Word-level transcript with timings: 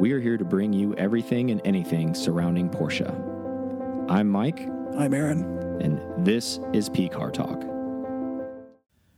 we 0.00 0.12
are 0.12 0.20
here 0.20 0.38
to 0.38 0.44
bring 0.46 0.72
you 0.72 0.94
everything 0.94 1.50
and 1.50 1.60
anything 1.62 2.14
surrounding 2.14 2.70
Porsche. 2.70 3.06
I'm 4.08 4.30
Mike, 4.30 4.66
I'm 4.96 5.12
Aaron. 5.12 5.42
and 5.82 6.24
this 6.24 6.58
is 6.72 6.88
P 6.88 7.06
Car 7.06 7.30
Talk. 7.30 7.62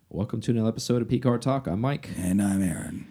Welcome 0.09 0.41
to 0.41 0.51
another 0.51 0.69
episode 0.69 1.01
of 1.01 1.09
P 1.09 1.21
Car 1.21 1.39
Talk. 1.39 1.69
I'm 1.69 1.81
Mike. 1.81 2.11
And 2.19 2.43
I'm 2.43 2.63
Aaron. 2.63 3.07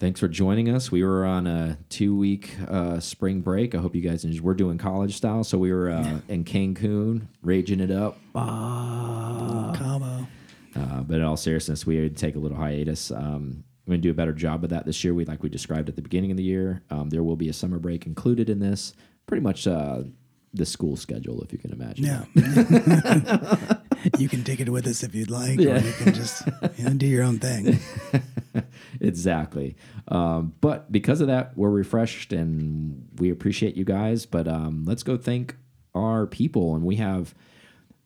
Thanks 0.00 0.20
for 0.20 0.26
joining 0.26 0.70
us. 0.70 0.90
We 0.90 1.04
were 1.04 1.26
on 1.26 1.46
a 1.46 1.76
two 1.90 2.16
week 2.16 2.56
uh, 2.66 2.98
spring 2.98 3.42
break. 3.42 3.74
I 3.74 3.78
hope 3.78 3.94
you 3.94 4.00
guys 4.00 4.24
enjoyed. 4.24 4.40
We're 4.42 4.54
doing 4.54 4.78
college 4.78 5.14
style, 5.14 5.44
so 5.44 5.58
we 5.58 5.70
were 5.70 5.90
uh, 5.90 6.20
in 6.28 6.44
Cancun, 6.44 7.26
raging 7.42 7.80
it 7.80 7.90
up. 7.90 8.16
Ah. 8.34 9.74
Combo. 9.76 10.26
Uh, 10.74 11.02
but 11.02 11.18
in 11.18 11.22
all 11.22 11.36
seriousness, 11.36 11.84
we 11.86 12.00
would 12.00 12.16
take 12.16 12.36
a 12.36 12.38
little 12.38 12.56
hiatus. 12.56 13.10
Um, 13.10 13.64
we're 13.92 13.96
gonna 13.96 14.02
do 14.02 14.10
a 14.10 14.14
better 14.14 14.32
job 14.32 14.64
of 14.64 14.70
that 14.70 14.86
this 14.86 15.04
year. 15.04 15.12
We 15.12 15.26
like 15.26 15.42
we 15.42 15.50
described 15.50 15.90
at 15.90 15.96
the 15.96 16.02
beginning 16.02 16.30
of 16.30 16.38
the 16.38 16.42
year. 16.42 16.82
Um, 16.90 17.10
there 17.10 17.22
will 17.22 17.36
be 17.36 17.50
a 17.50 17.52
summer 17.52 17.78
break 17.78 18.06
included 18.06 18.48
in 18.48 18.58
this. 18.58 18.94
Pretty 19.26 19.42
much 19.42 19.66
uh, 19.66 20.04
the 20.54 20.64
school 20.64 20.96
schedule, 20.96 21.42
if 21.42 21.52
you 21.52 21.58
can 21.58 21.72
imagine. 21.72 22.04
Yeah. 22.06 22.24
you 24.18 24.30
can 24.30 24.44
take 24.44 24.60
it 24.60 24.70
with 24.70 24.86
us 24.86 25.02
if 25.02 25.14
you'd 25.14 25.30
like, 25.30 25.58
or 25.58 25.76
you 25.76 25.92
can 25.92 26.14
just 26.14 26.46
you 26.76 26.84
know, 26.84 26.94
do 26.94 27.06
your 27.06 27.22
own 27.22 27.38
thing. 27.38 27.78
exactly. 29.00 29.76
Um, 30.08 30.54
but 30.62 30.90
because 30.90 31.20
of 31.20 31.26
that, 31.26 31.56
we're 31.56 31.70
refreshed 31.70 32.32
and 32.32 33.08
we 33.18 33.30
appreciate 33.30 33.76
you 33.76 33.84
guys. 33.84 34.24
But 34.24 34.48
um, 34.48 34.84
let's 34.86 35.02
go 35.02 35.18
thank 35.18 35.56
our 35.94 36.26
people, 36.26 36.74
and 36.74 36.84
we 36.84 36.96
have, 36.96 37.34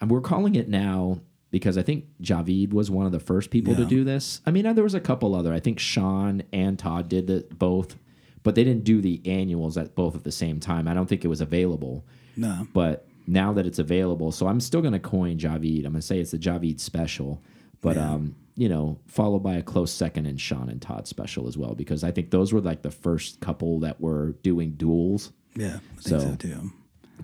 and 0.01 0.11
we're 0.11 0.21
calling 0.21 0.57
it 0.57 0.69
now 0.69 1.21
because 1.51 1.79
I 1.79 1.83
think 1.83 2.05
Javid 2.23 2.73
was 2.73 2.91
one 2.91 3.07
of 3.07 3.13
the 3.13 3.21
first 3.21 3.51
people 3.51 3.75
to 3.77 3.85
do 3.85 4.05
this. 4.05 4.41
I 4.47 4.51
mean, 4.51 4.75
there 4.75 4.85
was 4.85 4.95
a 4.95 5.01
couple 5.01 5.35
other. 5.35 5.53
I 5.55 5.61
think 5.61 5.79
Sean 5.79 6.43
and 6.53 6.79
Todd 6.79 7.09
did 7.09 7.31
it 7.31 7.59
both, 7.59 7.97
but 8.43 8.55
they 8.55 8.65
didn't 8.65 8.85
do 8.85 9.01
the 9.01 9.21
annuals 9.25 9.77
at 9.79 9.95
both 9.95 10.15
at 10.17 10.25
the 10.25 10.33
same 10.33 10.61
time. 10.61 10.89
I 10.89 10.95
don't 10.95 11.07
think 11.09 11.25
it 11.25 11.29
was 11.29 11.41
available. 11.41 12.05
No. 12.37 12.67
But 12.73 13.07
now 13.27 13.53
that 13.55 13.67
it's 13.67 13.79
available, 13.79 14.33
so 14.33 14.47
I'm 14.49 14.61
still 14.61 14.81
going 14.81 14.93
to 14.93 14.99
coin 15.01 15.39
Javid. 15.39 15.79
I'm 15.87 15.93
going 15.93 15.95
to 15.95 16.03
say 16.03 16.19
it's 16.19 16.33
the 16.33 16.39
Javid 16.39 16.81
special, 16.81 17.41
but 17.81 17.97
um, 17.97 18.35
you 18.57 18.69
know, 18.69 18.99
followed 19.07 19.41
by 19.41 19.55
a 19.55 19.63
close 19.63 19.93
second 19.93 20.27
in 20.27 20.37
Sean 20.37 20.69
and 20.69 20.81
Todd 20.83 21.07
special 21.07 21.47
as 21.47 21.57
well, 21.57 21.75
because 21.75 22.03
I 22.05 22.11
think 22.11 22.31
those 22.31 22.53
were 22.53 22.61
like 22.61 22.83
the 22.83 22.91
first 22.91 23.41
couple 23.41 23.81
that 23.81 24.01
were 24.01 24.33
doing 24.43 24.73
duels. 24.73 25.33
Yeah. 25.55 25.77
I 25.77 25.79
think 25.79 26.01
So- 26.01 26.19
so, 26.21 26.35
too. 26.37 26.73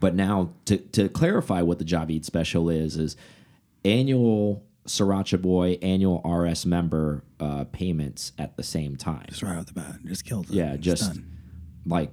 But 0.00 0.14
now 0.14 0.50
to 0.64 0.78
to 0.78 1.08
clarify 1.10 1.60
what 1.62 1.78
the 1.78 1.84
Javid 1.84 2.24
special 2.24 2.70
is 2.70 2.96
is 2.96 3.14
annual 3.84 4.64
Sriracha 4.86 5.40
Boy 5.40 5.78
annual 5.82 6.20
RS 6.24 6.66
member 6.66 7.24
uh, 7.40 7.64
payments 7.64 8.32
at 8.38 8.56
the 8.56 8.62
same 8.62 8.96
time. 8.96 9.26
Just 9.28 9.42
right 9.42 9.56
off 9.56 9.66
the 9.66 9.74
bat. 9.74 9.96
Just 10.04 10.24
killed 10.24 10.46
it. 10.46 10.52
Yeah, 10.52 10.76
just 10.76 11.20
like 11.86 12.10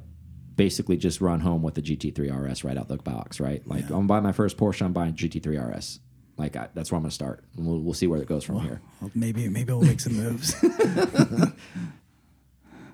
basically 0.55 0.97
just 0.97 1.21
run 1.21 1.39
home 1.39 1.63
with 1.63 1.75
the 1.75 1.81
GT3 1.81 2.49
RS 2.49 2.63
right 2.63 2.77
out 2.77 2.87
the 2.87 2.97
box, 2.97 3.39
right? 3.39 3.65
Like 3.67 3.89
I'm 3.89 4.07
buying 4.07 4.23
my 4.23 4.33
first 4.33 4.57
Porsche, 4.57 4.85
I'm 4.85 4.93
buying 4.93 5.13
GT3 5.13 5.75
RS. 5.75 5.99
Like 6.37 6.55
I, 6.55 6.69
that's 6.73 6.91
where 6.91 6.97
I'm 6.97 7.03
gonna 7.03 7.11
start. 7.11 7.43
We'll, 7.57 7.79
we'll 7.79 7.93
see 7.93 8.07
where 8.07 8.21
it 8.21 8.27
goes 8.27 8.43
from 8.43 8.59
here. 8.61 8.81
Well, 9.01 9.11
maybe 9.15 9.49
maybe 9.49 9.73
we'll 9.73 9.81
make 9.81 9.99
some 9.99 10.13
moves. 10.13 10.53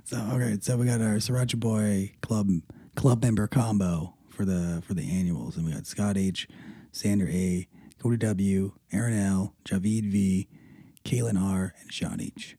so 0.04 0.18
okay, 0.34 0.58
so 0.62 0.78
we 0.78 0.86
got 0.86 1.02
our 1.02 1.16
Sriracha 1.16 1.60
Boy 1.60 2.14
club 2.22 2.50
club 2.96 3.22
member 3.22 3.48
combo 3.48 4.16
for 4.30 4.46
the 4.46 4.82
for 4.88 4.94
the 4.94 5.10
annuals, 5.12 5.58
and 5.58 5.66
we 5.66 5.74
got 5.74 5.86
Scott 5.86 6.18
H, 6.18 6.48
Sander 6.92 7.28
A, 7.30 7.68
Cody 8.06 8.18
W, 8.18 8.72
Aaron 8.92 9.18
L, 9.18 9.56
Javid 9.66 10.12
V, 10.12 10.48
Kalen 11.04 11.42
R, 11.42 11.74
and 11.82 11.92
Sean 11.92 12.22
H. 12.22 12.56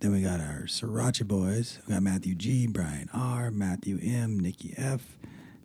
Then 0.00 0.10
we 0.10 0.22
got 0.22 0.40
our 0.40 0.62
Sriracha 0.66 1.24
Boys. 1.24 1.78
We 1.86 1.94
got 1.94 2.02
Matthew 2.02 2.34
G, 2.34 2.66
Brian 2.66 3.08
R, 3.14 3.52
Matthew 3.52 4.00
M, 4.02 4.40
Nikki 4.40 4.74
F, 4.76 5.18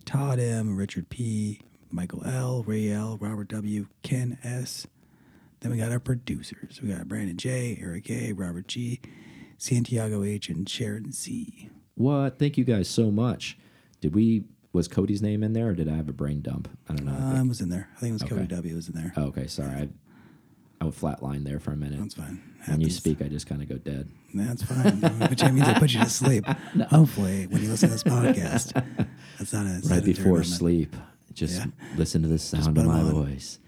Todd 0.04 0.38
M, 0.38 0.76
Richard 0.76 1.08
P, 1.08 1.62
Michael 1.90 2.24
L, 2.24 2.62
Ray 2.62 2.92
L, 2.92 3.18
Robert 3.20 3.48
W, 3.48 3.88
Ken 4.04 4.38
S. 4.44 4.86
Then 5.58 5.72
we 5.72 5.78
got 5.78 5.90
our 5.90 5.98
producers. 5.98 6.80
We 6.80 6.90
got 6.90 7.08
Brandon 7.08 7.36
J, 7.36 7.80
Eric 7.82 8.08
A, 8.08 8.32
Robert 8.34 8.68
G, 8.68 9.00
Santiago 9.58 10.22
H, 10.22 10.48
and 10.48 10.68
Sharon 10.68 11.10
C. 11.10 11.70
What? 11.96 12.38
Thank 12.38 12.56
you 12.56 12.62
guys 12.62 12.88
so 12.88 13.10
much. 13.10 13.58
Did 14.00 14.14
we? 14.14 14.44
Was 14.72 14.88
Cody's 14.88 15.20
name 15.20 15.42
in 15.42 15.52
there, 15.52 15.68
or 15.68 15.74
did 15.74 15.88
I 15.88 15.94
have 15.96 16.08
a 16.08 16.12
brain 16.14 16.40
dump? 16.40 16.68
I 16.88 16.94
don't 16.94 17.04
know. 17.06 17.12
Um, 17.12 17.48
was 17.48 17.60
in 17.60 17.68
there. 17.68 17.88
I 17.96 18.00
think 18.00 18.10
it 18.10 18.22
was 18.22 18.22
Cody 18.22 18.46
W. 18.46 18.74
was 18.74 18.88
in 18.88 18.94
there. 18.94 19.12
oh, 19.16 19.24
okay, 19.24 19.46
sorry. 19.46 19.68
I 19.70 19.88
I 20.80 20.84
would 20.86 20.94
flatline 20.94 21.44
there 21.44 21.60
for 21.60 21.70
a 21.72 21.76
minute. 21.76 22.00
That's 22.00 22.14
fine. 22.14 22.42
when 22.66 22.80
you 22.80 22.90
speak, 22.90 23.22
I 23.22 23.28
just 23.28 23.46
kind 23.46 23.62
of 23.62 23.68
go 23.68 23.76
dead. 23.76 24.10
That's 24.34 24.62
fine. 24.64 25.00
Which 25.30 25.42
means 25.44 25.68
I 25.68 25.78
put 25.78 25.92
you 25.92 26.00
to 26.00 26.08
sleep. 26.10 26.44
Hopefully, 26.90 27.46
when 27.46 27.62
you 27.62 27.68
listen 27.68 27.88
to 27.90 27.94
this 27.94 28.02
podcast, 28.02 28.72
that's 29.38 29.52
not 29.52 29.66
a 29.66 29.80
right 29.88 30.04
before 30.04 30.42
sleep. 30.42 30.96
Just 31.34 31.56
Yeah. 31.58 31.66
listen 31.96 32.22
to 32.22 32.28
the 32.28 32.38
sound 32.38 32.76
of 32.78 32.84
my 32.86 32.98
on. 33.00 33.12
voice. 33.12 33.58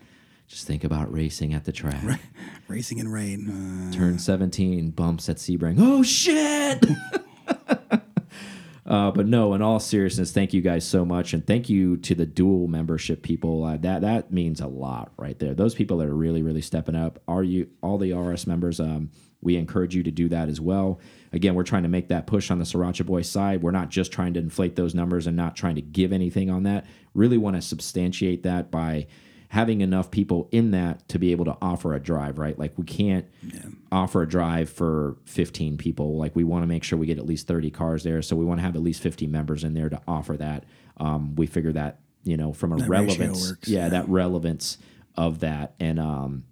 Just 0.48 0.66
think 0.66 0.82
about 0.84 1.12
racing 1.12 1.54
at 1.54 1.64
the 1.64 1.72
track. 1.72 2.20
Racing 2.68 2.98
in 2.98 3.08
rain. 3.08 3.48
Uh, 3.48 3.92
Turn 3.96 4.18
17, 4.18 4.90
bumps 4.90 5.28
at 5.28 5.36
Sebring. 5.36 5.76
Oh, 5.78 6.02
shit! 6.02 6.84
uh, 8.86 9.10
but 9.10 9.26
no, 9.26 9.54
in 9.54 9.62
all 9.62 9.80
seriousness, 9.80 10.32
thank 10.32 10.52
you 10.52 10.60
guys 10.60 10.86
so 10.86 11.04
much. 11.04 11.32
And 11.32 11.46
thank 11.46 11.70
you 11.70 11.96
to 11.98 12.14
the 12.14 12.26
dual 12.26 12.68
membership 12.68 13.22
people. 13.22 13.64
Uh, 13.64 13.78
that 13.78 14.02
that 14.02 14.32
means 14.32 14.60
a 14.60 14.66
lot 14.66 15.12
right 15.16 15.38
there. 15.38 15.54
Those 15.54 15.74
people 15.74 15.98
that 15.98 16.08
are 16.08 16.14
really, 16.14 16.42
really 16.42 16.60
stepping 16.60 16.94
up. 16.94 17.22
Are 17.26 17.42
you 17.42 17.68
all 17.82 17.96
the 17.96 18.12
RS 18.12 18.46
members? 18.46 18.80
Um, 18.80 19.10
we 19.40 19.56
encourage 19.56 19.94
you 19.94 20.02
to 20.02 20.10
do 20.10 20.28
that 20.30 20.48
as 20.48 20.60
well. 20.60 21.00
Again, 21.32 21.54
we're 21.54 21.64
trying 21.64 21.82
to 21.82 21.88
make 21.88 22.08
that 22.08 22.26
push 22.26 22.50
on 22.50 22.58
the 22.58 22.64
Sriracha 22.64 23.04
Boy 23.04 23.22
side. 23.22 23.62
We're 23.62 23.72
not 23.72 23.90
just 23.90 24.10
trying 24.12 24.34
to 24.34 24.40
inflate 24.40 24.76
those 24.76 24.94
numbers 24.94 25.26
and 25.26 25.36
not 25.36 25.56
trying 25.56 25.74
to 25.74 25.82
give 25.82 26.12
anything 26.12 26.50
on 26.50 26.62
that. 26.62 26.86
Really 27.14 27.38
want 27.38 27.56
to 27.56 27.62
substantiate 27.62 28.42
that 28.44 28.70
by 28.70 29.06
having 29.54 29.82
enough 29.82 30.10
people 30.10 30.48
in 30.50 30.72
that 30.72 31.08
to 31.08 31.16
be 31.16 31.30
able 31.30 31.44
to 31.44 31.56
offer 31.62 31.94
a 31.94 32.00
drive, 32.00 32.38
right? 32.38 32.58
Like 32.58 32.76
we 32.76 32.84
can't 32.84 33.24
offer 33.92 34.22
a 34.22 34.28
drive 34.28 34.68
for 34.68 35.16
15 35.26 35.76
people. 35.76 36.18
Like 36.18 36.34
we 36.34 36.42
want 36.42 36.64
to 36.64 36.66
make 36.66 36.82
sure 36.82 36.98
we 36.98 37.06
get 37.06 37.18
at 37.18 37.24
least 37.24 37.46
30 37.46 37.70
cars 37.70 38.02
there. 38.02 38.20
So 38.20 38.34
we 38.34 38.44
want 38.44 38.58
to 38.58 38.62
have 38.64 38.74
at 38.74 38.82
least 38.82 39.00
50 39.00 39.28
members 39.28 39.62
in 39.62 39.72
there 39.72 39.88
to 39.88 40.00
offer 40.08 40.36
that. 40.38 40.64
Um, 40.96 41.36
we 41.36 41.46
figure 41.46 41.70
that, 41.70 42.00
you 42.24 42.36
know, 42.36 42.52
from 42.52 42.72
a 42.72 42.78
That 42.78 42.88
relevance, 42.88 43.50
works, 43.50 43.68
yeah, 43.68 43.84
yeah. 43.84 43.88
that 43.90 44.08
relevance 44.08 44.76
of 45.16 45.38
that. 45.38 45.76
And, 45.78 46.00
um, 46.00 46.44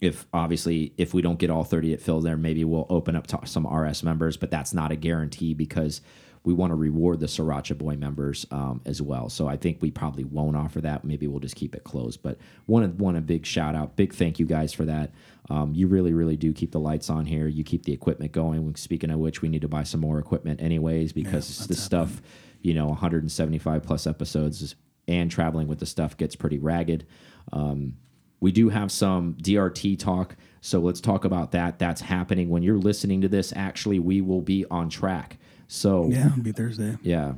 if 0.00 0.24
obviously 0.32 0.92
if 0.96 1.14
we 1.14 1.22
don't 1.22 1.38
get 1.40 1.50
all 1.50 1.64
30 1.64 1.94
at 1.94 2.00
fill 2.00 2.20
there 2.20 2.36
maybe 2.36 2.62
we'll 2.62 2.86
open 2.90 3.16
up 3.16 3.26
to 3.26 3.40
some 3.46 3.66
rs 3.66 4.02
members 4.02 4.36
but 4.36 4.50
that's 4.50 4.74
not 4.74 4.92
a 4.92 4.96
guarantee 4.96 5.54
because 5.54 6.02
we 6.44 6.52
want 6.52 6.70
to 6.70 6.74
reward 6.74 7.20
the 7.20 7.26
sriracha 7.26 7.76
boy 7.76 7.96
members 7.96 8.46
um, 8.50 8.82
as 8.84 9.00
well. 9.00 9.30
So 9.30 9.48
i 9.48 9.56
think 9.56 9.78
we 9.80 9.90
probably 9.90 10.24
won't 10.24 10.56
offer 10.56 10.80
that. 10.82 11.04
Maybe 11.04 11.26
we'll 11.26 11.40
just 11.40 11.56
keep 11.56 11.74
it 11.74 11.84
closed. 11.84 12.22
But 12.22 12.38
one 12.66 12.96
one 12.98 13.16
a 13.16 13.20
big 13.20 13.46
shout 13.46 13.74
out 13.74 13.96
big 13.96 14.12
thank 14.12 14.38
you 14.38 14.46
guys 14.46 14.72
for 14.72 14.84
that. 14.84 15.12
Um, 15.48 15.74
you 15.74 15.86
really 15.88 16.12
really 16.12 16.36
do 16.36 16.52
keep 16.52 16.72
the 16.72 16.80
lights 16.80 17.10
on 17.10 17.24
here. 17.24 17.48
You 17.48 17.64
keep 17.64 17.84
the 17.84 17.92
equipment 17.92 18.32
going. 18.32 18.76
Speaking 18.76 19.10
of 19.10 19.18
which 19.18 19.42
we 19.42 19.48
need 19.48 19.62
to 19.62 19.68
buy 19.68 19.82
some 19.82 20.00
more 20.00 20.18
equipment 20.18 20.60
anyways 20.60 21.12
because 21.12 21.66
this 21.66 21.82
stuff 21.82 22.20
you 22.60 22.74
know 22.74 22.86
175 22.86 23.82
plus 23.82 24.06
episodes 24.06 24.74
and 25.08 25.30
traveling 25.30 25.66
with 25.66 25.78
the 25.78 25.86
stuff 25.86 26.16
gets 26.16 26.36
pretty 26.36 26.58
ragged. 26.58 27.06
Um, 27.52 27.96
we 28.40 28.52
do 28.52 28.68
have 28.68 28.92
some 28.92 29.34
DRT 29.40 29.98
talk, 29.98 30.36
so 30.60 30.78
let's 30.78 31.00
talk 31.00 31.24
about 31.24 31.52
that. 31.52 31.78
That's 31.78 32.02
happening. 32.02 32.50
When 32.50 32.62
you're 32.62 32.76
listening 32.76 33.22
to 33.22 33.28
this. 33.28 33.52
Actually, 33.56 33.98
we 33.98 34.20
will 34.20 34.42
be 34.42 34.66
on 34.70 34.90
track. 34.90 35.38
So 35.68 36.08
yeah, 36.10 36.26
it'll 36.26 36.42
be 36.42 36.52
Thursday. 36.52 36.96
yeah. 37.02 37.34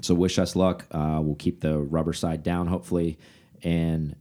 So 0.00 0.14
wish 0.14 0.38
us 0.38 0.56
luck. 0.56 0.86
Uh, 0.90 1.20
we'll 1.22 1.36
keep 1.36 1.60
the 1.60 1.78
rubber 1.78 2.12
side 2.12 2.42
down, 2.42 2.66
hopefully, 2.66 3.18
and 3.62 4.16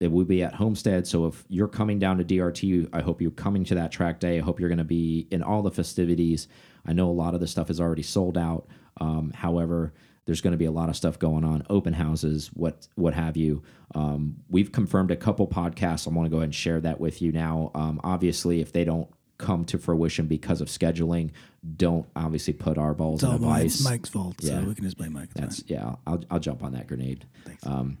it 0.00 0.10
will 0.10 0.24
be 0.24 0.42
at 0.42 0.54
Homestead. 0.54 1.06
So 1.06 1.26
if 1.26 1.44
you're 1.48 1.68
coming 1.68 1.98
down 1.98 2.18
to 2.18 2.24
DRT, 2.24 2.88
I 2.92 3.00
hope 3.00 3.20
you're 3.20 3.30
coming 3.30 3.64
to 3.64 3.76
that 3.76 3.92
track 3.92 4.18
day. 4.18 4.38
I 4.38 4.42
hope 4.42 4.58
you're 4.58 4.68
going 4.68 4.78
to 4.78 4.84
be 4.84 5.28
in 5.30 5.42
all 5.42 5.62
the 5.62 5.70
festivities. 5.70 6.48
I 6.84 6.94
know 6.94 7.08
a 7.08 7.12
lot 7.12 7.34
of 7.34 7.40
the 7.40 7.46
stuff 7.46 7.70
is 7.70 7.80
already 7.80 8.02
sold 8.02 8.36
out. 8.36 8.66
Um, 9.00 9.30
however, 9.34 9.92
there's 10.24 10.40
going 10.40 10.52
to 10.52 10.58
be 10.58 10.64
a 10.64 10.70
lot 10.70 10.88
of 10.88 10.96
stuff 10.96 11.18
going 11.18 11.44
on, 11.44 11.64
open 11.70 11.92
houses, 11.92 12.48
what 12.54 12.88
what 12.94 13.14
have 13.14 13.36
you. 13.36 13.62
Um, 13.94 14.36
we've 14.48 14.72
confirmed 14.72 15.10
a 15.10 15.16
couple 15.16 15.46
podcasts. 15.46 16.06
I 16.06 16.10
want 16.10 16.26
to 16.26 16.30
go 16.30 16.36
ahead 16.38 16.44
and 16.44 16.54
share 16.54 16.80
that 16.80 17.00
with 17.00 17.20
you 17.20 17.32
now. 17.32 17.70
Um, 17.74 18.00
obviously, 18.02 18.60
if 18.60 18.72
they 18.72 18.84
don't 18.84 19.08
come 19.40 19.64
to 19.66 19.78
fruition 19.78 20.26
because 20.26 20.60
of 20.60 20.68
scheduling, 20.68 21.30
don't 21.76 22.06
obviously 22.14 22.52
put 22.52 22.78
our 22.78 22.94
balls 22.94 23.22
It's 23.22 23.28
in 23.30 23.34
a 23.36 23.38
vice. 23.38 23.74
it's 23.76 23.84
Mike's 23.84 24.08
fault, 24.08 24.36
Yeah. 24.40 24.60
so 24.60 24.68
we 24.68 24.74
can 24.74 24.84
just 24.84 24.96
blame 24.98 25.12
Mike. 25.14 25.30
That's 25.34 25.64
yeah. 25.66 25.96
I'll 26.06 26.22
I'll 26.30 26.38
jump 26.38 26.62
on 26.62 26.72
that 26.72 26.86
grenade. 26.86 27.24
Thanks. 27.44 27.66
Um, 27.66 27.98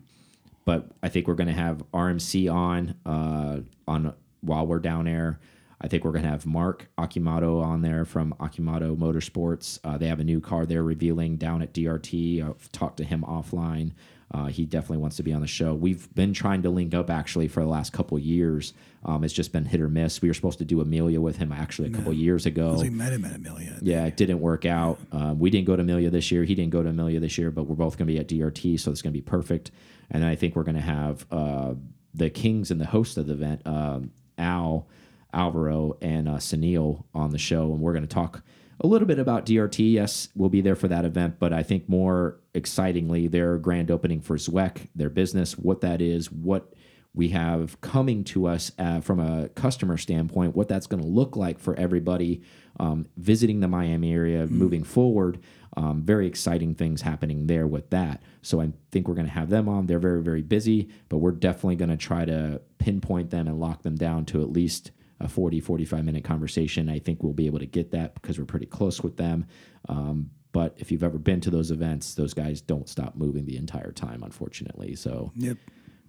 but 0.64 0.90
I 1.02 1.08
think 1.08 1.26
we're 1.26 1.34
going 1.34 1.48
to 1.48 1.52
have 1.54 1.82
RMC 1.92 2.52
on 2.52 2.94
uh, 3.06 3.60
on 3.88 4.14
while 4.42 4.66
we're 4.66 4.78
down 4.78 5.06
there. 5.06 5.40
I 5.82 5.88
think 5.88 6.04
we're 6.04 6.12
going 6.12 6.24
to 6.24 6.28
have 6.30 6.44
Mark 6.44 6.88
Akimato 6.98 7.62
on 7.64 7.80
there 7.80 8.04
from 8.04 8.34
Akimato 8.38 8.94
Motorsports. 8.96 9.78
Uh, 9.82 9.96
they 9.96 10.08
have 10.08 10.20
a 10.20 10.24
new 10.24 10.38
car 10.38 10.66
they're 10.66 10.82
revealing 10.82 11.36
down 11.38 11.62
at 11.62 11.72
DRT. 11.72 12.46
I've 12.46 12.70
talked 12.70 12.98
to 12.98 13.04
him 13.04 13.24
offline. 13.26 13.92
Uh, 14.32 14.46
he 14.46 14.64
definitely 14.64 14.98
wants 14.98 15.16
to 15.16 15.22
be 15.24 15.32
on 15.32 15.40
the 15.40 15.46
show. 15.46 15.74
We've 15.74 16.12
been 16.14 16.32
trying 16.32 16.62
to 16.62 16.70
link 16.70 16.94
up 16.94 17.10
actually 17.10 17.48
for 17.48 17.60
the 17.60 17.68
last 17.68 17.92
couple 17.92 18.18
years. 18.18 18.72
Um, 19.04 19.24
it's 19.24 19.34
just 19.34 19.52
been 19.52 19.64
hit 19.64 19.80
or 19.80 19.88
miss. 19.88 20.22
We 20.22 20.28
were 20.28 20.34
supposed 20.34 20.58
to 20.58 20.64
do 20.64 20.80
Amelia 20.80 21.20
with 21.20 21.38
him 21.38 21.52
actually 21.52 21.88
a 21.88 21.92
couple 21.92 22.12
years 22.12 22.46
ago. 22.46 22.78
We 22.80 22.90
met 22.90 23.12
him 23.12 23.24
at 23.24 23.34
Amelia. 23.34 23.78
Yeah, 23.80 24.04
it 24.06 24.16
didn't 24.16 24.40
work 24.40 24.66
out. 24.66 25.00
Um, 25.10 25.38
we 25.38 25.50
didn't 25.50 25.66
go 25.66 25.74
to 25.74 25.82
Amelia 25.82 26.10
this 26.10 26.30
year. 26.30 26.44
He 26.44 26.54
didn't 26.54 26.70
go 26.70 26.82
to 26.82 26.90
Amelia 26.90 27.18
this 27.18 27.38
year, 27.38 27.50
but 27.50 27.64
we're 27.64 27.76
both 27.76 27.96
going 27.96 28.06
to 28.06 28.12
be 28.12 28.18
at 28.20 28.28
DRT, 28.28 28.78
so 28.78 28.90
it's 28.90 29.02
going 29.02 29.12
to 29.12 29.18
be 29.18 29.24
perfect. 29.24 29.70
And 30.10 30.24
I 30.24 30.36
think 30.36 30.54
we're 30.54 30.64
going 30.64 30.76
to 30.76 30.80
have 30.80 31.26
uh, 31.30 31.74
the 32.14 32.30
Kings 32.30 32.70
and 32.70 32.80
the 32.80 32.86
host 32.86 33.16
of 33.16 33.26
the 33.26 33.32
event, 33.32 33.62
um, 33.66 34.12
Al 34.38 34.86
Alvaro 35.32 35.96
and 36.00 36.28
uh, 36.28 36.34
Sunil, 36.34 37.04
on 37.14 37.30
the 37.30 37.38
show, 37.38 37.72
and 37.72 37.80
we're 37.80 37.92
going 37.92 38.06
to 38.06 38.14
talk 38.14 38.42
a 38.80 38.86
little 38.86 39.06
bit 39.06 39.18
about 39.18 39.44
DRT. 39.44 39.92
Yes, 39.92 40.28
we'll 40.34 40.48
be 40.48 40.62
there 40.62 40.76
for 40.76 40.88
that 40.88 41.04
event, 41.04 41.38
but 41.38 41.52
I 41.52 41.62
think 41.62 41.88
more 41.88 42.40
excitingly, 42.54 43.28
their 43.28 43.58
grand 43.58 43.90
opening 43.90 44.20
for 44.20 44.36
Zweck, 44.36 44.88
their 44.94 45.10
business, 45.10 45.58
what 45.58 45.82
that 45.82 46.00
is, 46.00 46.32
what 46.32 46.72
we 47.12 47.28
have 47.28 47.80
coming 47.80 48.22
to 48.22 48.46
us 48.46 48.70
uh, 48.78 49.00
from 49.00 49.18
a 49.18 49.48
customer 49.50 49.96
standpoint, 49.96 50.54
what 50.54 50.68
that's 50.68 50.86
going 50.86 51.02
to 51.02 51.08
look 51.08 51.36
like 51.36 51.58
for 51.58 51.74
everybody 51.76 52.40
um, 52.78 53.06
visiting 53.16 53.60
the 53.60 53.68
Miami 53.68 54.12
area 54.12 54.46
moving 54.46 54.84
forward. 54.84 55.40
Um, 55.76 56.02
very 56.02 56.26
exciting 56.26 56.74
things 56.74 57.02
happening 57.02 57.46
there 57.46 57.66
with 57.66 57.90
that. 57.90 58.22
So 58.42 58.60
I 58.60 58.72
think 58.90 59.06
we're 59.06 59.14
going 59.14 59.26
to 59.26 59.32
have 59.32 59.50
them 59.50 59.68
on. 59.68 59.86
They're 59.86 59.98
very, 59.98 60.22
very 60.22 60.42
busy, 60.42 60.88
but 61.08 61.18
we're 61.18 61.30
definitely 61.32 61.76
going 61.76 61.90
to 61.90 61.96
try 61.96 62.24
to 62.24 62.60
pinpoint 62.78 63.30
them 63.30 63.46
and 63.46 63.60
lock 63.60 63.82
them 63.82 63.96
down 63.96 64.24
to 64.26 64.42
at 64.42 64.50
least 64.50 64.90
a 65.20 65.28
40, 65.28 65.60
45 65.60 66.04
minute 66.04 66.24
conversation. 66.24 66.88
I 66.88 66.98
think 66.98 67.22
we'll 67.22 67.32
be 67.32 67.46
able 67.46 67.58
to 67.58 67.66
get 67.66 67.90
that 67.92 68.14
because 68.14 68.38
we're 68.38 68.44
pretty 68.46 68.66
close 68.66 69.02
with 69.02 69.16
them. 69.16 69.46
Um, 69.88 70.30
but 70.52 70.74
if 70.78 70.90
you've 70.90 71.04
ever 71.04 71.18
been 71.18 71.40
to 71.42 71.50
those 71.50 71.70
events, 71.70 72.14
those 72.14 72.34
guys 72.34 72.60
don't 72.60 72.88
stop 72.88 73.14
moving 73.14 73.44
the 73.44 73.56
entire 73.56 73.92
time, 73.92 74.22
unfortunately. 74.22 74.96
So 74.96 75.30
Yep. 75.36 75.56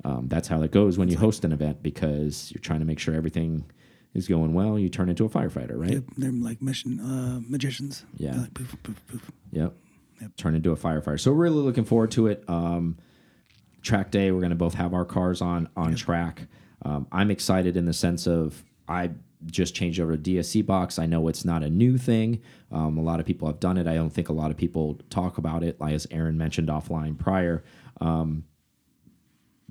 um, 0.05 0.27
that's 0.27 0.47
how 0.47 0.57
that 0.59 0.71
goes 0.71 0.97
when 0.97 1.09
you 1.09 1.17
host 1.17 1.43
an 1.45 1.51
event 1.51 1.83
because 1.83 2.51
you're 2.53 2.61
trying 2.61 2.79
to 2.79 2.85
make 2.85 2.99
sure 2.99 3.13
everything 3.13 3.65
is 4.13 4.27
going 4.27 4.53
well. 4.53 4.79
You 4.79 4.89
turn 4.89 5.09
into 5.09 5.25
a 5.25 5.29
firefighter, 5.29 5.77
right? 5.77 5.91
Yep. 5.91 6.03
They're 6.17 6.31
like 6.31 6.61
mission 6.61 6.99
uh, 6.99 7.41
magicians. 7.47 8.03
Yeah. 8.17 8.35
Like 8.41 8.53
poof, 8.53 8.75
poof, 8.83 9.01
poof. 9.07 9.31
Yep. 9.51 9.73
Turn 10.37 10.55
into 10.55 10.71
a 10.71 10.75
firefighter. 10.77 11.19
So 11.19 11.31
we're 11.31 11.43
really 11.43 11.57
looking 11.63 11.83
forward 11.85 12.11
to 12.11 12.27
it. 12.27 12.43
Um, 12.47 12.97
track 13.81 14.11
day, 14.11 14.31
we're 14.31 14.39
going 14.39 14.51
to 14.51 14.55
both 14.55 14.75
have 14.75 14.93
our 14.93 15.05
cars 15.05 15.41
on 15.41 15.67
on 15.75 15.95
track. 15.95 16.43
Um, 16.83 17.07
I'm 17.11 17.29
excited 17.31 17.75
in 17.77 17.85
the 17.85 17.93
sense 17.93 18.27
of 18.27 18.63
I 18.91 19.11
just 19.45 19.73
changed 19.73 19.99
over 19.99 20.15
to 20.15 20.21
DSC 20.21 20.65
box. 20.65 20.99
I 20.99 21.05
know 21.05 21.27
it's 21.27 21.45
not 21.45 21.63
a 21.63 21.69
new 21.69 21.97
thing. 21.97 22.41
Um, 22.71 22.97
a 22.97 23.01
lot 23.01 23.19
of 23.19 23.25
people 23.25 23.47
have 23.47 23.59
done 23.59 23.77
it. 23.77 23.87
I 23.87 23.95
don't 23.95 24.11
think 24.11 24.29
a 24.29 24.33
lot 24.33 24.51
of 24.51 24.57
people 24.57 24.99
talk 25.09 25.37
about 25.37 25.63
it, 25.63 25.77
as 25.81 26.05
Aaron 26.11 26.37
mentioned 26.37 26.67
offline 26.67 27.17
prior. 27.17 27.63
Um, 27.99 28.43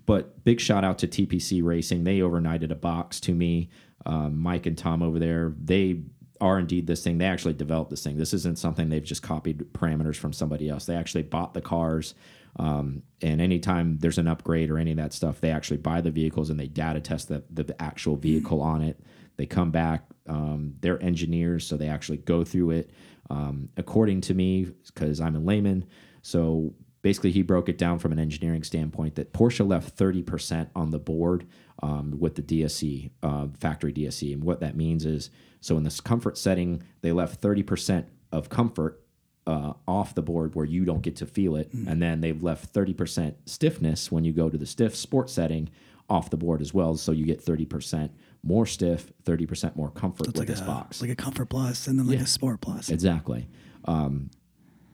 but 0.06 0.42
big 0.44 0.60
shout 0.60 0.84
out 0.84 0.98
to 0.98 1.06
TPC 1.06 1.62
Racing. 1.62 2.04
They 2.04 2.18
overnighted 2.18 2.72
a 2.72 2.74
box 2.74 3.20
to 3.20 3.34
me. 3.34 3.68
Um, 4.06 4.38
Mike 4.38 4.66
and 4.66 4.76
Tom 4.76 5.02
over 5.02 5.18
there, 5.18 5.54
they 5.62 6.00
are 6.40 6.58
indeed 6.58 6.86
this 6.86 7.02
thing. 7.02 7.18
They 7.18 7.26
actually 7.26 7.54
developed 7.54 7.90
this 7.90 8.02
thing. 8.02 8.16
This 8.16 8.32
isn't 8.32 8.58
something 8.58 8.88
they've 8.88 9.02
just 9.02 9.22
copied 9.22 9.72
parameters 9.72 10.16
from 10.16 10.32
somebody 10.32 10.68
else. 10.68 10.86
They 10.86 10.96
actually 10.96 11.22
bought 11.22 11.54
the 11.54 11.60
cars. 11.60 12.14
Um, 12.56 13.02
and 13.22 13.40
anytime 13.40 13.98
there's 13.98 14.18
an 14.18 14.26
upgrade 14.26 14.70
or 14.70 14.78
any 14.78 14.90
of 14.92 14.96
that 14.96 15.12
stuff, 15.12 15.40
they 15.40 15.50
actually 15.50 15.76
buy 15.76 16.00
the 16.00 16.10
vehicles 16.10 16.50
and 16.50 16.58
they 16.58 16.66
data 16.66 17.00
test 17.00 17.28
the, 17.28 17.44
the 17.50 17.80
actual 17.80 18.16
vehicle 18.16 18.60
on 18.60 18.82
it. 18.82 19.00
They 19.36 19.46
come 19.46 19.70
back. 19.70 20.04
Um, 20.26 20.74
they're 20.80 21.02
engineers, 21.02 21.66
so 21.66 21.76
they 21.76 21.88
actually 21.88 22.18
go 22.18 22.44
through 22.44 22.70
it. 22.70 22.90
Um, 23.30 23.68
according 23.76 24.22
to 24.22 24.34
me, 24.34 24.68
because 24.86 25.20
I'm 25.20 25.36
a 25.36 25.40
layman, 25.40 25.86
so 26.22 26.74
basically 27.02 27.30
he 27.30 27.42
broke 27.42 27.68
it 27.68 27.78
down 27.78 27.98
from 27.98 28.12
an 28.12 28.18
engineering 28.18 28.62
standpoint 28.62 29.14
that 29.14 29.32
Porsche 29.32 29.66
left 29.66 29.96
30% 29.96 30.68
on 30.74 30.90
the 30.90 30.98
board 30.98 31.46
um, 31.82 32.16
with 32.18 32.34
the 32.36 32.42
DSC, 32.42 33.10
uh, 33.22 33.46
factory 33.58 33.92
DSC. 33.92 34.32
And 34.32 34.44
what 34.44 34.60
that 34.60 34.76
means 34.76 35.04
is 35.04 35.30
so 35.60 35.76
in 35.76 35.82
this 35.84 36.00
comfort 36.00 36.38
setting, 36.38 36.82
they 37.02 37.12
left 37.12 37.40
30% 37.40 38.04
of 38.32 38.48
comfort 38.48 39.02
uh, 39.46 39.72
off 39.88 40.14
the 40.14 40.22
board 40.22 40.54
where 40.54 40.64
you 40.66 40.84
don't 40.84 41.02
get 41.02 41.16
to 41.16 41.26
feel 41.26 41.56
it. 41.56 41.72
And 41.72 42.00
then 42.00 42.20
they've 42.20 42.42
left 42.42 42.72
30% 42.72 43.34
stiffness 43.46 44.12
when 44.12 44.24
you 44.24 44.32
go 44.32 44.48
to 44.48 44.56
the 44.56 44.66
stiff 44.66 44.94
sport 44.94 45.28
setting 45.30 45.68
off 46.08 46.30
the 46.30 46.36
board 46.36 46.60
as 46.60 46.72
well. 46.74 46.96
So 46.96 47.12
you 47.12 47.24
get 47.24 47.44
30% 47.44 48.10
more 48.42 48.66
stiff, 48.66 49.12
30% 49.24 49.76
more 49.76 49.90
comfort 49.90 50.26
with 50.28 50.38
Like 50.38 50.48
this 50.48 50.60
a, 50.60 50.64
box. 50.64 51.00
like 51.00 51.10
a 51.10 51.14
Comfort 51.16 51.46
Plus 51.46 51.86
and 51.86 51.98
then 51.98 52.06
like 52.06 52.18
Yeah. 52.18 52.24
a 52.24 52.26
Sport 52.26 52.60
Plus. 52.60 52.88
Exactly. 52.90 53.48
Um, 53.84 54.30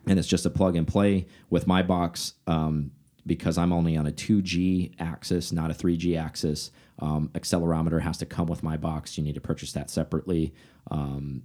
and 0.07 0.19
it's 0.19 0.29
just 0.29 0.47
a 0.47 0.51
plug 0.51 0.77
and 0.77 0.87
play 0.87 1.27
with 1.51 1.67
my 1.67 1.83
box 1.83 2.35
um, 2.47 2.93
because 3.27 3.59
I'm 3.59 3.73
only 3.73 3.97
on 3.97 4.07
a 4.07 4.13
2G 4.13 4.95
axis, 4.99 5.53
not 5.53 5.71
a 5.71 5.75
3G 5.75 6.19
axis. 6.19 6.71
Um, 6.99 7.31
accelerometer 7.35 8.01
has 8.01 8.19
to 8.19 8.27
come 8.27 8.47
with 8.47 8.63
my 8.63 8.77
box. 8.77 9.19
You 9.19 9.25
need 9.25 9.35
to 9.35 9.41
purchase 9.41 9.73
that 9.73 9.91
separately 9.91 10.55
um, 10.91 11.43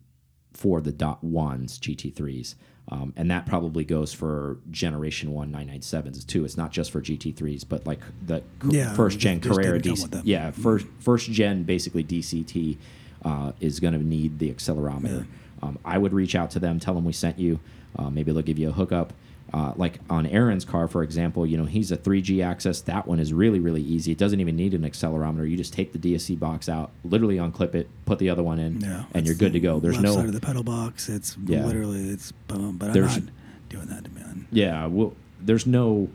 for 0.54 0.80
the 0.82 0.92
dot 0.92 1.24
ones 1.24 1.80
GT3s. 1.80 2.56
Um, 2.90 3.14
and 3.16 3.30
that 3.32 3.46
probably 3.46 3.86
goes 3.86 4.12
for 4.14 4.58
generation 4.70 5.32
one 5.32 5.52
997s 5.52 6.26
too. 6.26 6.44
It's 6.46 6.58
not 6.58 6.72
just 6.72 6.92
for 6.92 7.00
GT3s, 7.02 7.64
but 7.68 7.86
like 7.86 8.00
the 8.26 8.44
Yeah, 8.68 8.94
first 8.94 9.20
gen 9.20 9.40
Carrera 9.40 9.80
DC, 9.80 10.22
yeah, 10.26 10.52
first 10.52 10.88
first 11.00 11.32
gen 11.32 11.64
basically 11.64 12.04
DCT 12.04 12.78
uh, 13.24 13.52
is 13.60 13.80
going 13.80 13.94
to 13.94 14.04
need 14.04 14.40
the 14.40 14.52
accelerometer. 14.52 15.26
Um, 15.62 15.78
I 15.86 15.98
would 16.00 16.12
reach 16.12 16.36
out 16.36 16.50
to 16.52 16.60
them, 16.60 16.80
tell 16.80 16.94
them 16.96 17.06
we 17.06 17.14
sent 17.14 17.38
you. 17.40 17.60
Uh, 17.98 18.10
maybe 18.10 18.32
they'll 18.32 18.42
give 18.42 18.58
you 18.58 18.70
a 18.70 18.74
hookup. 18.74 19.14
Uh, 19.54 19.74
like 19.76 20.00
on 20.10 20.26
Aaron's 20.26 20.64
car, 20.64 20.88
for 20.88 21.04
example, 21.04 21.46
you 21.46 21.58
know 21.58 21.66
he's 21.66 21.92
a 21.92 21.98
3G 21.98 22.42
access. 22.44 22.80
That 22.82 23.06
one 23.06 23.20
is 23.20 23.34
really 23.34 23.60
really 23.60 23.82
easy. 23.82 24.12
It 24.14 24.18
doesn't 24.18 24.40
even 24.40 24.56
need 24.56 24.74
an 24.74 24.84
accelerometer. 24.84 25.50
You 25.50 25.58
just 25.58 25.74
take 25.74 25.92
the 25.92 26.00
DSC 26.00 26.40
box 26.40 26.70
out, 26.70 26.92
literally 27.04 27.36
unclip 27.36 27.76
it, 27.76 27.90
put 28.06 28.20
the 28.20 28.30
other 28.30 28.44
one 28.44 28.60
in, 28.60 28.80
Yeah, 28.80 29.04
and 29.14 29.26
you're 29.26 29.36
good 29.36 29.52
to 29.54 29.60
go. 29.60 29.80
There's 29.82 29.96
left 29.96 30.06
no 30.06 30.16
side 30.16 30.26
of 30.28 30.34
the 30.34 30.40
pedal 30.40 30.64
box. 30.64 31.10
It's 31.10 31.36
Yeah. 31.46 31.66
literally 31.66 32.08
it's 32.10 32.32
boom. 32.48 32.78
But 32.78 32.96
I'm 32.96 33.02
not 33.02 33.22
doing 33.70 33.88
that 33.88 34.06
to 34.06 34.12
man. 34.12 34.46
Yeah, 34.52 34.86
well, 34.86 35.14
there's 35.42 35.66
no 35.68 36.08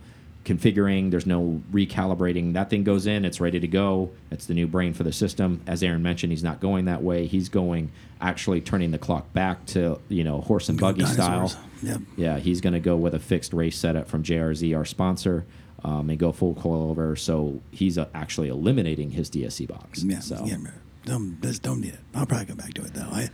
configuring, 0.47 1.11
there's 1.11 1.27
no 1.27 1.61
recalibrating. 1.73 2.55
That 2.55 2.71
thing 2.71 2.85
goes 2.85 3.07
in, 3.07 3.25
it's 3.25 3.41
ready 3.41 3.59
to 3.59 3.67
go. 3.67 4.11
It's 4.31 4.47
the 4.47 4.55
new 4.55 4.67
brain 4.67 4.95
for 4.95 5.03
the 5.03 5.13
system. 5.13 5.61
As 5.67 5.83
Aaron 5.83 6.03
mentioned, 6.03 6.33
he's 6.33 6.45
not 6.45 6.61
going 6.61 6.87
that 6.87 7.03
way. 7.03 7.27
He's 7.27 7.49
going 7.49 7.91
actually 8.21 8.61
turning 8.61 8.93
the 8.93 8.99
clock 8.99 9.31
back 9.35 9.67
to 9.67 10.01
you 10.09 10.25
know 10.25 10.41
horse 10.41 10.69
and 10.69 10.81
buggy 10.81 11.05
style. 11.05 11.53
Yep. 11.83 12.01
Yeah, 12.17 12.39
he's 12.39 12.61
going 12.61 12.73
to 12.73 12.81
go 12.81 12.97
with 12.97 13.15
a 13.15 13.19
fixed 13.19 13.53
race 13.53 13.77
setup 13.77 14.09
from 14.09 14.23
JRZ, 14.23 14.75
our 14.75 14.85
sponsor, 14.85 15.45
um, 15.85 16.09
and 16.09 16.19
go 16.19 16.33
full 16.33 16.55
coilover. 16.55 17.19
So 17.19 17.61
he's 17.73 17.99
uh, 17.99 18.09
actually 18.15 18.49
eliminating 18.49 19.11
his 19.11 19.29
DSC 19.29 19.67
box. 19.67 20.05
Yeah, 20.05 20.21
so 20.21 20.43
yeah, 20.47 20.57
don't 21.05 21.41
don't 21.63 21.81
need 21.81 21.95
it. 21.95 22.01
I'll 22.15 22.25
probably 22.25 22.47
come 22.47 22.57
back 22.57 22.73
to 22.75 22.83
it 22.83 22.95
though. 22.95 23.09
I 23.11 23.31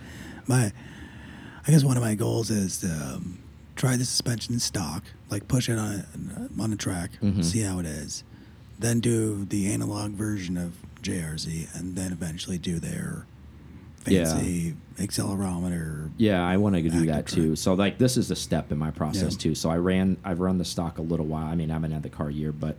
my 0.46 0.72
I 1.66 1.70
guess 1.70 1.84
one 1.84 1.98
of 1.98 2.02
my 2.02 2.14
goals 2.14 2.50
is 2.50 2.80
to 2.80 2.88
um, 2.88 3.41
try 3.76 3.96
the 3.96 4.04
suspension 4.04 4.58
stock, 4.58 5.02
like 5.30 5.48
push 5.48 5.68
it 5.68 5.78
on 5.78 6.04
a, 6.58 6.62
on 6.62 6.72
a 6.72 6.76
track, 6.76 7.10
Mm-hmm. 7.22 7.42
see 7.42 7.60
how 7.60 7.78
it 7.78 7.86
is, 7.86 8.22
then 8.78 9.00
do 9.00 9.44
the 9.46 9.72
analog 9.72 10.12
version 10.12 10.56
of 10.56 10.74
JRZ, 11.02 11.74
and 11.78 11.96
then 11.96 12.12
eventually 12.12 12.58
do 12.58 12.78
their 12.78 13.26
Yeah. 14.06 14.24
fancy 14.24 14.74
accelerometer. 14.98 16.10
Yeah, 16.16 16.46
I 16.46 16.56
want 16.56 16.74
to 16.76 16.82
do 16.82 16.90
that 17.06 17.26
track. 17.26 17.26
too. 17.26 17.56
So 17.56 17.74
like 17.74 17.98
this 17.98 18.16
is 18.16 18.30
a 18.30 18.36
step 18.36 18.70
in 18.72 18.78
my 18.78 18.90
process 18.90 19.32
Yeah. 19.34 19.38
too. 19.38 19.54
So 19.54 19.70
I 19.70 19.76
ran 19.78 20.16
I've 20.24 20.40
run 20.40 20.58
the 20.58 20.64
stock 20.64 20.98
a 20.98 21.02
little 21.02 21.26
while. 21.26 21.46
I 21.46 21.54
mean, 21.54 21.70
I 21.70 21.74
haven't 21.74 21.92
had 21.92 22.02
the 22.02 22.08
car 22.08 22.28
a 22.28 22.32
year, 22.32 22.52
but 22.52 22.76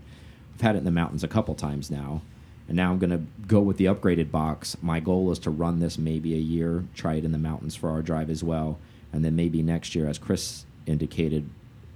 I've 0.55 0.61
had 0.61 0.75
it 0.75 0.79
in 0.79 0.83
the 0.85 0.91
mountains 0.91 1.23
a 1.23 1.27
couple 1.27 1.55
times 1.55 1.89
now. 1.89 2.21
And 2.67 2.77
now 2.77 2.91
I'm 2.91 2.99
going 2.99 3.09
to 3.09 3.23
go 3.45 3.59
with 3.59 3.75
the 3.77 3.85
upgraded 3.85 4.31
box. 4.31 4.77
My 4.81 5.01
goal 5.01 5.29
is 5.31 5.39
to 5.39 5.49
run 5.49 5.79
this 5.79 5.97
maybe 5.97 6.33
a 6.33 6.37
year, 6.37 6.85
try 6.95 7.15
it 7.15 7.25
in 7.25 7.33
the 7.33 7.37
mountains 7.37 7.75
for 7.75 7.89
our 7.89 8.01
drive 8.01 8.29
as 8.29 8.41
well, 8.41 8.79
and 9.11 9.23
then 9.25 9.35
maybe 9.35 9.61
next 9.61 9.95
year 9.95 10.07
as 10.07 10.17
Chris 10.17 10.65
indicated 10.85 11.49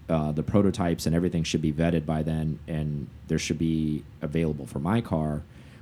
uh, 0.10 0.32
the 0.32 0.44
prototypes 0.44 1.06
and 1.06 1.14
everything 1.16 1.44
should 1.44 1.62
be 1.62 1.72
vetted 1.74 2.06
by 2.06 2.24
then 2.24 2.60
and 2.68 3.08
there 3.28 3.38
should 3.40 3.58
be 3.58 4.04
available 4.22 4.66
for 4.66 4.80
my 4.80 5.02
car 5.02 5.42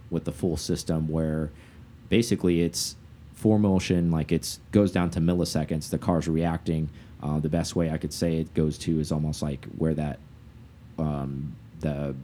with 0.09 0.23
the 0.25 0.31
full 0.31 0.57
system 0.57 1.07
where 1.07 1.51
basically 2.09 2.61
it's 2.61 2.95
four 3.33 3.59
motion 3.59 4.09
like 4.09 4.31
it 4.31 4.57
goes 4.71 4.91
down 4.91 5.09
to 5.11 5.19
milliseconds 5.19 5.89
the 5.89 5.97
car's 5.97 6.27
reacting. 6.27 6.89
Uh, 7.21 7.39
the 7.39 7.49
best 7.49 7.75
way 7.75 7.89
i 7.89 7.97
could 7.97 8.13
say 8.13 8.37
it 8.37 8.53
goes 8.53 8.77
to 8.77 8.99
is 8.99 9.11
almost 9.11 9.41
like 9.41 9.65
where 9.77 9.93
that 9.93 10.19
um, 10.99 11.55
the 11.79 12.15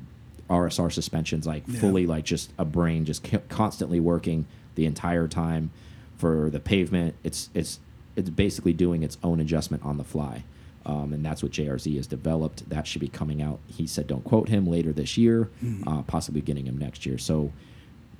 rsr 0.49 0.91
suspensions 0.91 1.47
like 1.47 1.63
Yeah. 1.67 1.79
fully 1.79 2.05
like 2.07 2.25
just 2.25 2.51
a 2.57 2.65
brain 2.65 3.05
just 3.05 3.27
constantly 3.49 3.99
working 3.99 4.45
the 4.75 4.85
entire 4.85 5.27
time 5.27 5.71
for 6.17 6.49
the 6.51 6.59
pavement. 6.59 7.15
It's 7.23 7.49
it's 7.53 7.79
it's 8.15 8.29
basically 8.29 8.73
doing 8.73 9.01
its 9.03 9.17
own 9.23 9.39
adjustment 9.39 9.83
on 9.83 9.97
the 9.97 10.03
fly 10.03 10.43
um, 10.85 11.13
and 11.13 11.23
that's 11.25 11.43
what 11.43 11.51
JRZ 11.51 11.95
has 11.97 12.07
developed. 12.07 12.69
That 12.69 12.87
should 12.87 13.01
be 13.01 13.07
coming 13.07 13.41
out. 13.41 13.59
He 13.67 13.85
said, 13.87 14.07
"Don't 14.07 14.23
quote 14.23 14.49
him 14.49 14.65
later 14.67 14.91
this 14.91 15.17
year, 15.17 15.49
uh, 15.87 16.01
possibly 16.03 16.41
getting 16.41 16.65
him 16.65 16.77
next 16.77 17.05
year." 17.05 17.17
So, 17.17 17.51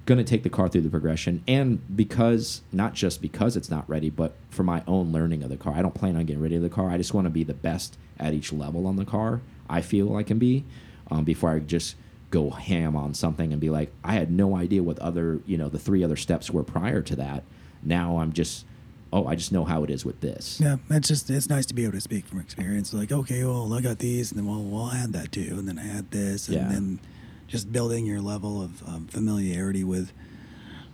going 0.05 0.17
to 0.17 0.23
take 0.23 0.43
the 0.43 0.49
car 0.49 0.67
through 0.67 0.81
the 0.81 0.89
progression, 0.89 1.43
and 1.47 1.79
because 1.95 2.61
not 2.71 2.93
just 2.93 3.21
because 3.21 3.55
it's 3.55 3.69
not 3.69 3.87
ready, 3.89 4.09
but 4.09 4.33
for 4.49 4.63
my 4.63 4.83
own 4.87 5.11
learning 5.11 5.43
of 5.43 5.49
the 5.49 5.57
car. 5.57 5.73
I 5.75 5.81
don't 5.81 5.93
plan 5.93 6.15
on 6.15 6.25
getting 6.25 6.41
rid 6.41 6.53
of 6.53 6.61
the 6.61 6.69
car. 6.69 6.89
I 6.89 6.97
just 6.97 7.13
want 7.13 7.25
to 7.25 7.31
be 7.31 7.43
the 7.43 7.53
best 7.53 7.97
at 8.19 8.33
each 8.33 8.51
level 8.51 8.87
on 8.87 8.95
the 8.95 9.05
car. 9.05 9.41
I 9.69 9.81
feel 9.81 10.15
I 10.15 10.23
can 10.23 10.37
be. 10.39 10.65
um, 11.09 11.23
before 11.25 11.51
I 11.51 11.59
just 11.59 11.95
go 12.29 12.49
ham 12.51 12.95
on 12.95 13.13
something 13.13 13.51
and 13.51 13.59
be 13.59 13.69
like, 13.69 13.91
I 14.03 14.13
had 14.13 14.31
no 14.31 14.55
idea 14.55 14.81
what 14.81 14.97
other, 14.99 15.39
you 15.45 15.57
know, 15.57 15.67
the 15.67 15.77
three 15.79 16.03
other 16.03 16.15
steps 16.15 16.49
were 16.49 16.63
prior 16.63 17.01
to 17.01 17.15
that. 17.17 17.43
Now 17.83 18.17
I'm 18.19 18.31
just, 18.31 18.65
oh, 19.13 19.25
I 19.27 19.35
just 19.35 19.51
know 19.51 19.65
how 19.65 19.83
it 19.83 19.89
is 19.89 20.05
with 20.05 20.21
this. 20.21 20.59
Yeah, 20.61 20.77
it's 20.89 21.07
just 21.07 21.29
it's 21.29 21.49
nice 21.49 21.65
to 21.67 21.73
be 21.73 21.83
able 21.83 21.93
to 21.93 22.01
speak 22.01 22.25
from 22.25 22.39
experience. 22.39 22.93
Like, 22.93 23.11
okay, 23.11 23.43
well, 23.43 23.71
I 23.73 23.81
got 23.81 23.99
these, 23.99 24.31
and 24.31 24.39
then 24.39 24.47
well, 24.47 24.61
we'll 24.63 24.91
add 24.91 25.13
that 25.13 25.31
too, 25.31 25.55
and 25.57 25.67
then 25.67 25.77
add 25.79 26.11
this, 26.11 26.47
and 26.47 26.57
Yeah. 26.57 26.67
then 26.69 26.99
just 27.47 27.71
building 27.71 28.05
your 28.05 28.21
level 28.21 28.61
of 28.61 28.81
um, 28.87 29.07
familiarity 29.07 29.83
with 29.83 30.11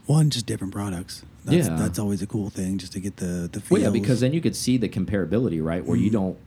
one, 0.06 0.30
just 0.30 0.46
different 0.46 0.74
products. 0.74 1.24
That's, 1.46 1.68
Yeah. 1.68 1.76
that's 1.76 2.00
always 2.00 2.22
a 2.22 2.28
cool 2.28 2.50
thing, 2.50 2.78
just 2.78 2.94
to 2.94 3.00
get 3.00 3.18
the 3.18 3.48
the 3.52 3.60
feels. 3.62 3.72
Well, 3.72 3.82
yeah, 3.82 3.90
because 3.90 4.20
then 4.22 4.34
you 4.34 4.42
could 4.42 4.56
see 4.56 4.78
the 4.78 4.90
comparability, 4.90 5.64
right? 5.64 5.86
Where 5.86 5.96
Mm-hmm. 5.98 6.04
you 6.06 6.12
don't. 6.12 6.38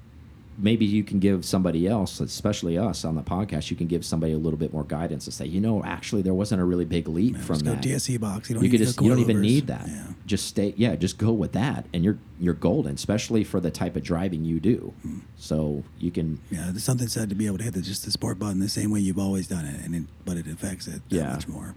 Maybe 0.63 0.85
you 0.85 1.03
can 1.03 1.19
give 1.21 1.45
somebody 1.45 1.87
else, 1.89 2.21
especially 2.21 2.77
us 2.77 3.05
on 3.05 3.15
the 3.15 3.23
podcast, 3.23 3.71
you 3.71 3.77
can 3.77 3.87
give 3.87 4.05
somebody 4.05 4.33
a 4.33 4.39
little 4.39 4.59
bit 4.59 4.73
more 4.73 4.85
guidance 4.85 5.25
to 5.25 5.33
say, 5.33 5.47
you 5.47 5.61
know, 5.61 5.83
actually 5.85 6.23
there 6.23 6.35
wasn't 6.35 6.61
a 6.61 6.65
really 6.65 6.85
big 6.85 7.09
leap 7.09 7.35
Yeah, 7.37 7.41
from 7.43 7.55
just 7.57 7.65
go 7.65 7.71
that. 7.73 7.83
DSC 7.83 8.21
box. 8.21 8.51
You 8.51 8.55
don't 8.57 8.65
you 8.65 8.79
just 8.79 9.01
you 9.01 9.09
don't 9.09 9.19
even 9.21 9.41
need 9.41 9.67
that. 9.69 9.87
Yeah. 9.89 10.07
Just 10.27 10.47
stay, 10.47 10.75
yeah, 10.77 10.97
just 10.97 11.19
go 11.19 11.33
with 11.33 11.53
that, 11.53 11.87
and 11.95 12.05
you're 12.05 12.19
you're 12.39 12.55
golden, 12.55 12.95
especially 12.95 13.43
for 13.45 13.59
the 13.61 13.71
type 13.71 13.97
of 13.97 14.03
driving 14.03 14.45
you 14.45 14.61
do. 14.61 14.93
Mm. 15.07 15.21
So 15.37 15.83
you 15.99 16.11
can, 16.11 16.39
Yeah, 16.51 16.67
there's 16.71 16.85
something 16.85 17.09
said 17.09 17.29
to 17.31 17.35
be 17.35 17.47
able 17.47 17.59
to 17.59 17.65
hit 17.65 17.75
the, 17.75 17.81
just 17.83 18.05
the 18.05 18.11
sport 18.11 18.39
button 18.39 18.61
the 18.61 18.69
same 18.69 18.91
way 18.91 19.01
you've 19.01 19.19
always 19.19 19.47
done 19.49 19.65
it, 19.65 19.85
and 19.85 19.95
it, 19.95 20.03
but 20.25 20.37
it 20.37 20.47
affects 20.47 20.87
it 20.87 21.03
that 21.09 21.17
Yeah. 21.17 21.33
much 21.33 21.49
more. 21.49 21.75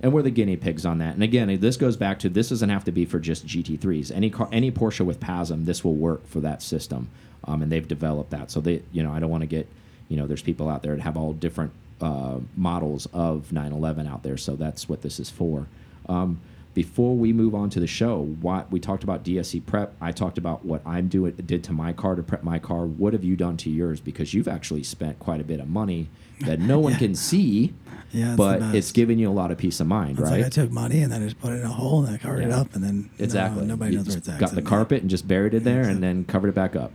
and 0.00 0.12
we're 0.12 0.20
the 0.22 0.30
guinea 0.30 0.56
pigs 0.56 0.84
on 0.84 0.98
that. 0.98 1.14
And 1.14 1.22
again, 1.22 1.58
this 1.58 1.78
goes 1.78 1.96
back 1.96 2.18
to 2.18 2.28
this 2.28 2.50
doesn't 2.50 2.68
have 2.68 2.84
to 2.84 2.92
be 2.92 3.06
for 3.06 3.18
just 3.18 3.46
GT3s. 3.46 4.10
Any 4.14 4.28
car, 4.28 4.46
any 4.52 4.70
Porsche 4.70 5.04
with 5.06 5.20
PASM, 5.20 5.64
this 5.64 5.82
will 5.82 5.94
work 5.94 6.26
for 6.28 6.40
that 6.40 6.62
system, 6.62 7.08
um, 7.46 7.62
and 7.62 7.70
they've 7.70 7.86
developed 7.86 8.30
that. 8.30 8.50
So 8.50 8.60
they, 8.60 8.82
you 8.92 9.02
know, 9.02 9.12
I 9.12 9.18
don't 9.20 9.30
want 9.30 9.42
to 9.42 9.46
get, 9.46 9.66
you 10.08 10.16
know, 10.16 10.26
there's 10.26 10.42
people 10.42 10.68
out 10.68 10.82
there 10.82 10.94
that 10.96 11.02
have 11.02 11.16
all 11.16 11.32
different 11.32 11.72
uh, 12.00 12.38
models 12.56 13.06
of 13.12 13.52
911 13.52 14.06
out 14.06 14.22
there. 14.22 14.36
So 14.36 14.56
that's 14.56 14.88
what 14.88 15.02
this 15.02 15.18
is 15.20 15.30
for. 15.30 15.66
Um, 16.08 16.40
before 16.74 17.16
we 17.16 17.32
move 17.32 17.54
on 17.54 17.70
to 17.70 17.80
the 17.80 17.86
show, 17.86 18.22
what 18.42 18.70
we 18.70 18.78
talked 18.78 19.02
about 19.02 19.24
DSC 19.24 19.64
prep. 19.64 19.94
I 19.98 20.12
talked 20.12 20.36
about 20.36 20.62
what 20.62 20.82
I'm 20.86 21.08
doing 21.08 21.32
did 21.32 21.64
to 21.64 21.72
my 21.72 21.94
car 21.94 22.14
to 22.16 22.22
prep 22.22 22.42
my 22.42 22.58
car. 22.58 22.84
What 22.84 23.14
have 23.14 23.24
you 23.24 23.34
done 23.34 23.56
to 23.58 23.70
yours? 23.70 23.98
Because 23.98 24.34
you've 24.34 24.46
actually 24.46 24.82
spent 24.82 25.18
quite 25.18 25.40
a 25.40 25.44
bit 25.44 25.58
of 25.58 25.68
money 25.70 26.08
that 26.40 26.60
no 26.60 26.78
one 26.78 26.92
Yeah. 26.92 26.98
can 26.98 27.14
see 27.14 27.72
Yeah, 28.12 28.36
but 28.36 28.60
it's 28.74 28.92
giving 28.92 29.18
you 29.18 29.30
a 29.30 29.32
lot 29.32 29.50
of 29.50 29.56
peace 29.56 29.80
of 29.80 29.86
mind, 29.86 30.18
It's 30.18 30.28
right? 30.28 30.36
like 30.42 30.44
I 30.46 30.48
took 30.50 30.70
money 30.70 31.00
and 31.00 31.10
then 31.10 31.22
I 31.22 31.24
just 31.24 31.40
put 31.40 31.54
it 31.54 31.60
in 31.60 31.64
a 31.64 31.68
hole 31.68 32.04
and 32.04 32.14
I 32.14 32.18
covered 32.18 32.42
it 32.42 32.50
up 32.52 32.74
and 32.74 32.84
then 32.84 33.08
no- 33.18 33.24
exactly. 33.24 33.64
nobody 33.64 33.92
You 33.92 33.96
knows 33.98 34.08
where 34.08 34.18
it's 34.18 34.28
at. 34.28 34.38
Got 34.38 34.50
the 34.54 34.60
carpet 34.60 35.00
and 35.00 35.08
just 35.08 35.26
buried 35.26 35.54
it 35.54 35.64
there, 35.64 35.80
and 35.88 36.02
then 36.02 36.26
covered 36.26 36.48
it 36.48 36.54
back 36.54 36.76
up. 36.76 36.92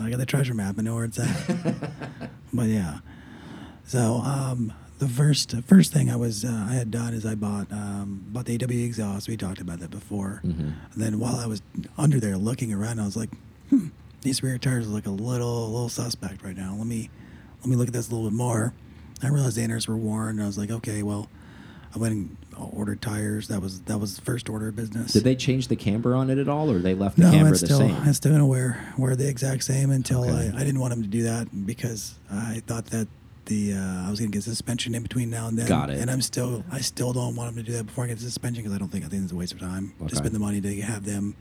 I 0.00 0.10
got 0.10 0.18
the 0.18 0.26
treasure 0.26 0.54
map 0.54 0.76
and 0.78 0.84
know 0.86 0.94
where 0.94 1.04
it's 1.04 1.18
at. 1.18 2.30
but 2.52 2.66
yeah, 2.66 2.98
so 3.84 4.16
um, 4.24 4.72
the 4.98 5.08
first 5.08 5.54
first 5.62 5.92
thing 5.92 6.10
I 6.10 6.16
was 6.16 6.44
uh, 6.44 6.66
I 6.68 6.74
had 6.74 6.90
done 6.90 7.14
is 7.14 7.26
I 7.26 7.34
bought 7.34 7.70
um, 7.72 8.24
bought 8.28 8.46
the 8.46 8.54
AW 8.62 8.68
exhaust. 8.70 9.28
We 9.28 9.36
talked 9.36 9.60
about 9.60 9.80
that 9.80 9.90
before. 9.90 10.40
Mhm. 10.44 10.58
And 10.92 11.02
then 11.02 11.18
while 11.18 11.36
I 11.36 11.46
was 11.46 11.62
under 11.98 12.20
there 12.20 12.36
looking 12.36 12.72
around, 12.72 13.00
I 13.00 13.04
was 13.04 13.16
like, 13.16 13.30
hmm, 13.70 13.88
these 14.22 14.42
rear 14.42 14.58
tires 14.58 14.88
look 14.88 15.06
a 15.06 15.10
little 15.10 15.70
little 15.70 15.88
suspect 15.88 16.42
right 16.44 16.56
now. 16.56 16.74
Let 16.76 16.86
me 16.86 17.10
let 17.60 17.68
me 17.68 17.76
look 17.76 17.88
at 17.88 17.94
this 17.94 18.08
a 18.08 18.14
little 18.14 18.28
bit 18.30 18.36
more. 18.36 18.72
I 19.22 19.28
realized 19.28 19.56
the 19.56 19.62
inners 19.62 19.88
were 19.88 19.96
worn. 19.96 20.30
And 20.36 20.42
I 20.42 20.46
was 20.46 20.58
like, 20.58 20.70
okay, 20.70 21.02
well, 21.02 21.28
I 21.94 21.98
went 21.98 22.12
and 22.14 22.36
ordered 22.58 23.00
tires. 23.02 23.48
That 23.48 23.60
was 23.60 23.80
that 23.82 23.98
was 23.98 24.16
the 24.16 24.22
first 24.22 24.48
order 24.48 24.68
of 24.68 24.76
business. 24.76 25.12
Did 25.12 25.24
they 25.24 25.34
change 25.36 25.68
the 25.68 25.76
camber 25.76 26.14
on 26.14 26.30
it 26.30 26.38
at 26.38 26.48
all, 26.48 26.70
or 26.70 26.78
they 26.78 26.94
left 26.94 27.16
the 27.16 27.22
No, 27.24 27.30
camber 27.30 27.50
the 27.50 27.58
still 27.58 27.78
same? 27.78 27.94
it's 28.06 28.16
still 28.18 28.32
gonna 28.32 28.46
wear 28.46 28.92
wear 28.98 29.16
the 29.16 29.28
exact 29.28 29.64
same 29.64 29.90
until 29.90 30.24
Okay. 30.24 30.50
I, 30.54 30.60
I 30.60 30.64
didn't 30.64 30.80
want 30.80 30.92
him 30.92 31.02
to 31.02 31.08
do 31.08 31.22
that 31.24 31.66
because 31.66 32.14
I 32.30 32.62
thought 32.66 32.86
that 32.86 33.08
the 33.46 33.74
uh, 33.74 34.06
I 34.06 34.10
was 34.10 34.18
gonna 34.20 34.30
get 34.30 34.42
suspension 34.42 34.94
in 34.94 35.02
between 35.02 35.30
now 35.30 35.48
and 35.48 35.58
then. 35.58 35.66
Got 35.66 35.90
it. 35.90 36.00
And 36.00 36.10
I'm 36.10 36.22
still 36.22 36.64
I 36.72 36.80
still 36.80 37.12
don't 37.12 37.36
want 37.36 37.50
him 37.50 37.56
to 37.56 37.62
do 37.62 37.72
that 37.76 37.84
before 37.86 38.04
I 38.04 38.08
get 38.08 38.18
the 38.18 38.24
suspension 38.24 38.62
because 38.62 38.74
I 38.74 38.78
don't 38.78 38.88
think 38.90 39.04
I 39.04 39.08
think 39.08 39.22
it's 39.24 39.32
a 39.32 39.36
waste 39.36 39.52
of 39.52 39.60
time 39.60 39.92
Okay. 40.00 40.08
to 40.10 40.16
spend 40.16 40.34
the 40.34 40.38
money 40.38 40.60
to 40.60 40.80
have 40.82 41.04
them 41.04 41.36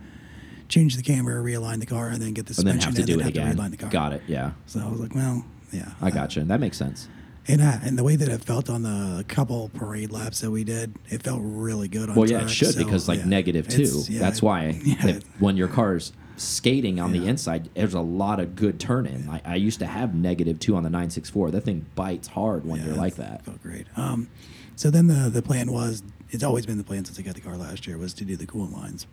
change 0.70 0.96
the 0.96 1.03
camera, 1.03 1.41
realign 1.43 1.79
the 1.79 1.86
car, 1.86 2.08
and 2.08 2.22
then 2.22 2.34
get 2.34 2.46
the 2.48 2.53
suspension 2.53 2.89
and 2.89 2.96
then 2.98 3.01
have 3.01 3.05
to 3.08 3.12
in, 3.13 3.17
do 3.20 3.22
and 3.22 3.29
it 3.29 3.34
then 3.34 3.43
have 3.43 3.51
again. 3.53 3.58
to 3.58 3.62
realign 3.63 3.72
the 3.72 3.77
car. 3.77 3.89
Got 3.91 4.13
it. 4.13 4.22
Yeah, 4.27 4.51
So 4.65 4.79
I 4.79 4.88
was 4.89 5.00
like, 5.00 5.13
well, 5.13 5.46
yeah, 5.72 5.91
I 6.01 6.10
got 6.10 6.36
you. 6.36 6.43
That 6.43 6.60
makes 6.60 6.77
sense. 6.77 7.08
And 7.48 7.62
I, 7.62 7.80
and 7.84 7.98
the 7.98 8.04
way 8.04 8.16
that 8.16 8.30
it 8.30 8.42
felt 8.44 8.70
on 8.70 8.84
the 8.84 9.26
couple 9.28 9.70
parade 9.74 10.12
laps 10.12 10.40
that 10.42 10.52
we 10.52 10.64
did, 10.64 10.96
it 11.10 11.24
felt 11.24 11.42
really 11.44 11.90
good 11.90 12.04
on 12.04 12.08
the 12.08 12.14
car. 12.14 12.20
Well, 12.22 12.30
yeah, 12.30 12.38
track, 12.40 12.50
it 12.50 12.54
should 12.54 12.74
so, 12.76 12.84
because 12.84 13.08
like 13.10 13.20
yeah, 13.20 13.26
negative 13.26 13.68
two. 13.68 14.04
yeah, 14.08 14.20
That's 14.20 14.42
why 14.42 14.80
yeah, 14.84 15.20
when 15.40 15.58
your 15.58 15.68
car's 15.68 16.14
skating 16.38 17.00
on 17.00 17.12
the 17.12 17.28
inside, 17.28 17.70
there's 17.74 17.94
a 17.94 18.00
lot 18.00 18.40
of 18.40 18.56
good 18.56 18.80
turn 18.80 19.06
in. 19.06 19.30
I, 19.30 19.42
I 19.46 19.56
used 19.56 19.80
to 19.80 19.86
have 19.86 20.16
negative 20.16 20.60
two 20.60 20.76
on 20.76 20.84
the 20.84 20.90
964. 20.90 21.52
That 21.52 21.62
thing 21.62 21.86
bites 21.96 22.30
hard 22.30 22.66
when 22.66 22.84
you're 22.84 22.96
like 22.96 23.16
that. 23.16 23.44
Felt 23.46 23.62
great. 23.62 23.88
Um, 23.96 24.30
so 24.76 24.90
then 24.90 25.08
the 25.08 25.30
the 25.30 25.42
plan 25.42 25.72
was 25.72 26.02
it's 26.30 26.44
always 26.44 26.66
been 26.66 26.78
the 26.78 26.84
plan 26.84 27.06
since 27.06 27.20
I 27.20 27.22
got 27.22 27.36
the 27.36 27.42
car 27.42 27.58
last 27.58 27.86
year 27.86 27.98
was 27.98 28.14
to 28.16 28.26
do 28.26 28.36
the 28.36 28.48
coolant 28.48 28.74
lines. 28.74 29.06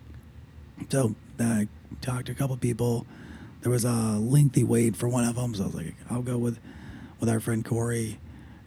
So 0.89 1.15
I 1.39 1.67
talked 2.01 2.27
to 2.27 2.31
a 2.31 2.35
couple 2.35 2.57
people. 2.57 3.05
There 3.61 3.71
was 3.71 3.85
a 3.85 3.91
lengthy 3.91 4.63
wait 4.63 4.95
for 4.95 5.07
one 5.07 5.23
of 5.23 5.35
them, 5.35 5.53
so 5.53 5.63
I 5.63 5.65
was 5.67 5.75
like, 5.75 5.95
I'll 6.09 6.23
go 6.23 6.37
with 6.37 6.59
with 7.21 7.29
our 7.29 7.39
friend 7.39 7.63
Corey 7.63 8.19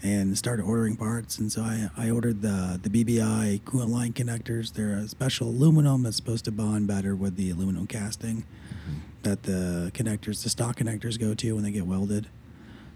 and 0.02 0.36
started 0.38 0.62
ordering 0.62 0.96
parts. 0.96 1.38
And 1.38 1.52
so 1.52 1.62
I, 1.62 1.90
I 1.96 2.10
ordered 2.10 2.40
the 2.40 2.80
the 2.82 2.88
BBI 2.88 3.60
coolant 3.62 3.90
line 3.90 4.12
connectors. 4.14 4.72
They're 4.72 4.94
a 4.94 5.08
special 5.08 5.48
aluminum 5.48 6.04
that's 6.04 6.16
supposed 6.16 6.46
to 6.46 6.52
bond 6.52 6.86
better 6.86 7.14
with 7.14 7.36
the 7.36 7.50
aluminum 7.50 7.86
casting 7.86 8.44
that 9.22 9.42
the 9.42 9.90
connectors, 9.94 10.42
the 10.42 10.50
stock 10.50 10.76
connectors, 10.76 11.18
go 11.18 11.34
to 11.34 11.54
when 11.54 11.64
they 11.64 11.70
get 11.70 11.86
welded. 11.86 12.28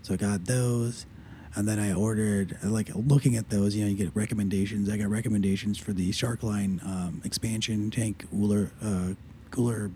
So 0.03 0.15
I 0.15 0.17
got 0.19 0.45
those, 0.45 1.07
and 1.55 1.67
then 1.67 1.79
I 1.79 1.93
ordered 1.93 2.59
like 2.63 2.91
looking 2.95 3.37
at 3.37 3.51
those. 3.51 3.75
You 3.75 3.85
know, 3.85 3.91
you 3.91 3.97
get 3.97 4.15
recommendations. 4.15 4.89
I 4.89 4.97
got 4.97 5.09
recommendations 5.09 5.79
for 5.79 5.93
the 5.93 6.11
Sharkline 6.11 6.85
um, 6.87 7.21
expansion 7.25 7.91
tank 7.91 8.27
cooler 8.31 8.71
uh, 8.83 9.15
cooler 9.51 9.91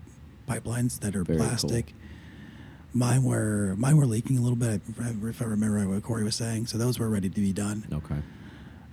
pipelines 0.47 0.99
that 0.99 1.15
are 1.15 1.23
Very 1.23 1.39
cool. 1.39 1.69
Mine 2.93 3.23
were 3.23 3.73
mine 3.77 3.97
were 3.97 4.05
leaking 4.05 4.37
a 4.37 4.41
little 4.41 4.55
bit. 4.55 4.81
If 4.87 5.01
I- 5.41 5.45
remember 5.45 5.77
right 5.77 5.87
what 5.87 6.03
Corey 6.03 6.23
was 6.23 6.35
saying, 6.35 6.67
so 6.67 6.77
those 6.77 6.99
were 6.99 7.09
ready 7.09 7.29
to 7.29 7.41
be 7.41 7.51
done. 7.53 7.85
Okay. 7.91 8.21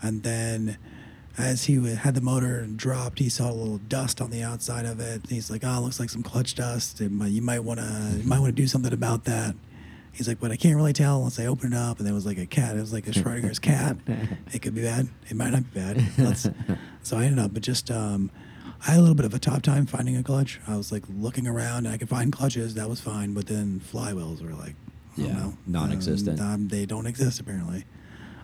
And 0.03 0.23
then 0.23 0.79
as 1.37 1.65
he 1.65 1.75
had 1.95 2.15
the 2.15 2.21
motor 2.21 2.67
dropped, 2.67 3.19
he 3.19 3.29
saw 3.29 3.51
a 3.51 3.53
little 3.53 3.79
dust 3.79 4.21
on 4.21 4.31
the 4.31 4.43
outside 4.43 4.87
of 4.87 5.01
it. 5.01 5.23
He's 5.29 5.51
like, 5.51 5.63
"Oh, 5.65 5.77
it 5.77 5.81
looks 5.81 6.01
like 6.01 6.11
some 6.11 6.23
clutch 6.23 6.55
dust. 6.55 7.01
It 7.01 7.11
might, 7.13 7.29
you 7.29 7.43
might 7.43 7.61
want 7.61 7.81
to, 7.81 8.13
you 8.17 8.27
might 8.27 8.41
want 8.41 8.55
to 8.57 8.63
do 8.63 8.67
something 8.67 8.93
about 8.93 9.25
that." 9.25 9.55
He's 10.13 10.27
like, 10.27 10.41
"But 10.41 10.51
I 10.51 10.57
can't 10.57 10.77
really 10.77 10.93
tell 10.95 11.19
unless 11.19 11.39
I 11.39 11.47
open 11.47 11.73
it 11.73 11.77
up." 11.77 11.99
And 11.99 12.07
there 12.07 12.15
was 12.15 12.27
like 12.27 12.39
a 12.39 12.47
cat. 12.47 12.77
It 12.77 12.81
was 12.81 12.93
like 12.93 13.07
a 13.07 13.11
Schrodinger's 13.13 13.59
cat. 13.59 13.97
It 14.53 14.63
could 14.63 14.75
be 14.75 14.83
bad. 14.83 15.09
It 15.29 15.37
might 15.37 15.51
not 15.51 15.63
be 15.73 15.79
bad. 15.81 16.05
Let's, 16.19 16.49
so 17.03 17.17
I 17.19 17.25
ended 17.25 17.39
up, 17.39 17.53
but 17.55 17.63
just 17.63 17.91
um, 17.91 18.31
I 18.87 18.93
had 18.93 18.99
a 18.99 19.01
little 19.01 19.15
bit 19.15 19.27
of 19.27 19.35
a 19.35 19.39
tough 19.39 19.63
time 19.63 19.87
finding 19.87 20.17
a 20.17 20.23
clutch. 20.23 20.59
I 20.67 20.77
was 20.77 20.91
like 20.91 21.05
looking 21.09 21.47
around, 21.47 21.87
and 21.87 21.89
I 21.95 21.99
could 21.99 22.09
find 22.09 22.33
clutches. 22.33 22.75
That 22.75 22.89
was 22.89 23.01
fine, 23.01 23.35
but 23.35 23.47
then 23.47 23.81
flywheels 23.81 24.43
were 24.43 24.55
like, 24.55 24.75
I 25.19 25.23
Yeah, 25.23 25.33
know, 25.35 25.59
non-existent. 25.67 26.41
Um, 26.41 26.47
um, 26.47 26.69
they 26.69 26.87
don't 26.87 27.07
exist 27.07 27.41
apparently. 27.41 27.85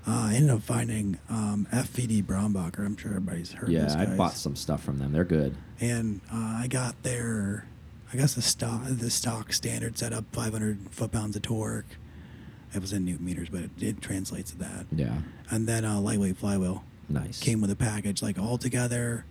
Uh, 0.07 0.28
I 0.31 0.35
ended 0.35 0.50
up 0.50 0.62
finding 0.62 1.19
um, 1.28 1.66
FVD 1.73 2.23
Brombacher. 2.25 2.85
I'm 2.87 2.97
sure 2.97 3.11
everybody's 3.12 3.52
heard. 3.52 3.71
Yeah, 3.71 3.93
I 3.99 4.05
bought 4.16 4.35
some 4.35 4.55
stuff 4.55 4.83
from 4.85 4.99
them. 4.99 5.12
They're 5.12 5.25
good. 5.25 5.57
and 5.81 6.21
uh, 6.33 6.37
I 6.62 6.66
got 6.69 7.02
their, 7.02 7.66
I 8.12 8.16
guess 8.16 8.35
the 8.35 8.43
stock, 8.43 8.83
the 8.87 9.11
stock 9.11 9.52
standard 9.52 9.99
setup, 9.99 10.25
500 10.33 10.90
foot 10.93 11.11
pounds 11.12 11.35
of 11.35 11.43
torque. 11.43 11.87
It 12.75 12.81
was 12.81 12.93
in 12.93 13.05
newton 13.05 13.25
meters, 13.25 13.49
but 13.49 13.62
it, 13.62 13.71
it 13.81 14.00
translates 14.02 14.50
to 14.52 14.59
that. 14.59 14.87
Yeah. 14.93 15.16
And 15.50 15.66
then 15.66 15.85
a 15.85 16.00
lightweight 16.00 16.37
flywheel 16.37 16.85
Nice. 17.09 17.40
came 17.40 17.61
with 17.61 17.71
a 17.71 17.76
package, 17.76 18.23
like 18.23 18.38
all 18.38 18.59
together, 18.59 19.25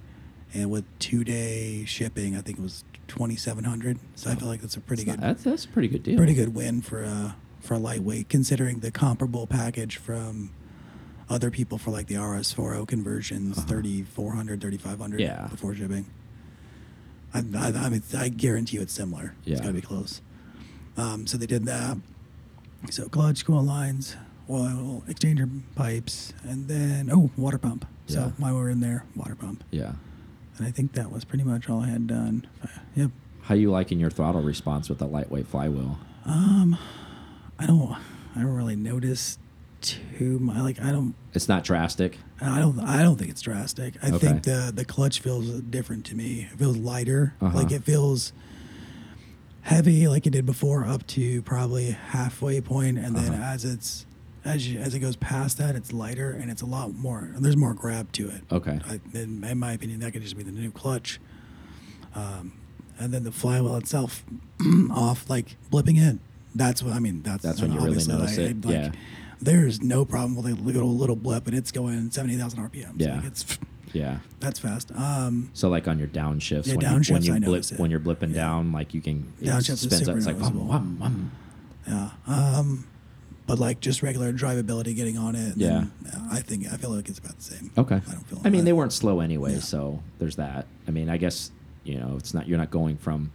and 0.53 0.69
with 0.69 0.85
two 0.99 1.23
day 1.23 1.85
shipping, 1.85 2.35
I 2.37 2.41
think 2.41 2.59
it 2.59 2.61
was 2.61 2.83
2,700. 3.07 3.99
So 4.15 4.31
I 4.31 4.35
feel 4.35 4.47
like 4.47 4.61
that's 4.61 4.75
a 4.75 4.79
pretty 4.81 5.03
It's 5.03 5.07
not- 5.09 5.19
good, 5.19 5.27
That's 5.29 5.43
that's 5.43 5.65
a 5.65 5.67
pretty 5.69 5.87
good 5.87 6.03
deal. 6.03 6.17
pretty 6.17 6.33
good 6.33 6.53
win 6.55 6.81
for 6.81 7.03
a 7.03 7.35
for 7.61 7.73
a 7.73 7.79
lightweight, 7.79 8.29
considering 8.29 8.79
the 8.79 8.91
comparable 8.91 9.47
package 9.47 9.97
from 9.97 10.51
other 11.29 11.49
people 11.49 11.79
for 11.79 11.89
like 11.89 12.05
the 12.05 12.13
RS40 12.15 12.85
conversions, 12.87 13.57
Uh-huh. 13.57 13.67
3,400, 13.67 14.61
3,500 14.61 15.19
Yeah. 15.19 15.47
before 15.47 15.73
shipping. 15.73 16.05
I, 17.33 17.39
I, 17.39 17.67
I 17.85 17.89
mean, 17.89 18.03
I 18.15 18.29
guarantee 18.29 18.77
you 18.77 18.83
it's 18.83 18.93
similar. 18.93 19.33
Yeah. 19.43 19.53
It's 19.53 19.61
got 19.61 19.67
to 19.69 19.73
be 19.73 19.81
close. 19.81 20.21
Um, 20.95 21.25
so 21.25 21.37
they 21.39 21.47
did 21.47 21.65
that. 21.65 21.97
So 22.91 23.09
clutch, 23.09 23.45
coolant 23.45 23.65
lines, 23.65 24.15
oil, 24.47 25.03
exchanger 25.09 25.49
pipes, 25.73 26.33
and 26.43 26.67
then, 26.67 27.09
oh, 27.11 27.31
water 27.35 27.57
pump. 27.57 27.85
So 28.05 28.19
Yeah. 28.19 28.31
while 28.37 28.53
we 28.53 28.59
were 28.59 28.69
in 28.69 28.79
there, 28.79 29.05
water 29.15 29.33
pump. 29.35 29.63
Yeah. 29.71 29.93
And 30.57 30.65
I 30.67 30.71
think 30.71 30.93
that 30.93 31.11
was 31.11 31.25
pretty 31.25 31.43
much 31.43 31.69
all 31.69 31.81
I 31.81 31.87
had 31.87 32.07
done. 32.07 32.47
Uh, 32.63 32.67
Yep. 32.95 33.11
How 33.41 33.53
you 33.55 33.69
liking 33.69 33.99
your 33.99 34.09
throttle 34.09 34.41
response 34.41 34.89
with 34.89 34.97
the 34.99 35.05
lightweight 35.05 35.47
flywheel? 35.47 35.99
Um, 36.25 36.77
I 37.59 37.65
don't, 37.67 37.91
I 38.35 38.39
don't 38.41 38.53
really 38.55 38.75
notice 38.75 39.37
too 39.81 40.39
much. 40.39 40.57
Like 40.57 40.81
I 40.81 40.91
don't, 40.91 41.13
It's 41.33 41.47
not 41.47 41.63
drastic. 41.63 42.17
I 42.41 42.59
don't, 42.59 42.79
I 42.79 43.03
don't 43.03 43.17
think 43.17 43.29
it's 43.29 43.41
drastic. 43.41 43.95
I 44.01 44.07
Okay. 44.09 44.17
think 44.17 44.43
the 44.43 44.71
the 44.73 44.83
clutch 44.85 45.19
feels 45.19 45.47
different 45.61 46.05
to 46.07 46.15
me. 46.15 46.47
It 46.51 46.57
feels 46.57 46.77
lighter. 46.77 47.33
Uh-huh. 47.39 47.55
Like 47.55 47.71
it 47.71 47.83
feels 47.83 48.33
heavy, 49.61 50.07
like 50.07 50.25
it 50.25 50.31
did 50.31 50.45
before, 50.45 50.85
up 50.85 51.05
to 51.07 51.41
probably 51.43 51.91
halfway 51.91 52.61
point, 52.61 52.97
and 52.97 53.15
then 53.15 53.33
Uh-huh. 53.33 53.43
as 53.53 53.65
it's 53.65 54.05
as 54.45 54.67
you, 54.71 54.79
as 54.79 54.93
it 54.93 54.99
goes 54.99 55.15
past 55.15 55.57
that, 55.57 55.75
it's 55.75 55.91
lighter 55.91 56.31
and 56.31 56.49
it's 56.51 56.61
a 56.61 56.65
lot 56.65 56.93
more. 56.93 57.29
There's 57.37 57.57
more 57.57 57.73
grab 57.73 58.11
to 58.13 58.29
it. 58.29 58.41
Okay. 58.51 58.79
I, 58.87 58.99
in, 59.17 59.43
in 59.43 59.57
my 59.59 59.73
opinion, 59.73 59.99
that 60.01 60.13
could 60.13 60.21
just 60.21 60.37
be 60.37 60.43
the 60.43 60.51
new 60.51 60.71
clutch. 60.71 61.19
Um, 62.13 62.53
and 62.99 63.13
then 63.13 63.23
the 63.23 63.31
flywheel 63.31 63.75
itself 63.75 64.23
off, 64.91 65.29
like 65.29 65.57
blipping 65.71 65.97
in. 65.97 66.19
That's 66.53 66.81
what 66.81 66.93
I 66.93 66.99
mean. 66.99 67.21
That's 67.23 67.43
That's 67.43 67.61
when 67.61 67.73
you 67.73 67.79
really 67.79 68.05
notice 68.05 68.37
it, 68.37 68.63
like, 68.65 68.73
yeah. 68.73 68.91
There's 69.41 69.81
no 69.81 70.05
problem 70.05 70.37
with 70.37 70.45
a 70.45 70.55
little 70.55 70.95
little 70.95 71.17
blip, 71.17 71.45
and 71.47 71.55
it's 71.57 71.69
going 71.73 72.09
seventy 72.11 72.37
thousand 72.37 72.59
RPMs. 72.69 72.93
Yeah. 72.95 73.15
Like 73.15 73.25
it's 73.25 73.57
Yeah. 73.91 74.19
that's 74.39 74.59
fast. 74.59 74.93
Um, 74.95 75.49
So 75.53 75.67
like 75.67 75.89
on 75.89 75.99
your 75.99 76.07
downshifts, 76.07 76.67
Yeah, 76.67 76.75
when, 76.75 76.85
downshifts, 76.85 77.07
you, 77.09 77.13
when 77.13 77.23
you 77.23 77.33
I 77.33 77.39
blip, 77.39 77.65
when 77.79 77.91
you're 77.91 77.99
blipping 77.99 78.33
down, 78.33 78.71
like 78.71 78.93
you 78.93 79.01
can 79.01 79.33
it 79.41 79.47
Downshifts 79.47 79.71
is 79.71 79.81
spins 79.81 80.07
up. 80.07 80.15
It's 80.15 80.25
like 80.25 80.39
wum, 80.39 80.65
wum, 80.67 80.97
wum. 80.99 81.31
yeah. 81.85 82.11
Um, 82.27 82.85
but 83.47 83.59
like 83.59 83.79
just 83.79 84.01
regular 84.03 84.33
drivability, 84.33 84.95
getting 84.95 85.17
on 85.17 85.35
it. 85.35 85.55
Yeah. 85.57 85.85
I 86.31 86.39
think 86.41 86.65
I 86.71 86.77
feel 86.77 86.89
like 86.89 87.07
it's 87.09 87.19
about 87.19 87.37
the 87.37 87.43
same. 87.43 87.71
Okay. 87.77 87.95
I 87.95 88.11
don't 88.11 88.27
feel. 88.27 88.41
I 88.43 88.49
mean, 88.49 88.61
I- 88.61 88.65
they 88.65 88.73
weren't 88.73 88.93
slow 88.93 89.19
anyway, 89.19 89.53
Yeah. 89.53 89.59
so 89.59 90.01
there's 90.19 90.35
that. 90.37 90.65
I 90.87 90.91
mean, 90.91 91.09
I 91.09 91.17
guess 91.17 91.51
you 91.83 91.99
know 91.99 92.15
it's 92.17 92.33
not 92.33 92.47
you're 92.47 92.57
not 92.57 92.71
going 92.71 92.97
from 92.97 93.31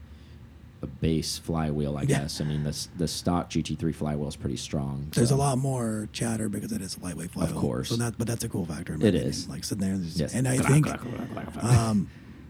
a 0.83 0.87
base 0.87 1.37
flywheel. 1.39 1.97
I 1.99 2.03
Yeah. 2.03 2.21
guess. 2.21 2.41
I 2.41 2.45
mean, 2.45 2.65
this 2.65 2.89
the 2.99 3.07
stock 3.07 3.51
GT3 3.51 3.93
flywheel 3.95 4.27
is 4.29 4.37
pretty 4.37 4.57
strong. 4.57 5.07
There's 5.15 5.31
a 5.31 5.37
lot 5.37 5.59
more 5.59 6.09
chatter 6.13 6.49
because 6.49 6.73
it 6.73 6.81
is 6.81 6.97
a 6.97 7.01
lightweight 7.01 7.31
flywheel. 7.33 7.55
Of 7.55 7.61
course. 7.61 7.89
So 7.91 7.97
that, 7.97 8.15
but 8.19 8.27
that's 8.27 8.45
a 8.45 8.49
cool 8.49 8.65
factor. 8.67 8.95
In 8.95 9.01
my 9.01 9.07
It 9.07 9.09
opinion. 9.15 9.31
is. 9.31 9.49
Like 9.49 9.63
sitting 9.63 9.85
there, 9.85 9.93
and, 9.95 10.05
just- 10.05 10.19
Yes. 10.19 10.35
and 10.35 10.49
I 10.49 10.57
think 10.57 10.89
um, 10.89 10.99
I 11.37 11.45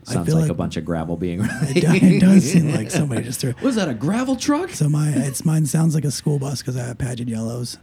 Sounds 0.02 0.32
like, 0.32 0.42
like 0.42 0.50
a 0.50 0.54
bunch 0.54 0.76
of 0.76 0.84
gravel 0.84 1.16
being. 1.16 1.40
It, 1.62 1.82
do- 1.82 2.06
it 2.06 2.20
does 2.20 2.50
seem 2.50 2.72
like 2.72 2.90
somebody 2.90 3.22
just 3.22 3.40
threw. 3.40 3.54
Was 3.62 3.76
that 3.76 3.88
a 3.88 3.94
gravel 3.94 4.34
truck? 4.34 4.70
So 4.70 4.88
my 4.88 5.10
it's 5.10 5.44
mine 5.44 5.66
sounds 5.66 5.94
like 5.94 6.04
a 6.04 6.10
school 6.10 6.38
bus 6.38 6.60
because 6.60 6.76
I 6.76 6.86
have 6.86 6.98
Pagid 6.98 7.28
Yellows. 7.28 7.78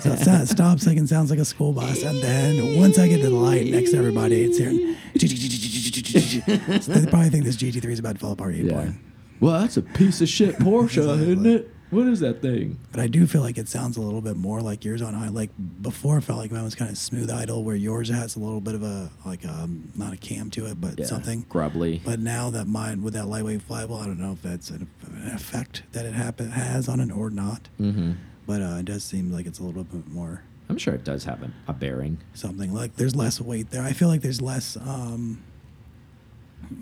So 0.00 0.12
it 0.12 0.18
sounds, 0.18 0.50
stops 0.50 0.86
like 0.86 0.98
it 0.98 1.08
sounds 1.08 1.30
like 1.30 1.38
a 1.38 1.44
school 1.44 1.72
bus, 1.72 2.02
and 2.02 2.20
then 2.22 2.78
once 2.78 2.98
I 2.98 3.08
get 3.08 3.22
to 3.22 3.28
the 3.28 3.34
light 3.34 3.66
next 3.66 3.92
to 3.92 3.98
everybody, 3.98 4.42
it's 4.42 4.58
here. 4.58 4.96
So 6.80 6.92
they 6.92 7.06
probably 7.10 7.30
think 7.30 7.44
this 7.44 7.56
GT3 7.56 7.84
is 7.86 7.98
about 7.98 8.14
to 8.14 8.18
fall 8.18 8.32
apart 8.32 8.54
at 8.54 8.60
any 8.60 8.68
yeah. 8.68 8.74
point. 8.74 8.94
Well, 9.40 9.60
that's 9.60 9.76
a 9.76 9.82
piece 9.82 10.20
of 10.20 10.28
shit 10.28 10.56
Porsche, 10.56 10.98
isn't 10.98 11.46
it? 11.46 11.70
What 11.90 12.06
is 12.06 12.20
that 12.20 12.40
thing? 12.40 12.78
But 12.92 13.00
I 13.00 13.08
do 13.08 13.26
feel 13.26 13.40
like 13.40 13.58
it 13.58 13.68
sounds 13.68 13.96
a 13.96 14.00
little 14.00 14.20
bit 14.20 14.36
more 14.36 14.60
like 14.60 14.84
yours 14.84 15.02
on 15.02 15.12
high. 15.14 15.28
Like 15.28 15.50
before, 15.82 16.18
it 16.18 16.22
felt 16.22 16.38
like 16.38 16.52
mine 16.52 16.62
was 16.62 16.76
kind 16.76 16.90
of 16.90 16.96
smooth 16.96 17.30
idle, 17.30 17.64
where 17.64 17.74
yours 17.74 18.08
has 18.10 18.36
a 18.36 18.38
little 18.38 18.60
bit 18.60 18.74
of 18.76 18.82
a 18.84 19.10
like 19.26 19.44
um 19.44 19.90
not 19.96 20.12
a 20.12 20.16
cam 20.16 20.50
to 20.50 20.66
it, 20.66 20.80
but 20.80 20.98
Yeah. 20.98 21.06
something. 21.06 21.46
Grubbly. 21.48 22.00
But 22.04 22.20
now 22.20 22.48
that 22.50 22.66
mine 22.68 23.02
with 23.02 23.14
that 23.14 23.26
lightweight 23.26 23.62
flywheel, 23.62 23.96
I 23.98 24.06
don't 24.06 24.20
know 24.20 24.32
if 24.32 24.42
that's 24.42 24.70
an, 24.70 24.86
an 25.06 25.32
effect 25.34 25.82
that 25.92 26.06
it 26.06 26.12
happen, 26.14 26.50
has 26.52 26.88
on 26.88 27.00
it 27.00 27.10
or 27.10 27.28
not. 27.30 27.68
mm-hmm. 27.80 28.12
But 28.46 28.62
uh, 28.62 28.76
it 28.80 28.84
does 28.86 29.02
seem 29.04 29.32
like 29.32 29.46
it's 29.46 29.58
a 29.58 29.62
little 29.64 29.84
bit 29.84 30.06
more 30.08 30.42
I'm 30.68 30.78
sure 30.78 30.94
it 30.94 31.02
does 31.02 31.24
have 31.24 31.42
a, 31.42 31.50
a 31.66 31.72
bearing. 31.72 32.18
something 32.34 32.72
like 32.72 32.94
there's 32.96 33.16
less 33.16 33.40
weight 33.40 33.70
there. 33.70 33.82
I 33.82 33.92
feel 33.92 34.06
like 34.08 34.20
there's 34.22 34.40
less 34.40 34.76
um 34.76 35.42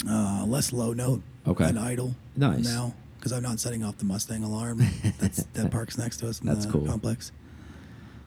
uh 0.07 0.45
less 0.47 0.73
low 0.73 0.93
note 0.93 1.23
Okay. 1.47 1.65
than 1.65 1.79
idle 1.79 2.15
Nice. 2.37 2.65
now 2.67 2.93
because 3.19 3.33
I'm 3.33 3.43
not 3.43 3.61
setting 3.61 3.83
off 3.85 3.99
the 3.99 4.05
Mustang 4.05 4.43
alarm 4.45 4.81
that's 5.19 5.43
that 5.55 5.71
parks 5.73 5.99
next 5.99 6.19
to 6.19 6.29
us 6.29 6.41
in 6.41 6.47
That's 6.47 6.67
the 6.67 6.73
cool. 6.73 6.87
complex. 6.87 7.33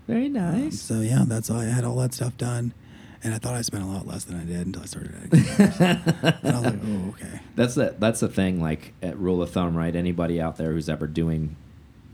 Very 0.08 0.28
Um, 0.28 0.34
nice. 0.34 0.80
so 0.82 1.02
yeah, 1.02 1.24
that's 1.28 1.50
all. 1.50 1.60
I 1.60 1.66
had 1.66 1.84
all 1.86 1.96
that 1.98 2.14
stuff 2.14 2.36
done, 2.38 2.74
and 3.24 3.34
I 3.34 3.38
thought 3.38 3.54
I 3.56 3.62
spent 3.62 3.84
a 3.84 3.88
lot 3.88 4.06
less 4.08 4.24
than 4.26 4.36
I 4.40 4.44
did 4.44 4.66
until 4.66 4.82
I 4.82 4.86
started 4.86 5.14
adding. 5.16 5.44
cars. 5.44 5.80
and 6.44 6.56
I 6.56 6.60
was 6.60 6.64
like, 6.66 6.80
oh 6.86 7.10
okay. 7.10 7.40
That's 7.56 7.76
the 7.76 7.96
that's 8.00 8.20
the 8.20 8.28
thing. 8.30 8.62
Like 8.62 8.94
at 9.02 9.18
rule 9.18 9.42
of 9.42 9.52
thumb, 9.52 9.76
right? 9.78 9.96
Anybody 9.96 10.42
out 10.42 10.58
there 10.58 10.74
who's 10.74 10.90
ever 10.90 11.08
doing 11.08 11.56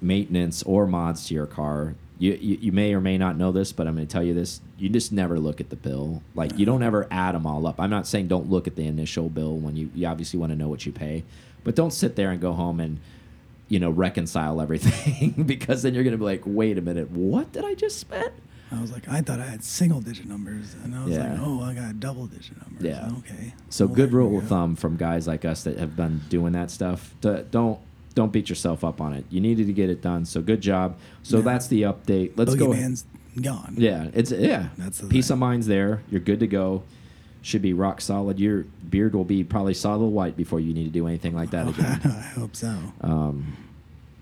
maintenance 0.02 0.64
or 0.64 0.86
mods 0.86 1.28
to 1.28 1.34
your 1.34 1.48
car, 1.48 1.96
you 2.20 2.34
you, 2.40 2.58
you 2.62 2.72
may 2.72 2.94
or 2.94 3.02
may 3.02 3.18
not 3.18 3.38
know 3.38 3.52
this, 3.52 3.72
but 3.72 3.88
I'm 3.88 3.96
going 3.96 4.06
to 4.08 4.12
tell 4.12 4.24
you 4.24 4.34
this: 4.34 4.60
you 4.78 4.90
just 4.90 5.12
never 5.12 5.40
look 5.40 5.60
at 5.62 5.70
the 5.70 5.76
bill. 5.76 6.22
Like 6.36 6.58
you 6.60 6.66
don't 6.66 6.84
ever 6.84 7.08
add 7.10 7.34
them 7.36 7.48
all 7.48 7.66
up. 7.66 7.80
I'm 7.80 7.90
not 7.90 8.06
saying 8.08 8.28
don't 8.28 8.50
look 8.50 8.68
at 8.68 8.76
the 8.76 8.86
initial 8.86 9.30
bill 9.30 9.56
when 9.58 9.76
you 9.76 9.90
you 9.96 10.06
obviously 10.08 10.40
want 10.40 10.52
to 10.52 10.56
know 10.58 10.68
what 10.68 10.86
you 10.86 10.92
pay, 10.92 11.24
but 11.68 11.76
don't 11.76 11.92
sit 11.92 12.16
there 12.16 12.32
and 12.32 12.40
go 12.40 12.54
home 12.54 12.80
and 12.80 12.98
you 13.68 13.78
know 13.78 13.90
reconcile 13.90 14.62
everything 14.62 15.32
because 15.46 15.82
then 15.84 15.94
you're 15.94 16.06
going 16.06 16.14
to 16.14 16.18
be 16.18 16.24
like, 16.24 16.44
wait 16.46 16.78
a 16.78 16.82
minute, 16.82 17.12
what 17.12 17.52
did 17.52 17.66
I 17.66 17.74
just 17.76 18.00
spend? 18.00 18.32
I 18.72 18.80
was 18.82 18.92
like, 18.92 19.08
I 19.10 19.20
thought 19.22 19.40
I 19.42 19.46
had 19.46 19.64
single 19.64 20.00
digit 20.00 20.26
numbers, 20.28 20.76
and 20.84 20.96
I 20.96 21.04
was 21.04 21.14
Yeah. 21.16 21.32
like, 21.34 21.42
oh, 21.44 21.62
I 21.64 21.74
got 21.74 22.00
double 22.00 22.26
digit 22.28 22.56
numbers. 22.62 22.84
Yeah. 22.86 23.12
Okay. 23.20 23.54
So 23.70 23.86
Well, 23.86 23.96
good 23.96 24.14
rule 24.14 24.38
of 24.40 24.46
thumb 24.48 24.76
from 24.78 24.96
guys 24.96 25.28
like 25.28 25.44
us 25.44 25.64
that 25.64 25.78
have 25.78 25.96
been 25.98 26.22
doing 26.30 26.54
that 26.54 26.72
stuff. 26.72 27.14
to- 27.22 27.44
don't 27.52 27.80
don't 28.16 28.32
beat 28.32 28.50
yourself 28.50 28.84
up 28.84 29.00
on 29.00 29.14
it. 29.14 29.26
You 29.30 29.40
needed 29.42 29.68
to 29.68 29.74
get 29.74 29.90
it 29.92 30.02
done. 30.02 30.24
So 30.26 30.42
good 30.42 30.60
job. 30.62 30.96
So 31.22 31.38
Yeah. 31.38 31.44
that's 31.44 31.68
the 31.68 31.82
update. 31.84 32.32
Let's 32.38 32.56
go. 32.56 32.70
Boogeyman's 32.70 33.06
gone. 33.42 33.76
Yeah, 33.78 34.08
it's 34.14 34.32
yeah. 34.32 34.70
That's 34.78 34.98
the 35.00 35.08
peace 35.08 35.28
thing. 35.28 35.36
of 35.36 35.40
mind's 35.40 35.68
there. 35.68 36.02
You're 36.10 36.22
good 36.22 36.40
to 36.40 36.48
go. 36.48 36.84
Should 37.48 37.62
be 37.62 37.72
rock 37.72 38.02
solid. 38.02 38.42
Your 38.42 38.64
beard 38.90 39.16
will 39.16 39.24
be 39.24 39.42
probably 39.42 39.74
solid 39.74 40.08
white 40.08 40.36
before 40.36 40.60
you 40.60 40.74
need 40.74 40.84
to 40.84 40.90
do 40.90 41.08
anything 41.08 41.34
like 41.34 41.52
that 41.52 41.70
again. 41.70 42.02
I 42.04 42.22
hope 42.38 42.58
so. 42.58 42.78
Um, 43.00 43.56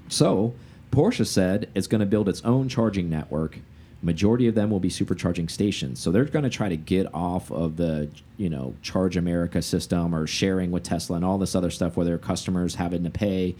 so 0.10 0.54
Porsche 0.92 1.26
said 1.26 1.68
it's 1.74 1.88
going 1.88 2.02
to 2.02 2.06
build 2.06 2.30
its 2.30 2.46
own 2.46 2.70
charging 2.70 3.10
network. 3.10 3.58
Majority 4.04 4.46
of 4.46 4.54
them 4.54 4.70
will 4.70 4.80
be 4.80 4.90
supercharging 4.90 5.50
stations. 5.50 6.00
So 6.00 6.12
they're 6.12 6.26
going 6.26 6.44
to 6.44 6.52
try 6.52 6.70
to 6.70 6.78
get 6.78 7.12
off 7.16 7.52
of 7.52 7.78
the 7.78 8.10
you 8.38 8.48
know 8.48 8.76
Charge 8.84 9.18
America 9.18 9.60
system 9.64 10.14
or 10.14 10.28
sharing 10.28 10.70
with 10.70 10.84
Tesla 10.84 11.16
and 11.16 11.26
all 11.26 11.40
this 11.40 11.56
other 11.56 11.72
stuff 11.72 11.98
where 11.98 12.06
their 12.06 12.20
customers 12.20 12.76
having 12.76 13.04
to 13.06 13.10
pay. 13.10 13.56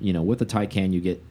You 0.00 0.14
know, 0.14 0.22
with 0.22 0.40
the 0.40 0.46
Taycan, 0.46 0.92
you 0.92 1.00
get 1.00 1.22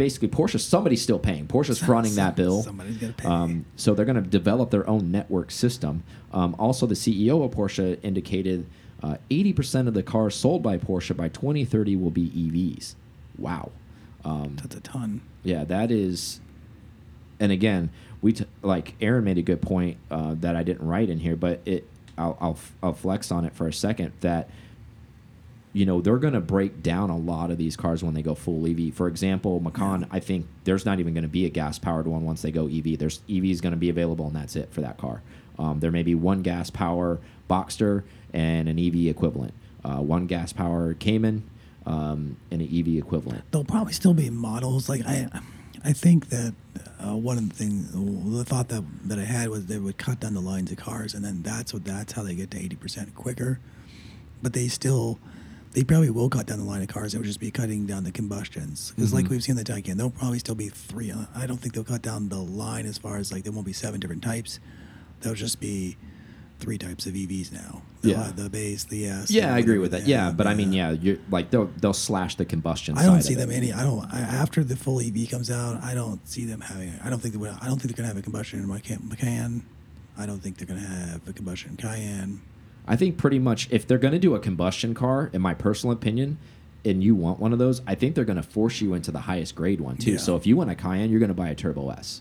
basically 0.00 0.28
Porsche. 0.28 0.58
Somebody's 0.58 1.02
still 1.02 1.18
paying. 1.18 1.46
Porsche's 1.46 1.78
fronting 1.78 2.14
that 2.14 2.34
bill. 2.34 2.62
Somebody's 2.62 2.98
to 2.98 3.12
pay. 3.12 3.28
Um, 3.28 3.66
so 3.76 3.94
they're 3.94 4.06
going 4.06 4.22
to 4.22 4.28
develop 4.28 4.70
their 4.70 4.88
own 4.88 5.10
network 5.10 5.50
system. 5.50 6.02
Um, 6.32 6.56
also, 6.58 6.86
the 6.86 6.94
CEO 6.94 7.44
of 7.44 7.50
Porsche 7.50 7.98
indicated 8.02 8.66
80% 9.02 9.88
of 9.88 9.94
the 9.94 10.02
cars 10.02 10.34
sold 10.34 10.62
by 10.62 10.78
Porsche 10.78 11.16
by 11.16 11.28
2030 11.28 11.96
will 11.96 12.10
be 12.10 12.30
EVs. 12.30 12.94
Wow. 13.38 13.72
Um, 14.24 14.56
That's 14.60 14.76
a 14.76 14.80
ton. 14.80 15.20
yeah, 15.42 15.64
that 15.64 15.90
is. 15.90 16.40
And 17.38 17.52
again, 17.52 17.90
we 18.20 18.32
t 18.32 18.44
like 18.62 18.94
Aaron 19.00 19.24
made 19.24 19.38
a 19.38 19.42
good 19.42 19.62
point 19.62 19.96
uh, 20.10 20.34
that 20.40 20.56
I 20.56 20.62
didn't 20.62 20.86
write 20.86 21.08
in 21.08 21.18
here, 21.18 21.36
but 21.36 21.60
it 21.64 21.86
I'll, 22.18 22.36
I'll 22.40 22.58
I'll 22.82 22.92
flex 22.92 23.32
on 23.32 23.46
it 23.46 23.54
for 23.54 23.66
a 23.66 23.72
second 23.72 24.12
that 24.20 24.50
you 25.72 25.86
know 25.86 26.00
they're 26.00 26.18
going 26.18 26.34
to 26.34 26.40
break 26.40 26.82
down 26.82 27.10
a 27.10 27.16
lot 27.16 27.50
of 27.50 27.58
these 27.58 27.76
cars 27.76 28.02
when 28.02 28.14
they 28.14 28.22
go 28.22 28.34
full 28.34 28.66
EV. 28.66 28.94
For 28.94 29.08
example, 29.08 29.60
Macan, 29.60 30.06
I 30.10 30.20
think 30.20 30.46
there's 30.64 30.84
not 30.84 31.00
even 31.00 31.14
going 31.14 31.22
to 31.22 31.28
be 31.28 31.46
a 31.46 31.50
gas 31.50 31.78
powered 31.78 32.06
one 32.06 32.24
once 32.24 32.42
they 32.42 32.50
go 32.50 32.66
EV. 32.66 32.98
There's 32.98 33.20
EV 33.30 33.44
is 33.46 33.60
going 33.60 33.72
to 33.72 33.78
be 33.78 33.88
available, 33.88 34.26
and 34.26 34.36
that's 34.36 34.56
it 34.56 34.72
for 34.72 34.80
that 34.80 34.98
car. 34.98 35.22
Um, 35.58 35.80
there 35.80 35.90
may 35.90 36.02
be 36.02 36.14
one 36.14 36.42
gas 36.42 36.70
power 36.70 37.18
Boxster 37.48 38.04
and 38.32 38.68
an 38.68 38.78
EV 38.78 39.06
equivalent, 39.06 39.54
uh, 39.84 39.96
one 39.96 40.26
gas 40.26 40.52
power 40.52 40.94
Cayman, 40.94 41.48
um, 41.86 42.36
and 42.50 42.62
an 42.62 42.68
EV 42.68 42.98
equivalent. 42.98 43.44
There'll 43.50 43.64
probably 43.64 43.92
still 43.92 44.14
be 44.14 44.30
models. 44.30 44.88
Like 44.88 45.02
I, 45.06 45.28
I 45.84 45.92
think 45.92 46.28
that 46.28 46.54
uh, 47.04 47.16
one 47.16 47.38
of 47.38 47.48
the 47.48 47.54
things, 47.54 47.90
the 47.92 48.44
thought 48.44 48.68
that 48.68 48.84
that 49.04 49.18
I 49.18 49.24
had 49.24 49.48
was 49.48 49.66
they 49.66 49.78
would 49.78 49.98
cut 49.98 50.20
down 50.20 50.34
the 50.34 50.40
lines 50.40 50.70
of 50.70 50.78
cars, 50.78 51.14
and 51.14 51.24
then 51.24 51.42
that's 51.42 51.72
what 51.72 51.84
that's 51.84 52.12
how 52.12 52.22
they 52.22 52.34
get 52.34 52.50
to 52.52 52.58
eighty 52.58 52.76
percent 52.76 53.14
quicker. 53.14 53.60
But 54.42 54.52
they 54.52 54.68
still, 54.68 55.18
they 55.72 55.84
probably 55.84 56.10
will 56.10 56.28
cut 56.28 56.46
down 56.46 56.58
the 56.58 56.64
line 56.64 56.82
of 56.82 56.88
cars. 56.88 57.14
It 57.14 57.18
would 57.18 57.26
just 57.26 57.40
be 57.40 57.50
cutting 57.50 57.86
down 57.86 58.04
the 58.04 58.10
combustions 58.12 58.92
because, 58.94 59.12
like 59.12 59.26
Mhm. 59.26 59.30
we've 59.30 59.42
seen 59.44 59.56
the 59.56 59.64
Taycan, 59.64 59.96
there'll 59.96 60.10
probably 60.10 60.38
still 60.40 60.54
be 60.56 60.68
three. 60.68 61.10
uh, 61.12 61.26
I 61.34 61.46
don't 61.46 61.60
think 61.60 61.74
they'll 61.74 61.84
cut 61.84 62.02
down 62.02 62.28
the 62.28 62.40
line 62.40 62.86
as 62.86 62.98
far 62.98 63.18
as 63.18 63.30
like 63.32 63.44
there 63.44 63.52
won't 63.52 63.66
be 63.66 63.72
seven 63.72 64.00
different 64.00 64.22
types. 64.22 64.58
There'll 65.20 65.36
just 65.36 65.60
be 65.60 65.96
three 66.58 66.76
types 66.76 67.06
of 67.06 67.14
EVs 67.14 67.52
now. 67.52 67.82
They'll 68.02 68.12
Yeah. 68.18 68.32
the 68.34 68.50
base, 68.50 68.84
the 68.84 69.06
S. 69.06 69.30
Yeah, 69.30 69.54
I 69.54 69.58
agree 69.58 69.78
with 69.78 69.92
that. 69.92 70.06
Yeah, 70.06 70.26
have, 70.26 70.36
but 70.36 70.46
I 70.46 70.54
mean, 70.54 70.72
yeah, 70.72 70.90
you're 70.90 71.18
like 71.30 71.50
they'll 71.50 71.70
they'll 71.80 71.92
slash 71.92 72.34
the 72.36 72.44
combustion. 72.44 72.98
I 72.98 73.04
don't 73.04 73.22
see 73.22 73.34
them 73.34 73.50
it. 73.50 73.56
any. 73.56 73.72
I 73.72 73.82
don't. 73.84 74.04
I, 74.12 74.20
after 74.20 74.64
the 74.64 74.76
full 74.76 75.00
EV 75.00 75.26
comes 75.30 75.50
out, 75.50 75.82
I 75.84 75.94
don't 75.94 76.26
see 76.28 76.44
them 76.44 76.60
having. 76.62 76.92
I 77.04 77.10
don't 77.10 77.20
think 77.22 77.32
they 77.34 77.38
would. 77.38 77.50
I 77.60 77.66
don't 77.66 77.80
think 77.80 77.94
they're 77.94 78.02
gonna 78.04 78.08
have 78.08 78.16
a 78.18 78.22
combustion 78.22 78.58
in 78.60 78.66
my. 78.66 78.82
Macan. 79.08 79.62
I 80.18 80.26
don't 80.26 80.42
think 80.42 80.58
they're 80.58 80.66
gonna 80.66 80.80
have 80.80 81.26
a 81.28 81.32
combustion 81.32 81.76
Cayenne. 81.76 82.40
I 82.90 82.96
think 82.96 83.16
pretty 83.18 83.38
much 83.38 83.68
if 83.70 83.86
they're 83.86 83.98
going 83.98 84.14
to 84.14 84.18
do 84.18 84.34
a 84.34 84.40
combustion 84.40 84.94
car, 84.94 85.30
in 85.32 85.40
my 85.40 85.54
personal 85.54 85.92
opinion, 85.92 86.38
and 86.84 87.04
you 87.04 87.14
want 87.14 87.38
one 87.38 87.52
of 87.52 87.60
those, 87.60 87.82
I 87.86 87.94
think 87.94 88.16
they're 88.16 88.24
going 88.24 88.36
to 88.36 88.42
force 88.42 88.80
you 88.80 88.94
into 88.94 89.12
the 89.12 89.20
highest 89.20 89.54
grade 89.54 89.80
one 89.80 89.96
too. 89.96 90.12
Yeah. 90.12 90.18
So 90.18 90.34
if 90.34 90.44
you 90.44 90.56
want 90.56 90.70
a 90.70 90.74
Cayenne, 90.74 91.08
you're 91.08 91.20
going 91.20 91.28
to 91.28 91.34
buy 91.34 91.50
a 91.50 91.54
Turbo 91.54 91.90
S. 91.90 92.20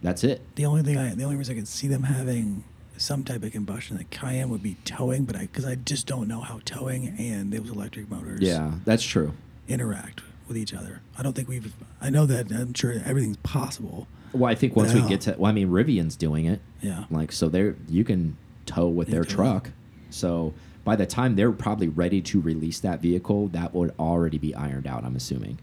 That's 0.00 0.24
it. 0.24 0.40
The 0.54 0.64
only 0.64 0.82
thing 0.82 0.96
I, 0.96 1.14
the 1.14 1.24
only 1.24 1.36
reason 1.36 1.54
I 1.54 1.58
can 1.58 1.66
see 1.66 1.88
them 1.88 2.04
having 2.04 2.64
some 2.96 3.22
type 3.22 3.42
of 3.42 3.52
combustion, 3.52 3.98
like 3.98 4.08
Cayenne 4.08 4.48
would 4.48 4.62
be 4.62 4.76
towing, 4.86 5.26
but 5.26 5.36
I 5.36 5.40
because 5.40 5.66
I 5.66 5.74
just 5.74 6.06
don't 6.06 6.26
know 6.26 6.40
how 6.40 6.60
towing 6.64 7.08
and 7.18 7.52
those 7.52 7.68
electric 7.68 8.10
motors 8.10 8.40
Yeah, 8.40 8.72
that's 8.86 9.04
true. 9.04 9.34
interact 9.68 10.22
with 10.48 10.56
each 10.56 10.72
other. 10.72 11.02
I 11.18 11.22
don't 11.22 11.34
think 11.34 11.48
we've. 11.48 11.74
I 12.00 12.08
know 12.08 12.24
that 12.24 12.50
I'm 12.50 12.72
sure 12.72 12.94
everything's 13.04 13.36
possible. 13.38 14.06
Well, 14.32 14.50
I 14.50 14.54
think 14.54 14.74
once 14.74 14.94
we 14.94 15.02
get 15.02 15.28
uh, 15.28 15.32
to, 15.32 15.38
well, 15.38 15.50
I 15.50 15.52
mean, 15.52 15.68
Rivian's 15.68 16.16
doing 16.16 16.46
it. 16.46 16.60
Yeah. 16.80 17.04
Like 17.10 17.30
so, 17.30 17.50
they're 17.50 17.76
you 17.88 18.04
can 18.04 18.38
tow 18.66 18.88
with 18.88 19.08
their 19.08 19.24
can 19.24 19.34
truck. 19.36 19.70
So 20.10 20.54
by 20.84 20.96
the 20.96 21.06
time 21.06 21.36
they're 21.36 21.52
probably 21.52 21.88
ready 21.88 22.20
to 22.22 22.40
release 22.40 22.80
that 22.80 23.00
vehicle, 23.00 23.48
that 23.48 23.74
would 23.74 23.94
already 23.98 24.38
be 24.38 24.54
ironed 24.54 24.86
out. 24.86 25.04
I'm 25.04 25.16
assuming. 25.16 25.58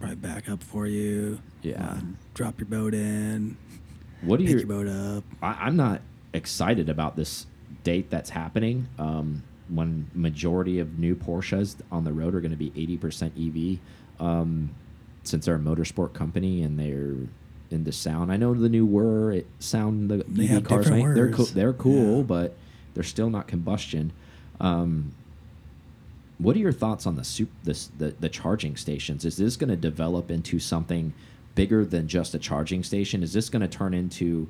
Right 0.00 0.20
back 0.20 0.48
up 0.48 0.62
for 0.62 0.86
you. 0.86 1.40
Yeah. 1.62 1.82
uh, 1.84 2.00
drop 2.34 2.60
your 2.60 2.68
boat 2.68 2.94
in. 2.94 3.56
What 4.22 4.38
do 4.38 4.44
Pick 4.44 4.52
you? 4.52 4.58
your 4.58 4.66
boat 4.68 4.86
up. 4.88 5.24
I, 5.42 5.66
I'm 5.66 5.76
not 5.76 6.00
excited 6.32 6.88
about 6.88 7.16
this 7.16 7.46
date 7.82 8.10
that's 8.10 8.30
happening. 8.30 8.88
Um, 8.98 9.42
when 9.68 10.10
majority 10.14 10.78
of 10.78 10.98
new 10.98 11.14
Porsches 11.14 11.76
on 11.90 12.04
the 12.04 12.12
road 12.12 12.34
are 12.34 12.40
going 12.40 12.52
to 12.52 12.56
be 12.56 12.70
80% 12.70 13.78
EV, 13.78 14.24
um, 14.24 14.70
since 15.24 15.44
they're 15.46 15.56
a 15.56 15.58
motorsport 15.58 16.14
company 16.14 16.62
and 16.62 16.78
they're 16.78 17.28
into 17.70 17.92
sound. 17.92 18.32
I 18.32 18.36
know 18.36 18.54
the 18.54 18.68
new 18.68 18.86
Were 18.86 19.32
it 19.32 19.46
sound 19.58 20.10
the 20.10 20.24
They 20.28 20.48
EV 20.48 20.64
cars 20.64 20.90
make 20.90 21.04
they're 21.14 21.30
cool. 21.30 21.44
They're 21.46 21.72
cool, 21.72 22.18
Yeah. 22.18 22.22
but 22.22 22.56
they're 22.94 23.02
still 23.04 23.30
not 23.30 23.46
combustion. 23.46 24.12
Um, 24.60 25.12
what 26.38 26.54
are 26.56 26.60
your 26.60 26.72
thoughts 26.72 27.06
on 27.06 27.16
the 27.16 27.24
soup, 27.24 27.50
this, 27.64 27.88
the 27.98 28.14
the 28.20 28.28
charging 28.28 28.76
stations? 28.76 29.24
Is 29.24 29.36
this 29.36 29.56
going 29.56 29.70
to 29.70 29.76
develop 29.76 30.30
into 30.30 30.58
something 30.58 31.12
bigger 31.54 31.84
than 31.84 32.06
just 32.08 32.34
a 32.34 32.38
charging 32.38 32.82
station? 32.82 33.22
Is 33.22 33.32
this 33.32 33.48
going 33.50 33.62
to 33.62 33.68
turn 33.68 33.92
into 33.92 34.48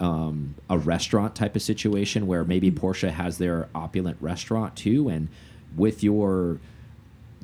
um, 0.00 0.54
a 0.68 0.76
restaurant 0.76 1.34
type 1.34 1.56
of 1.56 1.62
situation 1.62 2.26
where 2.26 2.44
maybe 2.44 2.70
Porsche 2.70 3.10
has 3.10 3.38
their 3.38 3.68
opulent 3.74 4.18
restaurant 4.20 4.76
too, 4.76 5.08
and 5.08 5.28
with 5.76 6.02
your 6.02 6.58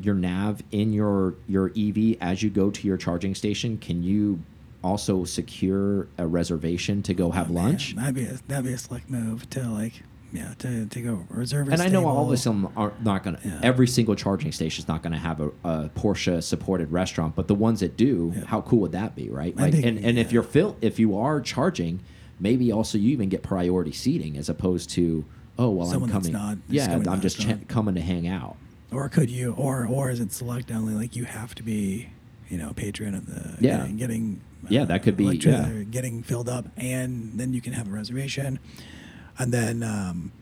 your 0.01 0.14
nav 0.14 0.62
in 0.70 0.92
your 0.92 1.35
your 1.49 1.70
EV 1.77 2.16
as 2.20 2.42
you 2.42 2.51
go 2.51 2.70
to 2.70 2.87
your 2.87 2.96
charging 2.96 3.35
station, 3.35 3.79
can 3.79 4.03
you 4.03 4.40
also 4.83 5.25
secure 5.25 6.09
a 6.19 6.27
reservation 6.27 7.03
to 7.03 7.14
go 7.14 7.31
have 7.31 7.51
Oh, 7.51 7.55
lunch? 7.55 7.95
Man, 7.95 8.05
that'd 8.05 8.14
be 8.14 8.25
a, 8.25 8.38
that'd 8.49 8.64
be 8.64 8.73
a 8.73 8.79
slick 8.79 9.09
move 9.11 9.49
to 9.51 9.62
like 9.69 10.03
yeah 10.33 10.55
to 10.59 10.87
to 10.87 11.01
go 11.03 11.27
reserve. 11.29 11.69
a 11.69 11.73
And 11.73 11.83
I 11.83 11.88
know 11.88 12.07
all 12.07 12.35
stable. 12.37 12.61
of 12.61 12.64
them 12.64 12.73
are 12.77 12.93
not 13.03 13.25
going 13.25 13.37
to. 13.37 13.49
Yeah. 13.49 13.61
Every 13.62 13.87
single 13.88 14.14
charging 14.14 14.53
station 14.53 14.83
is 14.85 14.88
not 14.88 15.03
going 15.03 15.12
to 15.12 15.19
have 15.19 15.40
a, 15.40 15.49
a 15.64 15.88
Porsche 15.90 16.43
supported 16.43 16.93
restaurant, 16.93 17.35
but 17.35 17.49
the 17.49 17.55
ones 17.55 17.81
that 17.81 17.97
do, 17.97 18.33
how 18.47 18.61
cool 18.62 18.81
would 18.81 18.93
that 18.93 19.14
be, 19.16 19.29
right? 19.29 19.55
I 19.59 19.62
Like, 19.62 19.73
think- 19.73 19.87
and 19.87 19.99
and 19.99 20.19
if 20.19 20.33
you're 20.33 20.43
fill, 20.43 20.77
if 20.81 20.99
you 20.99 21.16
are 21.19 21.40
charging, 21.40 22.01
maybe 22.38 22.71
also 22.73 22.97
you 22.97 23.11
even 23.11 23.29
get 23.29 23.43
priority 23.43 23.93
seating 23.93 24.37
as 24.37 24.49
opposed 24.49 24.90
to 24.90 25.25
oh 25.59 25.71
well 25.71 25.87
Someone 25.88 26.11
I'm 26.11 26.16
coming. 26.23 26.33
not- 26.33 26.59
yeah, 26.69 26.87
coming 26.87 27.09
I'm 27.09 27.21
just 27.21 27.40
ch 27.40 27.47
coming 27.69 27.95
to 27.97 28.01
hang 28.01 28.27
out. 28.29 28.57
Or 28.93 29.09
could 29.09 29.31
you, 29.31 29.53
or 29.53 29.87
or 29.87 30.11
is 30.11 30.21
it 30.21 30.33
select 30.33 30.71
only? 30.71 30.95
Like 30.95 31.14
you 31.16 31.25
have 31.25 31.55
to 31.57 31.62
be, 31.62 32.09
you 32.49 32.57
know, 32.57 32.73
patron 32.73 33.14
of 33.14 33.27
the 33.27 33.57
Yeah. 33.64 33.79
getting, 33.79 33.97
getting 33.97 34.40
Yeah, 34.68 34.85
that 34.85 35.03
could 35.03 35.16
be- 35.16 35.25
yeah. 35.37 35.83
getting 35.90 36.23
filled 36.23 36.49
up, 36.49 36.66
and 36.77 37.33
then 37.35 37.53
you 37.53 37.61
can 37.61 37.73
have 37.73 37.88
a 37.88 37.90
reservation, 37.90 38.59
and 39.38 39.53
then 39.53 39.83
um, 39.83 40.33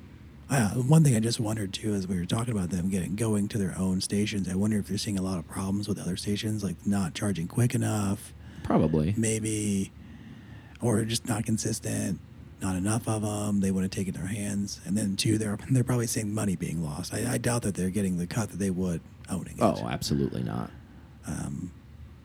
uh, 0.50 0.70
one 0.70 1.04
thing 1.04 1.14
I 1.14 1.20
just 1.20 1.40
wondered 1.40 1.72
too, 1.72 1.94
as 1.94 2.06
we 2.08 2.18
were 2.18 2.24
talking 2.24 2.52
about 2.52 2.70
them 2.70 2.88
getting 2.88 3.14
going 3.16 3.48
to 3.48 3.58
their 3.58 3.74
own 3.78 4.00
stations, 4.00 4.48
I 4.48 4.54
wonder 4.54 4.78
if 4.78 4.88
they're 4.88 4.98
seeing 4.98 5.18
a 5.18 5.22
lot 5.22 5.38
of 5.38 5.46
problems 5.46 5.88
with 5.88 5.98
other 6.00 6.16
stations, 6.16 6.64
like 6.64 6.76
not 6.86 7.14
charging 7.14 7.46
quick 7.48 7.74
enough, 7.74 8.32
Probably. 8.64 9.14
maybe, 9.16 9.92
or 10.80 11.04
just 11.04 11.28
not 11.28 11.44
consistent. 11.44 12.20
Not 12.60 12.74
enough 12.74 13.06
of 13.06 13.22
them. 13.22 13.60
They 13.60 13.70
want 13.70 13.88
to 13.88 13.96
take 13.96 14.08
it 14.08 14.16
in 14.16 14.20
their 14.20 14.28
hands, 14.28 14.80
and 14.84 14.96
then 14.96 15.14
two, 15.14 15.38
they're 15.38 15.56
they're 15.70 15.84
probably 15.84 16.08
seeing 16.08 16.34
money 16.34 16.56
being 16.56 16.82
lost. 16.82 17.14
I, 17.14 17.34
I 17.34 17.38
doubt 17.38 17.62
that 17.62 17.76
they're 17.76 17.88
getting 17.88 18.18
the 18.18 18.26
cut 18.26 18.50
that 18.50 18.56
they 18.58 18.70
would 18.70 19.00
owning 19.30 19.58
it. 19.58 19.62
Oh, 19.62 19.86
absolutely 19.88 20.42
not. 20.42 20.68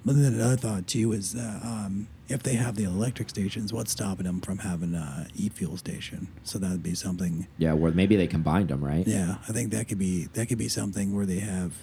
But 0.06 0.16
then 0.18 0.34
another 0.34 0.58
thought 0.58 0.88
too 0.88 1.14
is 1.14 1.34
uh, 1.36 1.60
um, 1.64 2.08
if 2.28 2.44
they 2.44 2.56
have 2.56 2.76
the 2.76 2.84
electric 2.84 3.30
stations, 3.30 3.72
what's 3.72 3.92
stopping 3.92 4.26
them 4.26 4.42
from 4.42 4.58
having 4.60 4.94
a 4.96 5.28
e-fuel 5.36 5.78
station? 5.78 6.28
So 6.44 6.60
that 6.60 6.72
would 6.72 6.84
be 6.84 6.94
something. 6.96 7.48
Yeah, 7.58 7.74
where 7.74 7.92
maybe 7.92 8.16
they 8.16 8.28
combined 8.28 8.68
them, 8.70 8.84
right? 8.84 9.08
Yeah, 9.08 9.38
I 9.48 9.52
think 9.54 9.72
that 9.72 9.88
could 9.88 10.00
be 10.00 10.26
that 10.34 10.48
could 10.48 10.58
be 10.58 10.68
something 10.68 11.16
where 11.16 11.26
they 11.26 11.40
have 11.40 11.74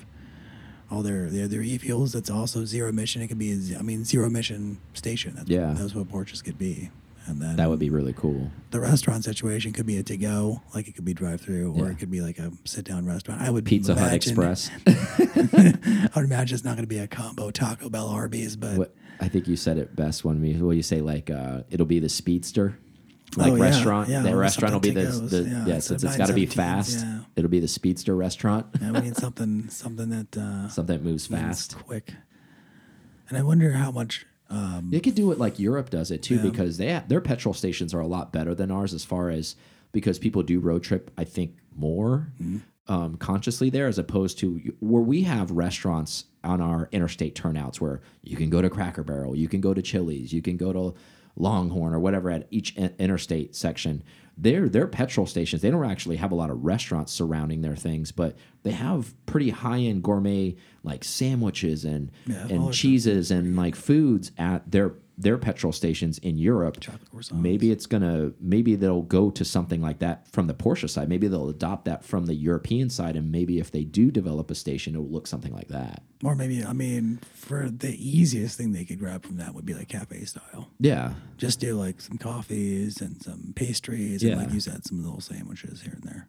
all 0.91 1.03
their 1.03 1.31
their, 1.31 1.49
their 1.49 1.63
e-fuels. 1.63 2.13
That's 2.13 2.31
also 2.31 2.65
zero 2.65 2.89
emission. 2.91 3.23
It 3.23 3.29
could 3.29 3.39
be 3.39 3.53
a, 3.53 3.79
I 3.79 3.83
mean 3.83 4.05
zero 4.05 4.27
emission 4.27 4.79
station. 4.93 5.35
That's 5.37 5.49
Yeah. 5.49 5.69
what, 5.69 5.79
that's 5.79 5.95
what 5.95 6.09
Porsches 6.09 6.45
could 6.45 6.59
be. 6.59 6.91
And 7.27 7.41
then 7.41 7.57
That 7.57 7.69
would 7.69 7.79
be 7.79 7.91
really 7.91 8.13
cool. 8.15 8.51
the 8.71 8.81
restaurant 8.81 9.25
situation 9.25 9.73
could 9.73 9.87
be 9.87 9.99
a 9.99 10.03
to 10.03 10.17
go, 10.17 10.63
like 10.75 10.89
it 10.89 10.95
could 10.95 11.05
be 11.05 11.15
drive 11.15 11.41
through, 11.41 11.73
or 11.75 11.87
Yeah. 11.87 11.93
it 11.93 11.99
could 11.99 12.11
be 12.11 12.21
like 12.23 12.39
a 12.39 12.51
sit 12.65 12.85
down 12.85 13.07
restaurant. 13.07 13.41
I 13.43 13.51
would 13.51 13.65
Pizza 13.65 13.95
Hut 13.95 14.13
Express. 14.13 14.71
I 14.87 16.09
would 16.17 16.25
imagine 16.25 16.55
it's 16.55 16.65
not 16.65 16.77
going 16.77 16.85
to 16.85 16.89
be 16.89 16.99
a 16.99 17.07
combo 17.07 17.51
Taco 17.51 17.89
Bell 17.89 18.09
Arby's, 18.09 18.57
but 18.57 18.77
what 18.79 18.95
I 19.21 19.29
think 19.29 19.47
you 19.49 19.57
said 19.57 19.77
it 19.79 19.95
best 19.95 20.25
when 20.25 20.41
we 20.41 20.55
well 20.55 20.73
you 20.75 20.83
say 20.83 21.01
like 21.01 21.31
uh, 21.31 21.63
it'll 21.71 21.87
be 21.87 21.99
the 21.99 22.09
speedster. 22.09 22.79
Like 23.37 23.53
Oh, 23.53 23.55
yeah, 23.57 23.63
restaurant, 23.63 24.09
yeah, 24.09 24.23
the 24.23 24.33
or 24.33 24.39
restaurant 24.39 24.73
will 24.75 24.81
be 24.81 24.91
the, 24.91 25.03
the 25.05 25.43
yeah, 25.45 25.67
yeah, 25.67 25.79
since 25.79 26.03
it's 26.03 26.17
got 26.17 26.27
to 26.27 26.33
be 26.33 26.47
fast. 26.47 27.07
It'll 27.37 27.51
be 27.51 27.61
the 27.61 27.69
speedster 27.69 28.17
restaurant. 28.17 28.67
Yeah, 28.81 28.91
we 28.91 29.01
need 29.03 29.17
something 29.17 29.69
something 29.69 30.09
that 30.11 30.37
uh, 30.37 30.69
Something 30.71 30.97
that 30.97 31.05
moves 31.05 31.31
moves 31.31 31.43
fast. 31.43 31.79
quick. 31.79 32.15
And 33.29 33.39
I 33.39 33.43
wonder 33.43 33.73
how 33.73 33.93
much. 33.93 34.27
Um, 34.51 34.89
They 34.91 35.01
could 35.01 35.15
do 35.15 35.31
it 35.33 35.39
like 35.39 35.59
Europe 35.59 35.91
does 35.91 36.11
it 36.11 36.23
too, 36.23 36.37
Yeah. 36.37 36.43
because 36.43 36.77
they 36.77 36.89
have, 36.89 37.09
their 37.09 37.21
petrol 37.21 37.55
stations 37.55 37.95
are 37.95 38.01
a 38.01 38.07
lot 38.07 38.33
better 38.33 38.55
than 38.55 38.71
ours 38.71 38.93
as 38.93 39.05
far 39.05 39.31
as 39.31 39.55
because 39.93 40.19
people 40.19 40.43
do 40.43 40.61
road 40.61 40.83
trip. 40.83 41.11
I 41.17 41.25
think 41.25 41.57
more 41.77 42.33
Mm-hmm. 42.43 42.93
um, 42.93 43.17
consciously 43.17 43.71
there 43.71 43.87
as 43.87 43.99
opposed 43.99 44.39
to 44.41 44.61
where 44.81 45.03
we 45.03 45.23
have 45.23 45.51
restaurants 45.53 46.25
on 46.43 46.61
our 46.61 46.89
interstate 46.91 47.35
turnouts 47.35 47.81
where 47.81 48.01
you 48.23 48.37
can 48.37 48.51
go 48.51 48.61
to 48.63 48.69
Cracker 48.71 49.05
Barrel, 49.05 49.37
you 49.37 49.49
can 49.49 49.61
go 49.61 49.73
to 49.75 49.83
Chili's, 49.83 50.33
you 50.33 50.43
can 50.43 50.57
go 50.57 50.73
to 50.73 50.95
Longhorn 51.37 51.95
or 51.95 52.01
whatever 52.01 52.31
at 52.31 52.47
each 52.51 52.77
interstate 52.77 53.55
section. 53.55 54.03
they're, 54.37 54.69
they're 54.69 54.87
petrol 54.87 55.27
stations 55.27 55.61
they 55.62 55.71
don't 55.71 55.85
actually 55.85 56.16
have 56.16 56.33
a 56.33 56.35
lot 56.35 56.51
of 56.51 56.64
restaurants 56.64 57.12
surrounding 57.12 57.61
their 57.61 57.77
things, 57.77 58.11
but 58.12 58.37
they 58.62 58.71
have 58.73 59.14
pretty 59.27 59.51
high 59.51 59.79
end 59.81 60.03
gourmet 60.03 60.57
like 60.83 61.05
sandwiches 61.05 61.85
and 61.85 62.11
Yeah, 62.27 62.47
and 62.49 62.73
cheeses 62.73 63.31
and 63.31 63.57
like 63.57 63.75
foods 63.75 64.33
at 64.38 64.71
their 64.71 64.95
their 65.21 65.37
petrol 65.39 65.73
stations 65.73 66.19
in 66.19 66.39
Europe. 66.39 66.79
Maybe 67.33 67.71
it's 67.71 67.87
gonna 67.87 68.33
maybe 68.41 68.75
they'll 68.75 69.03
go 69.03 69.31
to 69.31 69.45
something 69.45 69.81
like 69.83 69.99
that 69.99 70.27
from 70.29 70.47
the 70.47 70.55
Porsche 70.55 70.89
side. 70.89 71.09
Maybe 71.09 71.29
they'll 71.29 71.49
adopt 71.49 71.85
that 71.85 72.05
from 72.05 72.27
the 72.27 72.35
European 72.35 72.89
side, 72.91 73.17
and 73.17 73.31
maybe 73.31 73.59
if 73.59 73.71
they 73.71 73.85
do 73.85 74.11
develop 74.11 74.51
a 74.51 74.55
station, 74.55 74.95
it 74.95 74.99
will 74.99 75.11
look 75.11 75.27
something 75.27 75.53
like 75.53 75.69
that. 75.69 76.03
or 76.25 76.35
maybe 76.35 76.65
I 76.65 76.73
mean, 76.73 77.19
for 77.35 77.69
the 77.71 77.95
easiest 77.97 78.57
thing 78.59 78.73
they 78.73 78.85
could 78.85 78.99
grab 78.99 79.25
from 79.25 79.37
that 79.39 79.55
would 79.55 79.65
be 79.67 79.75
like 79.75 79.89
cafe 79.89 80.25
style. 80.25 80.69
Yeah, 80.79 81.15
Just 81.39 81.61
do 81.61 81.75
like 81.77 82.01
some 82.01 82.19
coffees 82.19 83.01
and 83.01 83.23
some 83.23 83.53
pastries, 83.57 84.23
Yeah. 84.23 84.33
and 84.33 84.43
like 84.43 84.53
you 84.53 84.61
said, 84.61 84.85
some 84.87 85.03
little 85.03 85.21
sandwiches 85.21 85.83
here 85.83 85.95
and 85.95 86.03
there. 86.05 86.29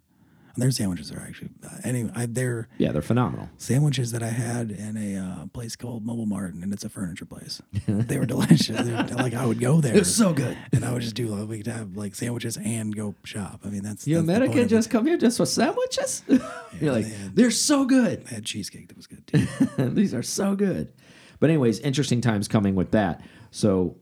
And 0.54 0.62
their 0.62 0.72
sandwiches 0.72 1.12
are 1.12 1.20
actually 1.22 1.50
uh, 1.64 1.70
anyway. 1.84 2.12
I, 2.16 2.26
they're 2.26 2.68
yeah, 2.78 2.92
they're 2.92 3.02
phenomenal. 3.02 3.50
sandwiches 3.58 4.12
that 4.12 4.22
I 4.22 4.30
had 4.30 4.70
in 4.72 4.98
a 4.98 5.18
uh, 5.18 5.46
place 5.48 5.76
called 5.76 6.06
Möbel 6.06 6.28
Martin, 6.28 6.62
and 6.64 6.74
it's 6.74 6.84
a 6.84 6.90
furniture 6.90 7.26
place. 7.26 7.62
they 7.88 8.18
were 8.18 8.26
delicious. 8.26 8.68
They 8.86 8.92
were, 8.92 9.04
like 9.16 9.34
I 9.34 9.46
would 9.46 9.60
go 9.60 9.80
there. 9.82 10.04
so 10.04 10.34
good. 10.34 10.58
and 10.74 10.84
I 10.84 10.92
would 10.92 11.02
just 11.02 11.16
do 11.16 11.28
like 11.28 11.48
we 11.48 11.58
could 11.58 11.68
have 11.68 11.96
like 11.96 12.16
sandwiches 12.16 12.58
and 12.58 12.96
go 12.96 13.16
shop. 13.24 13.62
I 13.64 13.70
mean 13.70 13.84
that's 13.84 14.06
You 14.06 14.16
that's 14.16 14.24
American 14.28 14.68
just 14.68 14.90
come 14.90 15.06
here 15.06 15.18
just 15.18 15.38
for 15.38 15.46
sandwiches? 15.46 16.24
You're 16.28 16.92
like, 16.92 17.06
they 17.06 17.12
had- 17.12 17.36
they're 17.36 17.52
so 17.52 17.86
good. 17.86 18.24
I 18.30 18.36
had 18.36 18.46
cheesecake 18.46 18.90
that 18.90 18.98
was 18.98 19.08
good 19.08 19.26
too. 19.78 19.90
These 19.90 20.14
are 20.14 20.24
so 20.24 20.56
good. 20.56 20.92
But 21.40 21.50
anyways, 21.50 21.80
interesting 21.80 22.22
times 22.22 22.48
coming 22.48 22.76
with 22.76 22.92
that. 22.92 23.22
So 23.52 23.96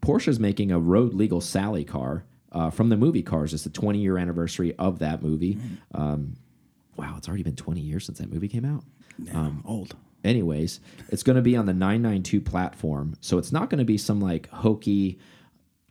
Porsche's 0.00 0.38
making 0.38 0.70
a 0.70 0.78
road 0.78 1.14
legal 1.14 1.40
Sally 1.40 1.84
car 1.84 2.24
uh, 2.54 2.70
from 2.70 2.88
the 2.88 2.96
movie 2.96 3.22
Cars. 3.22 3.52
It's 3.52 3.64
the 3.64 3.70
20 3.70 3.98
year 3.98 4.16
anniversary 4.16 4.74
of 4.78 5.00
that 5.00 5.22
movie. 5.22 5.58
Um, 5.92 6.36
wow, 6.96 7.14
it's 7.18 7.28
already 7.28 7.42
been 7.42 7.56
20 7.56 7.80
years 7.80 8.06
since 8.06 8.18
that 8.18 8.32
movie 8.32 8.48
came 8.48 8.64
out. 8.64 8.84
Um, 9.32 9.62
old. 9.66 9.96
Anyways, 10.22 10.80
it's 11.10 11.22
going 11.22 11.36
to 11.36 11.42
be 11.42 11.56
on 11.56 11.66
the 11.66 11.74
992 11.74 12.40
platform, 12.40 13.14
so 13.20 13.36
it's 13.36 13.52
not 13.52 13.68
going 13.68 13.78
to 13.78 13.84
be 13.84 13.98
some 13.98 14.20
like 14.20 14.48
hokey 14.48 15.18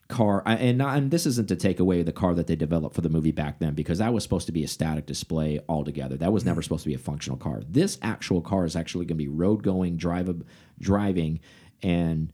car. 0.07 0.41
And 0.45 0.79
not, 0.79 0.97
and 0.97 1.11
this 1.11 1.27
isn't 1.27 1.49
to 1.49 1.55
take 1.55 1.79
away 1.79 2.01
the 2.01 2.11
car 2.11 2.33
that 2.33 2.47
they 2.47 2.55
developed 2.55 2.95
for 2.95 3.01
the 3.01 3.09
movie 3.09 3.31
back 3.31 3.59
then, 3.59 3.75
because 3.75 3.99
that 3.99 4.11
was 4.11 4.23
supposed 4.23 4.47
to 4.47 4.51
be 4.51 4.63
a 4.63 4.67
static 4.67 5.05
display 5.05 5.59
altogether. 5.69 6.17
That 6.17 6.33
was 6.33 6.45
never 6.45 6.63
supposed 6.63 6.83
to 6.83 6.89
be 6.89 6.95
a 6.95 6.99
functional 6.99 7.37
car. 7.37 7.61
This 7.69 7.99
actual 8.01 8.41
car 8.41 8.65
is 8.65 8.75
actually 8.75 9.05
going 9.05 9.17
to 9.19 9.23
be 9.23 9.27
road 9.27 9.61
going, 9.61 9.97
drive 9.97 10.41
driving, 10.79 11.39
and 11.83 12.33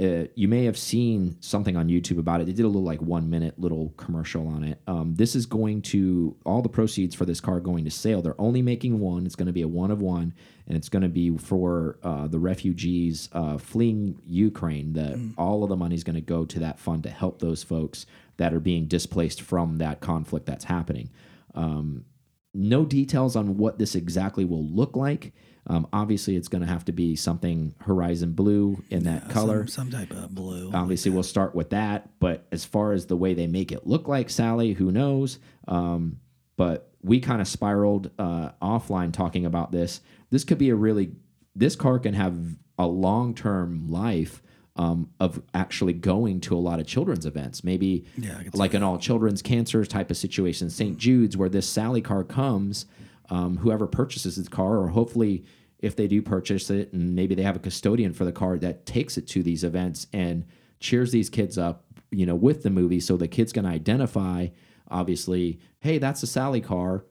uh, 0.00 0.26
you 0.34 0.48
may 0.48 0.64
have 0.64 0.78
seen 0.78 1.36
something 1.40 1.76
on 1.76 1.88
YouTube 1.88 2.18
about 2.18 2.40
it. 2.40 2.46
They 2.46 2.52
did 2.52 2.64
a 2.64 2.68
little 2.68 2.82
like 2.82 3.02
one 3.02 3.28
minute 3.28 3.58
little 3.58 3.92
commercial 3.98 4.48
on 4.48 4.64
it. 4.64 4.80
Um, 4.86 5.14
this 5.14 5.34
is 5.36 5.44
going 5.44 5.82
to 5.82 6.34
all 6.46 6.62
the 6.62 6.70
proceeds 6.70 7.14
for 7.14 7.26
this 7.26 7.40
car 7.40 7.60
going 7.60 7.84
to 7.84 7.90
sale. 7.90 8.22
They're 8.22 8.40
only 8.40 8.62
making 8.62 8.98
one. 8.98 9.26
It's 9.26 9.34
going 9.34 9.48
to 9.48 9.52
be 9.52 9.60
a 9.60 9.68
one 9.68 9.90
of 9.90 10.00
one, 10.00 10.32
and 10.66 10.76
it's 10.76 10.88
going 10.88 11.02
to 11.02 11.10
be 11.10 11.36
for 11.36 11.98
uh, 12.02 12.28
the 12.28 12.38
refugees 12.38 13.28
uh, 13.32 13.58
fleeing 13.58 14.18
Ukraine. 14.24 14.94
The 14.94 15.32
all 15.36 15.62
of 15.62 15.68
the 15.68 15.76
money 15.76 15.96
is 15.96 16.04
going 16.04 16.14
to 16.14 16.22
go 16.22 16.46
to 16.46 16.58
that 16.60 16.78
fund 16.78 17.02
to 17.02 17.10
help 17.10 17.40
those 17.40 17.62
folks 17.62 18.06
that 18.38 18.54
are 18.54 18.60
being 18.60 18.86
displaced 18.86 19.42
from 19.42 19.76
that 19.78 20.00
conflict 20.00 20.46
that's 20.46 20.64
happening. 20.64 21.10
Um, 21.54 22.06
no 22.54 22.86
details 22.86 23.36
on 23.36 23.58
what 23.58 23.78
this 23.78 23.94
exactly 23.94 24.46
will 24.46 24.64
look 24.64 24.96
like. 24.96 25.34
Um, 25.70 25.86
obviously, 25.92 26.34
it's 26.34 26.48
going 26.48 26.62
to 26.62 26.68
have 26.68 26.84
to 26.86 26.92
be 26.92 27.14
something 27.14 27.76
horizon 27.78 28.32
blue 28.32 28.82
in 28.90 29.04
that 29.04 29.30
color. 29.30 29.68
Some, 29.68 29.90
some 29.90 30.00
type 30.00 30.10
of 30.10 30.34
blue. 30.34 30.72
Obviously, 30.74 31.12
we'll 31.12 31.22
start 31.22 31.54
with 31.54 31.70
that. 31.70 32.18
But 32.18 32.44
as 32.50 32.64
far 32.64 32.92
as 32.92 33.06
the 33.06 33.16
way 33.16 33.34
they 33.34 33.46
make 33.46 33.70
it 33.70 33.86
look 33.86 34.08
like 34.08 34.30
Sally, 34.30 34.72
who 34.72 34.90
knows? 34.90 35.38
Um, 35.68 36.18
but 36.56 36.90
we 37.02 37.20
kind 37.20 37.40
of 37.40 37.46
spiraled 37.46 38.10
uh, 38.18 38.50
offline 38.60 39.12
talking 39.12 39.46
about 39.46 39.70
this. 39.70 40.00
This 40.30 40.42
could 40.42 40.58
be 40.58 40.70
a 40.70 40.74
really 40.74 41.12
this 41.54 41.76
car 41.76 42.00
can 42.00 42.14
have 42.14 42.36
a 42.76 42.86
long 42.88 43.32
term 43.32 43.88
life 43.88 44.42
um, 44.74 45.10
of 45.20 45.40
actually 45.54 45.92
going 45.92 46.40
to 46.40 46.56
a 46.56 46.58
lot 46.58 46.80
of 46.80 46.86
children's 46.86 47.26
events. 47.26 47.62
Maybe 47.62 48.06
Yeah, 48.16 48.38
I 48.38 48.42
could 48.42 48.54
see 48.54 48.58
like 48.58 48.74
an 48.74 48.82
all 48.82 48.98
children's 48.98 49.40
cancer 49.40 49.84
type 49.84 50.10
of 50.10 50.16
situation, 50.16 50.68
St. 50.68 50.98
Jude's, 50.98 51.36
where 51.36 51.48
this 51.48 51.68
Sally 51.68 52.00
car 52.00 52.24
comes. 52.24 52.86
Um, 53.32 53.58
whoever 53.58 53.86
purchases 53.86 54.34
this 54.34 54.48
car, 54.48 54.78
or 54.78 54.88
hopefully 54.88 55.44
if 55.80 55.96
they 55.96 56.06
do 56.06 56.22
purchase 56.22 56.70
it, 56.70 56.92
and 56.92 57.14
maybe 57.14 57.34
they 57.34 57.42
have 57.42 57.56
a 57.56 57.60
custodian 57.60 58.12
for 58.12 58.24
the 58.24 58.32
car 58.32 58.58
that 58.58 58.86
takes 58.86 59.16
it 59.18 59.26
to 59.28 59.42
these 59.42 59.64
events 59.64 60.06
and 60.12 60.44
cheers 60.78 61.12
these 61.12 61.30
kids 61.30 61.58
up, 61.58 61.84
you 62.10 62.24
know, 62.24 62.34
with 62.34 62.62
the 62.62 62.70
movie, 62.70 63.00
so 63.00 63.16
the 63.16 63.28
kids 63.28 63.52
can 63.52 63.66
identify. 63.66 64.48
Obviously, 64.90 65.60
hey, 65.80 65.98
that's 65.98 66.22
a 66.22 66.26
Sally 66.26 66.60
car 66.60 67.04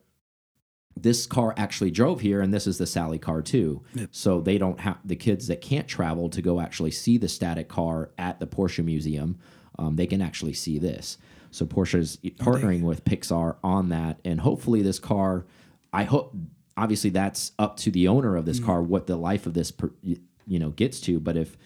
this 1.01 1.25
car 1.25 1.53
actually 1.57 1.91
drove 1.91 2.21
here 2.21 2.41
and 2.41 2.53
this 2.53 2.67
is 2.67 2.77
the 2.77 2.87
Sally 2.87 3.19
car 3.19 3.41
too. 3.41 3.81
So 4.11 4.41
they 4.41 4.57
don't 4.57 4.79
have 4.81 4.97
the 5.05 5.15
kids 5.15 5.47
that 5.47 5.61
can't 5.61 5.87
travel 5.87 6.29
to 6.29 6.41
go 6.41 6.59
actually 6.59 6.91
see 6.91 7.17
the 7.17 7.27
static 7.27 7.67
car 7.67 8.11
at 8.17 8.39
the 8.39 8.47
Porsche 8.47 8.83
Museum. 8.83 9.39
Um, 9.77 9.95
they 9.95 10.07
can 10.07 10.21
actually 10.21 10.53
see 10.53 10.77
this. 10.77 11.17
So 11.51 11.65
Porsche's 11.65 12.17
partnering 12.17 12.81
with 12.81 13.05
Pixar 13.05 13.55
on 13.63 13.89
that, 13.89 14.19
and 14.23 14.39
hopefully 14.41 14.81
this 14.81 14.99
car. 14.99 15.45
I 15.91 16.03
hope 16.03 16.35
obviously 16.79 17.09
that's 17.09 17.51
up 17.59 17.75
to 17.77 17.91
the 17.91 18.07
owner 18.07 18.35
of 18.37 18.45
this 18.45 18.57
mm-hmm. 18.57 18.67
car 18.67 18.81
what 18.81 19.05
the 19.05 19.17
life 19.17 19.45
of 19.45 19.53
this 19.53 19.69
per, 19.71 19.91
you 20.01 20.59
know 20.59 20.69
gets 20.69 21.01
to. 21.01 21.19
But 21.19 21.37
if 21.37 21.57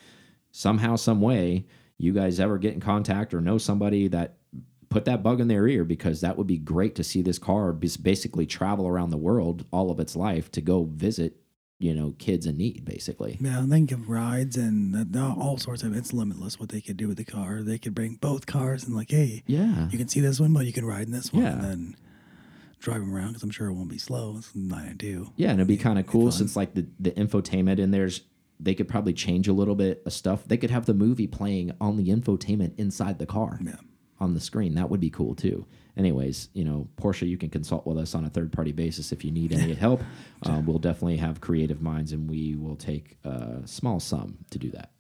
somehow, 0.52 0.96
some 0.96 1.22
way, 1.22 1.66
you 1.98 2.14
guys 2.14 2.40
ever 2.40 2.58
get 2.58 2.74
in 2.74 2.80
contact 2.80 3.34
or 3.34 3.42
know 3.42 3.58
somebody 3.58 4.08
that 4.10 4.38
put 4.90 5.06
that 5.06 5.24
bug 5.24 5.40
in 5.40 5.48
their 5.48 5.68
ear 5.68 5.84
because 5.84 6.22
that 6.22 6.38
would 6.38 6.48
be 6.48 6.58
great 6.58 6.96
to 6.96 7.04
see 7.04 7.22
this 7.22 7.40
car 7.40 7.74
bas- 7.74 7.98
basically 7.98 8.46
travel 8.46 8.88
around 8.88 9.10
the 9.10 9.18
world 9.18 9.66
all 9.72 9.90
of 9.90 10.00
its 10.00 10.16
life 10.16 10.52
to 10.52 10.62
go 10.62 10.84
visit 10.84 11.38
you 11.80 11.96
know 11.96 12.14
kids 12.20 12.46
in 12.46 12.58
need 12.58 12.86
basically 12.86 13.38
Yeah, 13.42 13.60
and 13.60 13.72
they 13.72 13.78
can 13.78 13.86
give 13.88 14.10
rides 14.10 14.56
and 14.56 15.16
all 15.18 15.58
sorts 15.58 15.82
of. 15.84 15.96
It's 15.96 16.14
limitless 16.14 16.60
what 16.60 16.70
they 16.70 16.82
could 16.82 16.98
do 16.98 17.08
with 17.08 17.18
the 17.18 17.26
car. 17.26 17.62
They 17.62 17.78
could 17.80 17.96
bring 17.96 18.16
both 18.16 18.46
cars 18.46 18.84
and 18.84 18.96
like, 18.96 19.12
hey, 19.12 19.44
yeah 19.48 19.90
you 19.90 19.98
can 19.98 20.08
see 20.08 20.20
this 20.20 20.40
one, 20.40 20.54
but 20.54 20.66
you 20.66 20.74
can 20.74 20.86
ride 20.86 21.08
in 21.08 21.12
this 21.12 21.34
one, 21.34 21.44
Yeah. 21.44 21.54
and 21.54 21.64
then 21.64 21.96
them 22.92 23.14
around 23.16 23.30
because 23.30 23.44
I'm 23.44 23.50
sure 23.52 23.68
it 23.68 23.74
won't 23.74 23.90
be 23.90 23.98
slow. 23.98 24.36
It's 24.38 24.54
nine 24.56 24.88
and 24.88 25.00
two. 25.00 25.32
yeah 25.38 25.50
and 25.52 25.60
it'd 25.60 25.68
be 25.68 25.78
kind 25.78 25.98
of 26.00 26.06
cool 26.08 26.32
since 26.32 26.56
like 26.56 26.74
the, 26.74 26.86
the 27.00 27.12
infotainment 27.12 27.80
in 27.80 27.92
there's 27.92 28.22
they 28.60 28.76
could 28.76 28.88
probably 28.88 29.14
change 29.14 29.48
a 29.48 29.54
little 29.54 29.76
bit 29.76 30.04
of 30.06 30.14
stuff. 30.14 30.46
They 30.46 30.58
could 30.58 30.70
have 30.72 30.86
the 30.86 30.94
movie 30.94 31.28
playing 31.28 31.72
on 31.82 31.98
the 31.98 32.08
infotainment 32.10 32.78
inside 32.78 33.20
the 33.20 33.26
car 33.26 33.60
Yeah. 33.62 33.76
on 34.20 34.34
the 34.36 34.40
screen. 34.40 34.76
That 34.76 34.90
would 34.90 35.00
be 35.02 35.10
cool 35.10 35.36
too. 35.36 35.66
Anyways 35.98 36.50
you 36.54 36.64
know 36.64 36.88
porsche 36.98 37.28
you 37.28 37.38
can 37.38 37.50
consult 37.50 37.86
with 37.86 37.98
us 37.98 38.16
on 38.16 38.26
a 38.26 38.30
third 38.30 38.52
party 38.52 38.72
basis 38.72 39.12
if 39.12 39.24
you 39.26 39.32
need 39.32 39.52
any 39.54 39.74
help. 39.74 40.02
Um, 40.46 40.66
we'll 40.66 40.78
definitely 40.80 41.18
have 41.18 41.40
creative 41.40 41.82
minds 41.82 42.12
and 42.12 42.30
we 42.30 42.56
will 42.56 42.76
take 42.76 43.18
a 43.24 43.62
small 43.66 44.02
sum 44.02 44.40
to 44.52 44.60
do 44.60 44.72
that. 44.72 44.92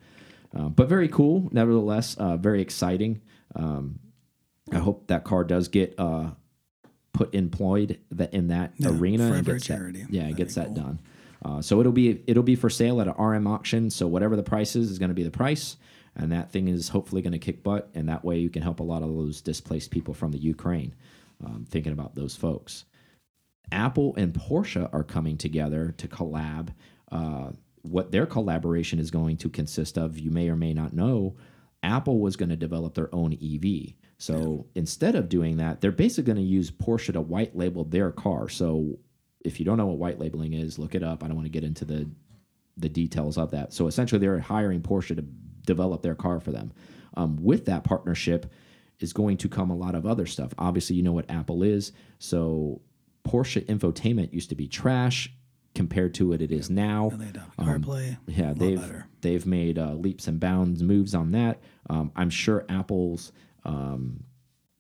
Uh, 0.56 0.69
but 0.69 0.88
very 0.88 1.10
cool 1.10 1.50
nevertheless 1.52 2.15
uh, 2.15 2.38
very 2.38 2.62
exciting. 2.62 3.22
Um, 3.56 4.00
i 4.72 4.78
hope 4.78 5.08
that 5.08 5.26
car 5.26 5.43
does 5.43 5.67
get 5.67 5.93
uh, 5.98 6.30
put 7.13 7.34
employed 7.36 7.99
that 8.12 8.34
in 8.34 8.47
that 8.49 8.73
Yeah, 8.78 8.89
arena 8.89 9.32
and 9.32 9.45
gets 9.45 9.67
that- 9.67 9.73
charity. 9.76 10.06
yeah 10.10 10.23
That'd 10.23 10.38
gets 10.38 10.56
that 10.56 10.67
cool. 10.67 10.76
done. 10.76 10.99
Uh, 11.45 11.62
so 11.62 11.80
it'll 11.80 11.91
be 11.91 12.21
it'll 12.28 12.41
be 12.43 12.56
for 12.56 12.69
sale 12.69 12.99
at 13.02 13.08
an 13.08 13.13
rm 13.17 13.47
auction. 13.47 13.89
So 13.89 14.08
whatever 14.08 14.36
the 14.36 14.43
price 14.43 14.76
is 14.76 14.89
is 14.89 14.97
going 14.99 15.10
to 15.10 15.15
be 15.15 15.23
the 15.23 15.32
price. 15.32 15.78
And 16.15 16.32
that 16.32 16.52
thing 16.52 16.67
is 16.67 16.89
hopefully 16.89 17.21
going 17.23 17.34
to 17.34 17.39
kick 17.39 17.63
butt. 17.63 17.89
And 17.95 18.08
that 18.08 18.23
way 18.23 18.38
you 18.38 18.49
can 18.49 18.62
help 18.62 18.80
a 18.80 18.84
lot 18.84 19.02
of 19.04 19.10
those 19.10 19.41
displaced 19.41 19.89
people 19.91 20.13
from 20.13 20.32
the 20.32 20.38
ukraine 20.38 20.93
um, 21.45 21.65
thinking 21.69 21.91
about 21.91 22.13
those 22.15 22.36
folks. 22.36 22.86
Apple 23.71 24.13
and 24.15 24.34
porsche 24.34 24.89
are 24.93 25.04
coming 25.04 25.38
together 25.38 25.93
to 25.97 26.08
collab 26.08 26.69
uh, 27.12 27.49
what 27.82 28.12
their 28.12 28.26
collaboration 28.26 28.99
is 28.99 29.10
going 29.12 29.38
to 29.38 29.49
consist 29.49 29.97
of. 29.97 30.17
You 30.19 30.32
may 30.32 30.49
or 30.49 30.56
may 30.56 30.73
not 30.73 30.93
know 30.93 31.36
apple 31.82 32.19
was 32.19 32.38
going 32.38 32.49
to 32.49 32.56
develop 32.56 32.93
their 32.93 33.13
own 33.13 33.34
ev 33.43 33.65
so 34.24 34.66
instead 34.76 35.16
of 35.16 35.30
doing 35.30 35.58
that 35.58 35.82
they're 35.82 35.92
basically 35.92 36.24
going 36.34 36.38
to 36.38 36.42
use 36.44 36.72
porsche 36.72 37.14
to 37.14 37.22
white 37.22 37.56
label 37.56 37.84
their 37.84 38.12
car 38.12 38.48
so 38.50 38.98
if 39.44 39.60
you 39.60 39.66
don't 39.66 39.78
know 39.78 39.86
what 39.88 39.98
white 39.98 40.20
labeling 40.20 40.54
is 40.54 40.80
look 40.80 40.96
it 40.96 41.04
up 41.04 41.24
i 41.24 41.28
don't 41.28 41.36
want 41.36 41.46
to 41.46 41.52
get 41.52 41.64
into 41.64 41.86
the 41.86 42.10
the 42.78 42.90
details 42.90 43.38
of 43.38 43.52
that. 43.52 43.74
So 43.74 43.88
essentially, 43.88 44.20
they're 44.20 44.40
hiring 44.40 44.82
Porsche 44.82 45.16
to 45.16 45.22
develop 45.66 46.02
their 46.02 46.16
car 46.16 46.40
for 46.40 46.52
them. 46.52 46.74
Um, 47.16 47.38
with 47.42 47.66
that 47.66 47.84
partnership 47.84 48.52
is 49.00 49.14
going 49.14 49.38
to 49.38 49.50
come 49.50 49.70
a 49.70 49.76
lot 49.76 49.96
of 49.96 50.06
other 50.06 50.26
stuff. 50.26 50.54
Obviously, 50.58 50.96
you 50.96 51.04
know 51.04 51.12
what 51.12 51.30
Apple 51.30 51.64
is. 51.64 51.92
So 52.20 52.82
Porsche 53.28 53.66
infotainment 53.66 54.34
used 54.34 54.50
to 54.50 54.56
be 54.56 54.68
trash 54.68 55.32
compared 55.76 56.14
to 56.16 56.30
what 56.30 56.42
it 56.42 56.52
is 56.52 56.70
now. 56.70 57.10
And 57.10 57.22
they 57.22 57.30
adopt 57.30 57.58
CarPlay. 57.58 58.18
Yeah, 58.28 58.54
they've 58.56 58.80
better. 58.80 59.08
they've 59.22 59.46
made 59.46 59.78
uh, 59.78 59.94
leaps 59.94 60.28
and 60.28 60.40
bounds 60.40 60.82
moves 60.82 61.14
on 61.14 61.32
that. 61.32 61.62
Um, 61.90 62.12
I'm 62.16 62.30
sure 62.30 62.66
Apple's 62.70 63.32
um, 63.65 64.23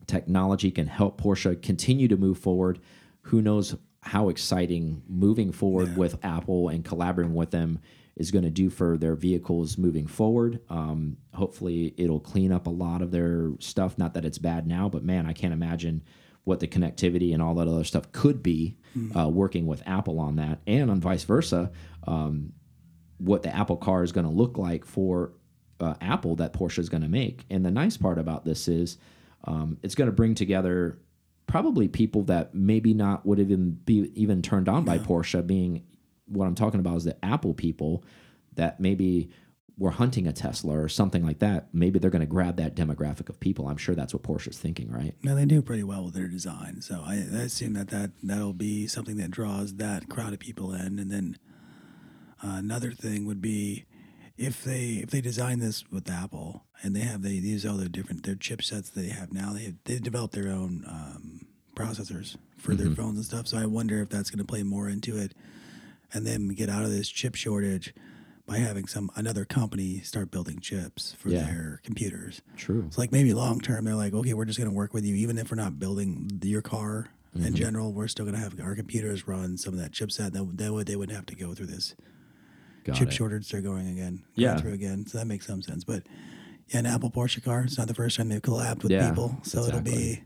technology 0.07 0.71
can 0.71 0.87
help 0.87 1.21
Porsche 1.21 1.61
continue 1.61 2.07
to 2.07 2.17
move 2.17 2.37
forward. 2.37 2.79
Who 3.23 3.41
knows 3.41 3.75
how 4.01 4.29
exciting 4.29 5.01
moving 5.07 5.51
forward 5.51 5.95
with 5.95 6.23
Apple 6.23 6.69
and 6.69 6.83
collaborating 6.83 7.33
with 7.33 7.51
them 7.51 7.79
is 8.15 8.31
going 8.31 8.43
to 8.43 8.51
do 8.51 8.69
for 8.69 8.97
their 8.97 9.15
vehicles 9.15 9.77
moving 9.77 10.05
forward. 10.05 10.59
Um, 10.69 11.17
hopefully, 11.33 11.93
it'll 11.97 12.19
clean 12.19 12.51
up 12.51 12.67
a 12.67 12.71
lot 12.71 13.01
of 13.01 13.11
their 13.11 13.51
stuff. 13.59 13.97
Not 13.97 14.13
that 14.13 14.25
it's 14.25 14.37
bad 14.37 14.67
now, 14.67 14.89
but 14.89 15.03
man, 15.03 15.25
I 15.25 15.33
can't 15.33 15.53
imagine 15.53 16.03
what 16.43 16.59
the 16.59 16.67
connectivity 16.67 17.33
and 17.33 17.41
all 17.41 17.55
that 17.55 17.67
other 17.67 17.85
stuff 17.85 18.11
could 18.11 18.43
be 18.43 18.77
uh, 19.17 19.29
working 19.29 19.65
with 19.65 19.81
Apple 19.87 20.19
on 20.19 20.35
that, 20.35 20.59
and 20.67 20.91
on 20.91 20.99
vice 20.99 21.23
versa. 21.23 21.71
Um, 22.05 22.51
what 23.17 23.43
the 23.43 23.55
Apple 23.55 23.77
car 23.77 24.03
is 24.03 24.11
going 24.11 24.25
to 24.25 24.31
look 24.31 24.57
like 24.57 24.85
for 24.85 25.33
uh, 25.79 25.95
Apple 26.01 26.35
that 26.37 26.53
Porsche 26.53 26.79
is 26.79 26.89
going 26.89 27.03
to 27.03 27.09
make. 27.09 27.45
And 27.49 27.65
the 27.65 27.71
nice 27.71 27.97
part 27.97 28.17
about 28.17 28.45
this 28.45 28.67
is 28.67 28.97
um, 29.45 29.77
it's 29.83 29.95
going 29.95 30.07
to 30.07 30.13
bring 30.13 30.35
together 30.35 30.99
probably 31.47 31.87
people 31.87 32.23
that 32.23 32.55
maybe 32.55 32.93
not 32.93 33.25
would 33.25 33.39
even 33.39 33.71
be 33.71 34.11
even 34.15 34.41
turned 34.41 34.69
on 34.69 34.85
by 34.85 34.97
Porsche. 34.97 35.45
Being 35.45 35.83
what 36.25 36.45
I'm 36.45 36.55
talking 36.55 36.79
about 36.79 36.97
is 36.97 37.03
the 37.03 37.23
Apple 37.23 37.53
people 37.53 38.03
that 38.55 38.79
maybe 38.79 39.29
were 39.77 39.91
hunting 39.91 40.27
a 40.27 40.33
Tesla 40.33 40.79
or 40.79 40.87
something 40.87 41.25
like 41.25 41.39
that. 41.39 41.67
Maybe 41.73 41.97
they're 41.97 42.11
going 42.11 42.21
to 42.21 42.25
grab 42.27 42.57
that 42.57 42.75
demographic 42.75 43.27
of 43.27 43.39
people. 43.39 43.67
I'm 43.67 43.77
sure 43.77 43.95
that's 43.95 44.13
what 44.13 44.23
Porsche's 44.23 44.57
thinking, 44.57 44.91
right? 44.91 45.15
Now 45.23 45.33
they 45.35 45.45
do 45.45 45.61
pretty 45.61 45.83
well 45.83 46.05
with 46.05 46.13
their 46.13 46.27
design, 46.27 46.81
so 46.81 47.01
I, 47.05 47.13
I 47.13 47.41
assume 47.41 47.73
that, 47.73 47.89
that 47.89 48.11
that'll 48.21 48.53
be 48.53 48.87
something 48.87 49.17
that 49.17 49.31
draws 49.31 49.75
that 49.75 50.09
crowd 50.09 50.31
of 50.33 50.39
people 50.39 50.73
in. 50.73 50.99
And 50.99 51.11
then 51.11 51.37
uh, 52.43 52.55
another 52.57 52.91
thing 52.91 53.25
would 53.25 53.41
be 53.41 53.85
if 54.37 54.63
they 54.63 55.01
if 55.03 55.09
they 55.11 55.21
design 55.21 55.59
this 55.59 55.83
with 55.91 56.09
Apple 56.09 56.63
and 56.81 56.95
they 56.95 57.01
have 57.01 57.21
they 57.21 57.31
use 57.33 57.65
all 57.65 57.77
their 57.77 57.87
different 57.87 58.23
their 58.23 58.35
chipsets 58.35 58.91
they 58.93 59.07
have 59.09 59.31
now 59.31 59.53
they 59.53 59.63
have, 59.63 59.75
they 59.85 59.99
develop 59.99 60.31
their 60.31 60.49
own 60.49 60.83
um, 60.87 61.45
processors 61.75 62.35
for 62.57 62.75
their 62.75 62.91
phones 62.95 63.17
and 63.17 63.25
stuff. 63.25 63.47
So 63.47 63.57
I 63.57 63.65
wonder 63.65 64.01
if 64.01 64.09
that's 64.09 64.29
going 64.29 64.39
to 64.45 64.49
play 64.51 64.63
more 64.63 64.87
into 64.89 65.17
it, 65.17 65.33
and 66.13 66.25
then 66.25 66.49
get 66.49 66.69
out 66.69 66.83
of 66.83 66.91
this 66.91 67.09
chip 67.09 67.35
shortage 67.35 67.93
by 68.45 68.57
having 68.57 68.87
some 68.87 69.09
another 69.15 69.45
company 69.45 70.01
start 70.01 70.29
building 70.31 70.59
chips 70.59 71.15
for 71.19 71.29
Yeah. 71.29 71.43
their 71.43 71.79
computers. 71.83 72.41
True. 72.57 72.83
It's 72.87 72.97
like 72.97 73.11
maybe 73.11 73.33
long 73.33 73.59
term, 73.61 73.85
they're 73.85 73.95
like, 73.95 74.13
okay, 74.13 74.33
we're 74.33 74.45
just 74.45 74.59
going 74.59 74.69
to 74.69 74.75
work 74.75 74.93
with 74.93 75.05
you, 75.05 75.15
even 75.15 75.37
if 75.37 75.49
we're 75.51 75.55
not 75.57 75.79
building 75.79 76.39
your 76.43 76.61
car 76.61 77.09
Mm-hmm. 77.35 77.47
in 77.47 77.55
general. 77.55 77.91
We're 77.93 78.07
still 78.09 78.25
going 78.25 78.35
to 78.35 78.41
have 78.41 78.59
our 78.61 78.75
computers 78.75 79.27
run 79.27 79.57
some 79.57 79.73
of 79.73 79.79
that 79.79 79.91
chipset. 79.91 80.33
That 80.33 80.55
that 80.57 80.71
would 80.71 80.85
they 80.85 80.95
wouldn't 80.95 81.15
have 81.15 81.25
to 81.25 81.35
go 81.35 81.55
through 81.55 81.65
this 81.65 81.95
Got 82.83 82.95
chip 82.95 83.07
it. 83.09 83.13
shortage. 83.13 83.49
They're 83.51 83.61
going 83.61 83.87
again, 83.89 84.15
going 84.17 84.23
Yeah. 84.35 84.57
through 84.57 84.73
again. 84.73 85.05
So 85.07 85.17
that 85.17 85.25
makes 85.25 85.45
some 85.47 85.61
sense. 85.61 85.83
But 85.83 86.03
yeah, 86.69 86.79
an 86.79 86.85
Apple 86.85 87.11
Porsche 87.11 87.43
car. 87.43 87.61
It's 87.63 87.77
not 87.77 87.87
the 87.87 87.93
first 87.93 88.17
time 88.17 88.29
they've 88.29 88.41
collabed 88.41 88.83
with 88.83 88.91
Yeah, 88.91 89.09
people, 89.09 89.37
so 89.43 89.63
it'll 89.65 89.81
be. 89.81 90.23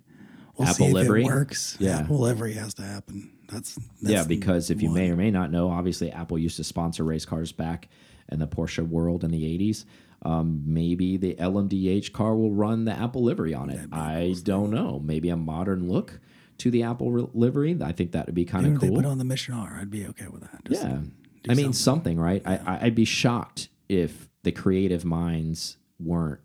We'll 0.58 0.67
Apple 0.67 0.88
see 0.88 0.93
livery? 0.93 1.22
if 1.22 1.28
it 1.30 1.34
works. 1.34 1.78
Yeah. 1.80 2.00
Apple 2.00 2.20
livery 2.20 2.54
has 2.54 2.74
to 2.76 2.82
happen. 2.82 3.30
That's, 3.48 3.76
that's 3.76 3.86
yeah, 4.02 4.24
because 4.24 4.72
if 4.72 4.82
you 4.82 4.89
may 4.89 5.12
or 5.12 5.15
may 5.15 5.30
not 5.30 5.52
know, 5.52 5.70
obviously 5.70 6.12
Apple 6.12 6.39
used 6.39 6.58
to 6.58 6.63
sponsor 6.63 7.04
race 7.04 7.26
cars 7.26 7.52
back 7.52 7.88
in 8.30 8.39
the 8.39 8.48
Porsche 8.48 8.86
world 8.88 9.24
in 9.24 9.30
the 9.32 9.43
80s. 9.43 9.86
Um, 10.24 10.63
maybe 10.65 11.15
the 11.15 11.36
LMDH 11.36 12.12
car 12.12 12.36
will 12.36 12.52
run 12.52 12.86
the 12.86 12.91
Apple 12.91 13.24
livery 13.24 13.54
on 13.54 13.70
it. 13.70 13.88
I 13.91 14.34
don't 14.43 14.72
know. 14.72 15.00
Maybe 15.00 15.30
a 15.30 15.38
modern 15.38 15.88
look 15.88 16.20
to 16.58 16.72
the 16.72 16.82
Apple 16.82 17.30
livery. 17.36 17.78
I 17.80 17.91
think 17.91 18.13
that 18.13 18.26
would 18.26 18.34
be 18.34 18.43
kind 18.43 18.65
of 18.65 18.74
if 18.74 18.80
they 18.82 18.88
cool. 18.88 18.96
put 18.98 19.06
on 19.06 19.20
the 19.20 19.26
Mission 19.26 19.54
R, 19.54 19.78
I'd 19.80 19.91
be 19.91 20.08
okay 20.08 20.26
with 20.28 20.41
that. 20.41 20.65
Just 20.65 20.84
yeah. 20.84 21.02
I 21.50 21.54
mean, 21.54 21.74
something, 21.74 22.20
right? 22.20 22.42
I 22.46 22.56
I, 22.58 22.80
I'd 22.84 22.96
be 22.96 23.06
shocked 23.06 23.70
if 23.90 24.28
the 24.44 24.52
creative 24.52 25.06
minds 25.06 25.78
weren't 26.00 26.42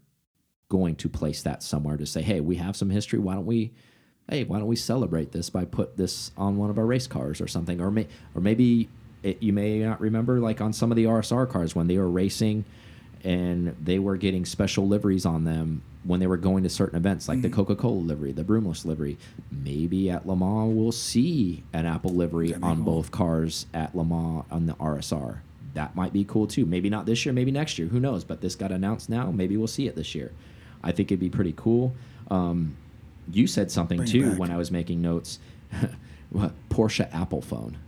going 0.69 0.97
to 0.97 1.09
place 1.09 1.43
that 1.43 1.63
somewhere 1.63 1.97
to 1.97 2.07
say, 2.07 2.23
hey, 2.23 2.41
we 2.41 2.57
have 2.57 2.77
some 2.77 2.91
history. 2.91 3.19
Why 3.19 3.35
don't 3.35 3.47
we 3.47 3.73
hey, 4.29 4.45
why 4.45 4.59
don't 4.59 4.69
we 4.69 4.77
celebrate 4.77 5.33
this 5.33 5.51
by 5.51 5.65
put 5.65 5.97
this 5.97 6.31
on 6.37 6.57
one 6.57 6.71
of 6.71 6.79
our 6.79 6.87
race 6.87 7.07
cars 7.07 7.41
or 7.41 7.49
something? 7.49 7.81
Or 7.81 7.91
may, 7.91 8.07
or 8.35 8.41
maybe 8.41 8.89
it, 9.23 9.43
you 9.43 9.53
may 9.53 9.81
not 9.81 10.01
remember, 10.01 10.41
like 10.41 10.61
on 10.61 10.73
some 10.73 10.91
of 10.91 10.97
the 10.97 11.05
RSR 11.05 11.49
cars 11.49 11.75
when 11.75 11.87
they 11.87 11.99
were 11.99 12.11
racing 12.11 12.65
and 13.25 13.77
they 13.83 13.99
were 13.99 14.17
getting 14.17 14.45
special 14.45 14.89
liveries 14.89 15.27
on 15.27 15.45
them 15.45 15.83
when 16.05 16.19
they 16.21 16.27
were 16.27 16.37
going 16.37 16.63
to 16.65 16.69
certain 16.69 16.97
events, 16.97 17.29
like 17.29 17.43
the 17.43 17.49
Coca 17.49 17.77
Cola 17.77 18.01
livery, 18.01 18.33
the 18.33 18.43
Brumos 18.45 18.85
livery. 18.85 19.19
Maybe 19.51 20.11
at 20.11 20.27
Le 20.27 20.35
Mans 20.37 20.75
we'll 20.75 20.93
see 20.93 21.63
an 21.73 21.87
Apple 21.87 22.11
livery 22.13 22.55
on 22.55 22.83
both 22.83 23.11
cars 23.11 23.67
at 23.73 23.95
Le 23.95 24.05
Mans 24.05 24.45
on 24.51 24.67
the 24.67 24.75
RSR. 24.75 25.39
that 25.75 25.95
might 25.97 26.13
be 26.13 26.25
cool 26.25 26.47
too. 26.47 26.67
Maybe 26.67 26.91
not 26.91 27.07
this 27.07 27.25
year, 27.25 27.33
maybe 27.33 27.51
next 27.51 27.79
year. 27.79 27.89
Who 27.89 28.01
knows? 28.01 28.25
But 28.25 28.41
this 28.41 28.55
got 28.55 28.73
announced 28.73 29.09
now. 29.09 29.31
Maybe 29.31 29.57
we'll 29.57 29.67
see 29.69 29.87
it 29.87 29.97
this 29.97 30.15
year. 30.15 30.33
I 30.83 30.93
think 30.93 31.11
it'd 31.11 31.21
be 31.21 31.31
pretty 31.31 31.55
cool. 31.57 31.95
Um, 32.31 32.77
you 33.31 33.47
said 33.47 33.71
something 33.71 33.99
Bring 33.99 34.09
too 34.09 34.31
when 34.33 34.51
I 34.51 34.57
was 34.57 34.71
making 34.71 35.01
notes. 35.01 35.39
what 36.31 36.53
Porsche 36.69 37.09
Apple 37.15 37.41
phone? 37.41 37.79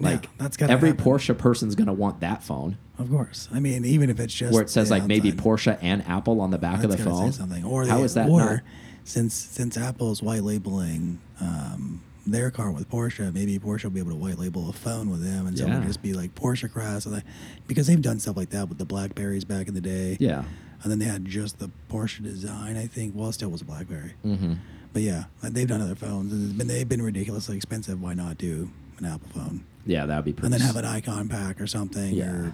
Yeah, 0.00 0.08
Like 0.10 0.38
that's 0.38 0.56
gotta 0.56 0.72
every 0.72 0.90
happen. 0.90 1.04
Porsche 1.04 1.36
person's 1.38 1.74
gonna 1.74 1.92
want 1.92 2.20
that 2.20 2.42
phone 2.42 2.78
Of 2.98 3.10
course. 3.10 3.48
I 3.52 3.60
mean, 3.60 3.84
even 3.84 4.10
if 4.10 4.18
it's 4.20 4.34
just 4.34 4.52
where 4.52 4.62
it 4.62 4.70
says 4.70 4.90
like 4.90 5.06
maybe 5.06 5.30
Porsche 5.32 5.78
and 5.82 6.02
Apple 6.08 6.40
on 6.40 6.50
the 6.50 6.58
back 6.58 6.82
of 6.84 6.90
the 6.90 6.98
phone. 6.98 7.32
Something. 7.32 7.64
Or 7.64 7.86
How 7.86 7.98
they, 7.98 8.02
is 8.04 8.14
that 8.14 8.28
Or 8.28 8.38
not? 8.40 8.60
since 9.04 9.34
since 9.34 9.76
Apple's 9.76 10.22
white 10.22 10.42
labeling 10.42 11.20
um, 11.40 12.02
their 12.26 12.50
car 12.50 12.70
with 12.70 12.88
Porsche, 12.90 13.32
maybe 13.34 13.58
Porsche 13.58 13.84
will 13.84 13.90
be 13.90 14.00
able 14.00 14.10
to 14.12 14.16
white 14.16 14.38
label 14.38 14.68
a 14.70 14.72
phone 14.72 15.10
with 15.10 15.22
them, 15.22 15.46
and 15.46 15.56
so 15.58 15.66
Yeah. 15.66 15.74
it'll 15.76 15.86
just 15.86 16.02
be 16.02 16.14
like 16.14 16.34
Porsche 16.34 16.72
Cross, 16.72 17.06
or 17.06 17.10
like, 17.10 17.24
because 17.68 17.86
they've 17.86 18.00
done 18.00 18.18
stuff 18.18 18.36
like 18.36 18.50
that 18.50 18.68
with 18.68 18.78
the 18.78 18.84
Blackberries 18.86 19.44
back 19.44 19.68
in 19.68 19.74
the 19.74 19.80
day. 19.82 20.16
Yeah. 20.18 20.44
And 20.82 20.90
then 20.90 20.98
they 20.98 21.04
had 21.06 21.24
just 21.26 21.58
the 21.58 21.70
Porsche 21.90 22.22
design, 22.22 22.76
I 22.76 22.86
think. 22.86 23.14
Well, 23.14 23.28
it 23.28 23.34
still 23.34 23.50
was 23.50 23.60
a 23.62 23.64
BlackBerry. 23.64 24.14
Mm-hmm. 24.24 24.54
But 24.92 25.02
yeah, 25.02 25.24
they've 25.42 25.68
done 25.68 25.80
other 25.82 25.94
phones, 25.94 26.32
and 26.32 26.56
been, 26.56 26.66
they've 26.68 26.88
been 26.88 27.02
ridiculously 27.02 27.56
expensive. 27.56 28.00
Why 28.00 28.14
not 28.14 28.38
do 28.38 28.70
an 28.98 29.04
Apple 29.04 29.28
phone? 29.34 29.64
Yeah, 29.86 30.06
that 30.06 30.16
would 30.16 30.24
be 30.24 30.32
pretty. 30.32 30.46
And 30.46 30.54
then 30.54 30.60
have 30.66 30.76
an 30.76 30.84
icon 30.84 31.28
pack 31.28 31.60
or 31.60 31.66
something, 31.66 32.14
Yeah. 32.14 32.30
or 32.30 32.52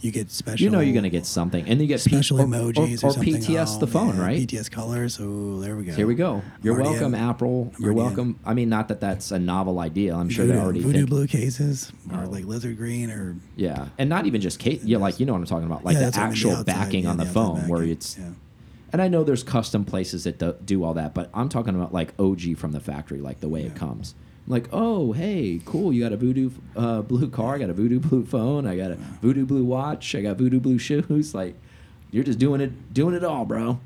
you 0.00 0.10
get 0.12 0.30
special. 0.30 0.62
You 0.64 0.70
know 0.70 0.80
you're 0.80 0.94
gonna 0.94 1.08
get 1.10 1.26
something, 1.26 1.66
and 1.68 1.80
you 1.80 1.86
get 1.86 2.00
special 2.00 2.40
or- 2.40 2.46
emojis 2.46 3.02
or, 3.02 3.06
or, 3.06 3.10
or 3.10 3.12
something. 3.14 3.34
PTS 3.34 3.76
Oh, 3.76 3.80
the 3.80 3.86
phone, 3.86 4.16
right? 4.16 4.40
PTS 4.46 4.70
colors. 4.70 5.18
Oh, 5.20 5.60
there 5.60 5.76
we 5.76 5.84
go. 5.84 5.92
Here 5.92 6.06
we 6.06 6.14
go. 6.14 6.42
You're 6.62 6.80
welcome. 6.80 7.14
Apple. 7.14 7.72
I'm 7.76 7.84
You're 7.84 7.92
welcome. 7.92 8.38
I 8.44 8.54
mean, 8.54 8.68
not 8.68 8.88
that 8.88 9.00
that's 9.00 9.30
a 9.32 9.38
novel 9.38 9.78
idea. 9.80 10.14
I'm 10.14 10.28
sure 10.28 10.44
Voodoo, 10.44 10.54
they're 10.56 10.64
already 10.64 10.80
voodoo 10.80 10.92
thinking. 11.00 11.06
blue 11.16 11.26
cases 11.26 11.92
or 12.12 12.24
Oh. 12.24 12.30
like 12.30 12.44
lizard 12.44 12.76
green 12.76 13.10
or 13.10 13.36
Yeah, 13.56 13.86
and 13.98 14.08
not 14.08 14.26
even 14.26 14.40
just 14.40 14.58
case. 14.58 14.82
Yeah, 14.84 14.98
like 14.98 15.18
you 15.20 15.26
know 15.26 15.32
what 15.32 15.40
I'm 15.40 15.46
talking 15.46 15.66
about, 15.66 15.84
like 15.84 15.94
Yeah, 15.94 16.00
the 16.00 16.04
that's 16.06 16.18
I 16.18 16.22
mean, 16.22 16.30
actual 16.30 16.50
outside, 16.52 16.66
backing 16.66 17.04
yeah, 17.04 17.10
on 17.10 17.16
the, 17.16 17.22
outside 17.24 17.34
phone, 17.34 17.68
where 17.68 17.82
it's. 17.82 18.16
yeah. 18.18 18.30
And 18.92 19.02
I 19.02 19.08
know 19.08 19.22
there's 19.22 19.42
custom 19.42 19.84
places 19.84 20.24
that 20.24 20.38
do, 20.38 20.54
do 20.64 20.82
all 20.82 20.94
that, 20.94 21.12
but 21.12 21.28
I'm 21.34 21.48
talking 21.50 21.74
about 21.74 21.92
like 21.92 22.14
OG 22.18 22.54
from 22.56 22.72
the 22.72 22.80
factory, 22.80 23.20
like 23.20 23.40
the 23.40 23.48
way 23.48 23.62
it 23.64 23.74
comes. 23.74 24.14
Like, 24.48 24.68
oh, 24.72 25.12
hey, 25.12 25.60
cool, 25.66 25.92
you 25.92 26.02
got 26.02 26.12
a 26.12 26.16
voodoo 26.16 26.50
uh, 26.74 27.02
blue 27.02 27.28
car, 27.28 27.56
I 27.56 27.58
got 27.58 27.68
a 27.68 27.74
voodoo 27.74 28.00
blue 28.08 28.24
phone, 28.24 28.66
I 28.66 28.76
got 28.76 28.90
a 28.90 28.94
voodoo 28.96 29.44
blue 29.44 29.64
watch, 29.64 30.14
I 30.14 30.22
got 30.22 30.36
voodoo 30.36 30.58
blue 30.60 30.78
shoes. 30.78 31.34
Like, 31.38 31.54
you're 32.10 32.24
just 32.24 32.38
doing 32.38 32.62
it, 32.62 32.94
doing 32.94 33.14
it 33.14 33.22
all, 33.22 33.44
bro. 33.44 33.78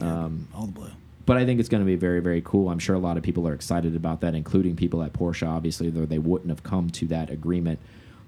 Um, 0.00 0.48
all 0.54 0.66
the 0.66 0.72
blue. 0.72 0.90
but 1.26 1.36
I 1.36 1.44
think 1.44 1.58
it's 1.58 1.68
going 1.68 1.82
to 1.82 1.86
be 1.86 1.96
very, 1.96 2.20
very 2.20 2.40
cool. 2.42 2.68
I'm 2.68 2.78
sure 2.78 2.94
a 2.94 3.00
lot 3.00 3.16
of 3.16 3.24
people 3.24 3.48
are 3.48 3.52
excited 3.52 3.96
about 3.96 4.20
that, 4.20 4.34
including 4.34 4.76
people 4.76 5.02
at 5.02 5.12
Porsche, 5.12 5.46
obviously, 5.48 5.90
though 5.90 6.06
they 6.06 6.18
wouldn't 6.18 6.50
have 6.50 6.62
come 6.62 6.90
to 6.90 7.06
that 7.08 7.30
agreement. 7.30 7.80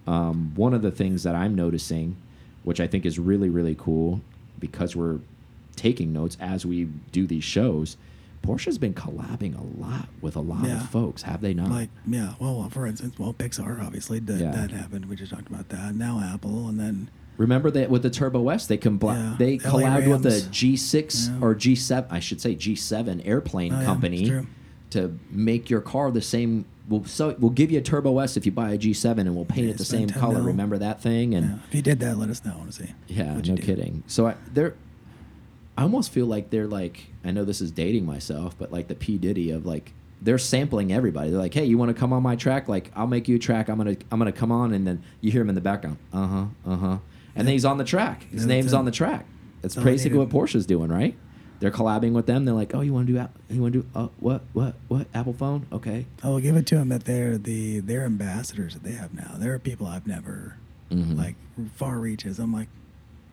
Um, 0.07 0.53
one 0.57 0.75
of 0.75 0.83
the 0.83 0.91
things 0.91 1.23
that 1.23 1.37
I'm 1.37 1.55
noticing, 1.55 2.17
which 2.65 2.81
I 2.81 2.89
think 2.89 3.07
is 3.07 3.19
really, 3.21 3.49
really 3.49 3.77
cool, 3.79 4.21
because 4.59 4.97
we're 4.97 5.21
taking 5.77 6.13
notes 6.13 6.37
as 6.41 6.67
we 6.67 6.85
do 7.13 7.27
these 7.27 7.45
shows, 7.45 7.97
Porsche's 8.47 8.79
been 8.79 8.95
collabing 8.95 9.59
a 9.59 9.81
lot 9.81 10.09
with 10.21 10.37
a 10.37 10.41
lot 10.41 10.65
Yeah. 10.65 10.81
of 10.83 10.89
folks, 10.91 11.23
have 11.23 11.41
they 11.41 11.53
not? 11.55 11.71
Like 11.71 11.91
yeah, 12.07 12.35
well, 12.39 12.69
for 12.71 12.87
instance, 12.87 13.19
well, 13.19 13.33
Pixar 13.35 13.83
obviously 13.85 14.19
that, 14.21 14.39
Yeah. 14.41 14.51
that 14.53 14.71
happened. 14.71 15.07
We 15.07 15.17
just 15.17 15.33
talked 15.33 15.49
about 15.49 15.69
that. 15.71 15.95
Now 15.95 16.21
Apple, 16.23 16.69
and 16.69 16.79
then 16.79 17.11
Remember 17.39 17.71
that 17.73 17.91
with 17.91 18.03
the 18.03 18.09
Turbo 18.09 18.49
S, 18.49 18.67
they 18.67 18.79
Yeah. 18.83 19.35
they 19.39 19.59
LA 19.59 19.71
collabed 19.71 20.09
with 20.11 20.23
the 20.23 20.31
Rams. 20.31 20.49
G6 20.49 21.29
Yeah. 21.29 21.39
or 21.43 21.55
G7, 21.55 22.07
I 22.11 22.19
should 22.19 22.41
say 22.41 22.55
G7 22.55 23.21
airplane 23.27 23.75
Oh, 23.75 23.85
company 23.85 24.27
true. 24.29 24.47
to 24.91 25.19
make 25.31 25.69
your 25.69 25.83
car 25.83 26.11
the 26.11 26.23
same. 26.23 26.65
We'll 26.89 27.05
so 27.05 27.35
we'll 27.39 27.51
give 27.51 27.71
you 27.73 27.79
a 27.79 27.83
Turbo 27.83 28.21
S 28.21 28.37
if 28.39 28.47
you 28.47 28.53
buy 28.53 28.71
a 28.73 28.79
G7, 28.79 29.27
and 29.27 29.35
we'll 29.37 29.45
paint 29.45 29.67
Yeah, 29.67 29.73
it 29.73 29.79
the 29.79 29.85
same 29.85 30.09
color. 30.09 30.41
Remember 30.41 30.79
that 30.79 31.03
thing? 31.03 31.35
And 31.35 31.47
yeah, 31.47 31.57
if 31.69 31.75
you 31.75 31.83
did 31.83 31.99
that, 32.01 32.17
let 32.17 32.31
us 32.31 32.43
know. 32.45 32.53
I 32.55 32.57
want 32.59 32.73
to 32.73 32.85
see. 32.85 32.93
yeah, 33.09 33.35
no 33.35 33.57
kidding. 33.57 34.03
So 34.07 34.29
I, 34.29 34.35
they're. 34.55 34.75
I 35.79 35.83
almost 35.83 36.11
feel 36.11 36.27
like 36.27 36.51
they're 36.51 36.67
like 36.67 37.07
I 37.25 37.31
know 37.31 37.45
this 37.45 37.61
is 37.61 37.71
dating 37.71 38.07
myself, 38.07 38.57
but 38.59 38.73
like 38.73 38.89
the 38.89 38.95
P 38.95 39.19
Diddy 39.19 39.51
of 39.51 39.67
like 39.67 39.93
they're 40.23 40.39
sampling 40.39 40.93
everybody. 40.93 41.31
They're 41.31 41.39
like, 41.39 41.53
hey, 41.53 41.65
you 41.67 41.77
want 41.77 41.91
to 41.91 41.95
come 41.95 42.13
on 42.13 42.23
my 42.23 42.37
track? 42.37 42.69
Like 42.69 42.91
I'll 42.97 43.07
make 43.07 43.29
you 43.29 43.37
a 43.37 43.39
track. 43.39 43.69
I'm 43.69 43.77
gonna 43.79 43.97
I'm 44.11 44.19
gonna 44.19 44.33
come 44.33 44.51
on, 44.53 44.73
and 44.73 44.87
then 44.87 45.03
you 45.21 45.31
hear 45.31 45.43
him 45.43 45.49
in 45.51 45.55
the 45.55 45.61
background. 45.61 45.99
Uh 46.13 46.27
huh. 46.27 46.45
Uh 46.67 46.77
huh. 46.77 46.99
And 47.35 47.47
then 47.47 47.53
he's 47.53 47.67
on 47.67 47.77
the 47.79 47.85
track. 47.85 48.27
His 48.31 48.43
Yeah, 48.43 48.49
name's 48.49 48.73
on 48.73 48.87
the 48.87 48.91
track. 48.91 49.27
That's 49.61 49.75
That's 49.75 49.77
all 49.77 49.83
I 49.83 49.93
basically 49.93 50.19
what. 50.19 50.31
Porsche's 50.31 50.65
doing, 50.67 50.91
right? 50.91 51.15
They're 51.61 51.71
collabing 51.71 52.13
with 52.13 52.27
them. 52.27 52.45
They're 52.45 52.55
like, 52.55 52.75
oh, 52.75 52.83
you 52.83 52.93
want 52.95 53.07
to 53.09 53.13
do? 53.15 53.29
You 53.55 53.63
want 53.63 53.73
to 53.75 53.81
do? 53.83 53.89
Uh, 53.95 54.09
what? 54.21 54.43
What? 54.55 54.75
What? 54.89 55.07
Apple 55.15 55.33
phone? 55.33 55.67
Okay. 55.73 56.07
I 56.23 56.29
will 56.29 56.41
give 56.41 56.55
it 56.57 56.67
to 56.67 56.77
them 56.77 56.89
that 56.91 57.05
they're 57.05 57.37
the 57.39 57.81
they're 57.81 58.05
ambassadors 58.05 58.75
that 58.75 58.83
they 58.85 58.93
have 58.93 59.13
now. 59.15 59.35
There 59.37 59.53
are 59.55 59.59
people 59.59 59.87
I've 59.87 60.07
never 60.07 60.57
Mhm. 60.91 61.17
like 61.19 61.35
far 61.75 61.99
reaches. 61.99 62.39
I'm 62.39 62.53
like, 62.53 62.69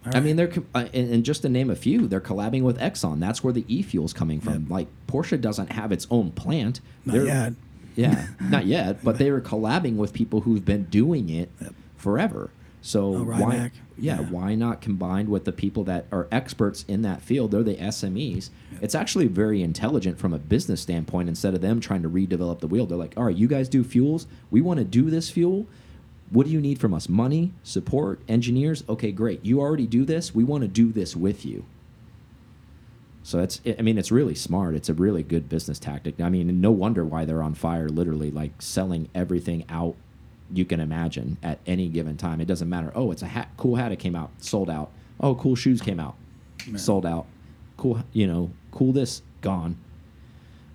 all 0.06 0.16
I 0.16 0.20
mean, 0.20 0.38
right. 0.38 0.52
they're 0.54 0.64
uh, 0.76 0.88
and, 0.94 1.14
and 1.14 1.24
just 1.26 1.42
to 1.44 1.50
name 1.50 1.70
a 1.70 1.76
few, 1.76 2.08
they're 2.08 2.20
collabing 2.22 2.64
with 2.64 2.78
Exxon. 2.80 3.20
That's 3.20 3.44
where 3.44 3.54
the 3.54 3.66
e-fuel's 3.68 4.14
coming 4.14 4.40
from. 4.42 4.64
Yep. 4.64 4.70
Like 4.70 4.88
Porsche 5.08 5.40
doesn't 5.40 5.72
have 5.74 5.92
its 5.92 6.08
own 6.12 6.32
plant. 6.32 6.82
not 7.06 7.14
They're- 7.14 7.26
yet. 7.26 7.54
Yeah, 7.96 8.26
not 8.42 8.66
yet. 8.66 9.04
But 9.04 9.20
they 9.20 9.30
were 9.30 9.40
collabing 9.42 9.98
with 9.98 10.14
people 10.14 10.42
who've 10.42 10.66
been 10.66 10.86
doing 10.86 11.30
it 11.30 11.52
Yep. 11.62 11.74
forever. 11.96 12.50
So 12.82 13.16
Oh, 13.18 13.24
why? 13.24 13.72
Yeah, 13.98 14.20
Yeah. 14.20 14.30
why 14.30 14.56
not 14.56 14.82
combined 14.82 15.30
with 15.30 15.46
the 15.46 15.52
people 15.52 15.84
that 15.86 16.08
are 16.12 16.28
experts 16.32 16.84
in 16.88 17.04
that 17.04 17.22
field? 17.22 17.52
They're 17.52 17.62
the 17.64 17.80
SMEs. 17.80 18.50
Yep. 18.74 18.84
It's 18.84 18.96
actually 18.96 19.28
very 19.28 19.62
intelligent 19.62 20.18
from 20.18 20.34
a 20.34 20.40
business 20.40 20.82
standpoint. 20.82 21.30
Instead 21.30 21.54
of 21.54 21.62
them 21.62 21.80
trying 21.80 22.02
to 22.02 22.10
redevelop 22.10 22.60
the 22.62 22.68
wheel, 22.68 22.88
they're 22.88 22.98
like, 22.98 23.14
"All 23.16 23.26
right, 23.26 23.38
you 23.38 23.48
guys 23.48 23.70
do 23.70 23.84
fuels. 23.84 24.26
We 24.52 24.60
want 24.60 24.80
to 24.80 24.84
do 24.84 25.10
this 25.12 25.30
fuel. 25.30 25.68
What 26.30 26.46
do 26.48 26.52
you 26.52 26.62
need 26.62 26.80
from 26.80 26.94
us? 26.94 27.08
Money, 27.08 27.54
support, 27.64 28.20
engineers? 28.28 28.84
Okay, 28.90 29.12
great. 29.12 29.46
You 29.46 29.60
already 29.62 29.86
do 29.88 30.04
this. 30.06 30.34
We 30.34 30.44
want 30.44 30.62
to 30.64 30.68
do 30.68 30.92
this 30.92 31.16
with 31.16 31.46
you." 31.46 31.66
So 33.26 33.40
it's, 33.40 33.62
I 33.66 33.82
mean, 33.82 33.98
it's 33.98 34.12
really 34.12 34.36
smart. 34.36 34.76
It's 34.76 34.90
a 34.90 34.94
really 34.94 35.24
good 35.24 35.48
business 35.48 35.80
tactic. 35.80 36.20
I 36.20 36.28
mean, 36.30 36.60
no 36.60 36.72
wonder 36.72 37.06
why 37.06 37.24
they're 37.24 37.42
on 37.42 37.54
fire, 37.54 37.88
literally, 37.88 38.32
like 38.32 38.62
selling 38.62 39.08
everything 39.16 39.64
out 39.70 39.96
you 40.52 40.66
can 40.66 40.82
imagine 40.82 41.38
at 41.42 41.60
any 41.66 41.88
given 41.88 42.18
time. 42.18 42.42
It 42.42 42.46
doesn't 42.46 42.70
matter. 42.70 42.92
Oh, 42.94 43.12
it's 43.12 43.22
a 43.22 43.28
hat, 43.28 43.50
cool 43.56 43.78
hat. 43.78 43.92
It 43.94 44.00
came 44.00 44.16
out, 44.16 44.32
sold 44.40 44.70
out. 44.70 44.92
Oh, 45.22 45.36
cool 45.36 45.56
shoes 45.56 45.82
came 45.82 46.00
out, 46.02 46.16
Yeah. 46.68 46.76
sold 46.78 47.06
out. 47.06 47.26
Cool, 47.78 48.04
you 48.12 48.28
know, 48.28 48.52
cool 48.72 48.92
this, 48.92 49.22
gone. 49.42 49.78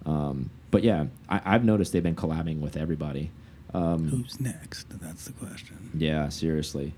Um, 0.07 0.51
but 0.71 0.83
yeah, 0.83 1.07
I, 1.29 1.43
I've 1.45 1.65
noticed 1.65 1.93
they've 1.93 2.03
been 2.03 2.17
collabing 2.17 2.61
with 2.61 2.77
everybody. 2.79 3.31
Um, 3.75 4.09
Who's 4.09 4.41
next? 4.41 4.87
That's 5.01 5.25
the 5.27 5.33
question. 5.33 5.91
yeah, 5.95 6.29
seriously. 6.31 6.95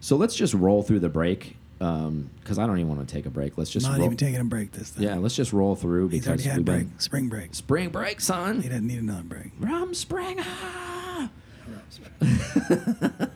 So 0.00 0.16
let's 0.16 0.34
just 0.34 0.54
roll 0.54 0.82
through 0.82 1.00
the 1.00 1.08
break 1.08 1.56
because 1.78 2.58
I 2.58 2.66
don't 2.66 2.78
even 2.78 2.88
want 2.88 3.06
to 3.06 3.14
take 3.14 3.26
a 3.26 3.30
break. 3.30 3.56
Let's 3.58 3.70
just 3.70 3.86
Not 3.86 3.96
roll. 3.98 4.06
even 4.06 4.16
taking 4.16 4.40
a 4.40 4.44
break 4.44 4.72
this 4.72 4.90
time. 4.90 5.02
yeah, 5.04 5.16
let's 5.16 5.36
just 5.36 5.52
roll 5.52 5.76
through 5.76 6.08
He's 6.08 6.20
because 6.22 6.44
already 6.46 6.48
had 6.56 6.64
break. 6.64 6.88
been 6.88 6.98
Spring 6.98 7.28
break. 7.28 7.54
spring 7.54 7.88
break, 7.90 8.20
son. 8.20 8.62
He 8.62 8.68
doesn't 8.68 8.86
need 8.86 8.98
another 9.00 9.22
break. 9.22 9.52
Rum 9.60 9.94
spring. 9.94 10.38
ah! 10.40 11.30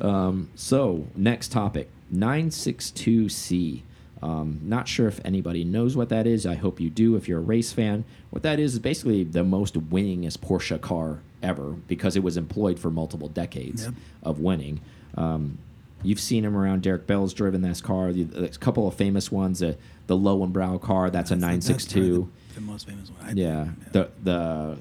Um, 0.00 0.50
so 0.56 1.06
next 1.14 1.52
topic, 1.52 1.88
962C. 2.12 3.82
Um, 4.24 4.60
not 4.62 4.88
sure 4.88 5.06
if 5.06 5.20
anybody 5.24 5.64
knows 5.64 5.96
what 5.96 6.08
that 6.08 6.26
is. 6.26 6.46
I 6.46 6.54
hope 6.54 6.80
you 6.80 6.88
do 6.88 7.14
if 7.16 7.28
you're 7.28 7.40
a 7.40 7.42
race 7.42 7.72
fan. 7.72 8.04
What 8.30 8.42
that 8.42 8.58
is 8.58 8.72
is 8.72 8.78
basically 8.78 9.22
the 9.22 9.44
most 9.44 9.74
winningest 9.90 10.38
Porsche 10.38 10.80
car 10.80 11.18
ever 11.42 11.72
because 11.88 12.16
it 12.16 12.22
was 12.22 12.38
employed 12.38 12.78
for 12.78 12.90
multiple 12.90 13.28
decades 13.28 13.84
Yep. 13.84 13.94
of 14.22 14.40
winning. 14.40 14.80
Um, 15.14 15.58
you've 16.02 16.20
seen 16.20 16.42
him 16.44 16.56
around. 16.56 16.82
Derek 16.82 17.06
Bell's 17.06 17.34
driven 17.34 17.60
this 17.60 17.82
car. 17.82 18.08
A 18.08 18.48
couple 18.60 18.88
of 18.88 18.94
famous 18.94 19.30
ones. 19.30 19.62
Uh, 19.62 19.74
the 20.06 20.16
brow 20.16 20.78
car. 20.78 21.10
That's, 21.10 21.30
a 21.30 21.36
That's- 21.36 21.66
that's 21.66 21.90
962. 21.90 22.00
probably 22.00 22.28
The, 22.48 22.54
the 22.54 22.60
most 22.62 22.86
famous 22.88 23.10
one. 23.10 23.28
I 23.28 23.32
Yeah. 23.32 23.64
think. 23.64 23.92
The 23.92 24.08
the 24.22 24.76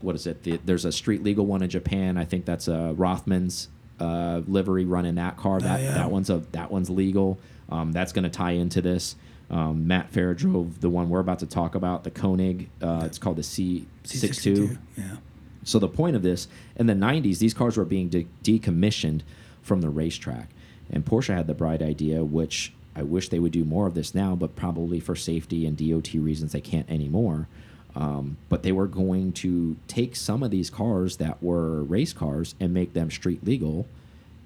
what 0.00 0.14
is 0.14 0.26
it? 0.28 0.44
The, 0.44 0.60
there's 0.64 0.84
a 0.84 0.92
street 0.92 1.24
legal 1.24 1.44
one 1.44 1.62
in 1.62 1.70
Japan. 1.70 2.16
I 2.16 2.24
think 2.24 2.44
that's 2.44 2.68
a 2.68 2.94
Rothman's 2.96 3.68
uh, 3.98 4.42
livery 4.46 4.84
running 4.84 5.16
that 5.16 5.36
car. 5.38 5.58
That 5.58 5.80
Oh, 5.80 5.82
yeah. 5.82 5.94
that 5.94 6.10
one's 6.12 6.30
a 6.30 6.42
that 6.52 6.70
one's 6.70 6.88
legal. 6.90 7.38
Um, 7.68 7.92
that's 7.92 8.12
going 8.12 8.24
to 8.24 8.30
tie 8.30 8.52
into 8.52 8.80
this. 8.80 9.16
Um, 9.50 9.86
Matt 9.86 10.12
Farah 10.12 10.36
drove 10.36 10.80
the 10.80 10.90
one 10.90 11.08
we're 11.08 11.20
about 11.20 11.38
to 11.40 11.46
talk 11.46 11.74
about, 11.74 12.04
the 12.04 12.10
Koenig. 12.10 12.68
Uh, 12.82 13.02
it's 13.04 13.18
called 13.18 13.36
the 13.36 13.42
C62. 13.42 13.86
C62. 14.04 14.78
Yeah. 14.96 15.16
So 15.64 15.78
the 15.78 15.88
point 15.88 16.16
of 16.16 16.22
this, 16.22 16.48
in 16.76 16.86
the 16.86 16.94
90s, 16.94 17.38
these 17.38 17.54
cars 17.54 17.76
were 17.76 17.84
being 17.84 18.08
de 18.08 18.26
decommissioned 18.42 19.22
from 19.62 19.80
the 19.80 19.88
racetrack. 19.88 20.50
And 20.90 21.04
Porsche 21.04 21.34
had 21.34 21.48
the 21.48 21.54
bright 21.54 21.82
idea, 21.82 22.24
which 22.24 22.72
I 22.94 23.02
wish 23.02 23.28
they 23.28 23.40
would 23.40 23.52
do 23.52 23.64
more 23.64 23.86
of 23.86 23.94
this 23.94 24.14
now, 24.14 24.36
but 24.36 24.54
probably 24.54 25.00
for 25.00 25.16
safety 25.16 25.66
and 25.66 25.76
DOT 25.76 26.14
reasons 26.14 26.52
they 26.52 26.60
can't 26.60 26.88
anymore. 26.88 27.48
Um, 27.96 28.36
but 28.48 28.62
they 28.62 28.72
were 28.72 28.86
going 28.86 29.32
to 29.34 29.76
take 29.88 30.16
some 30.16 30.42
of 30.42 30.50
these 30.50 30.70
cars 30.70 31.16
that 31.16 31.42
were 31.42 31.82
race 31.82 32.12
cars 32.12 32.54
and 32.60 32.72
make 32.72 32.92
them 32.92 33.10
street 33.10 33.44
legal 33.44 33.86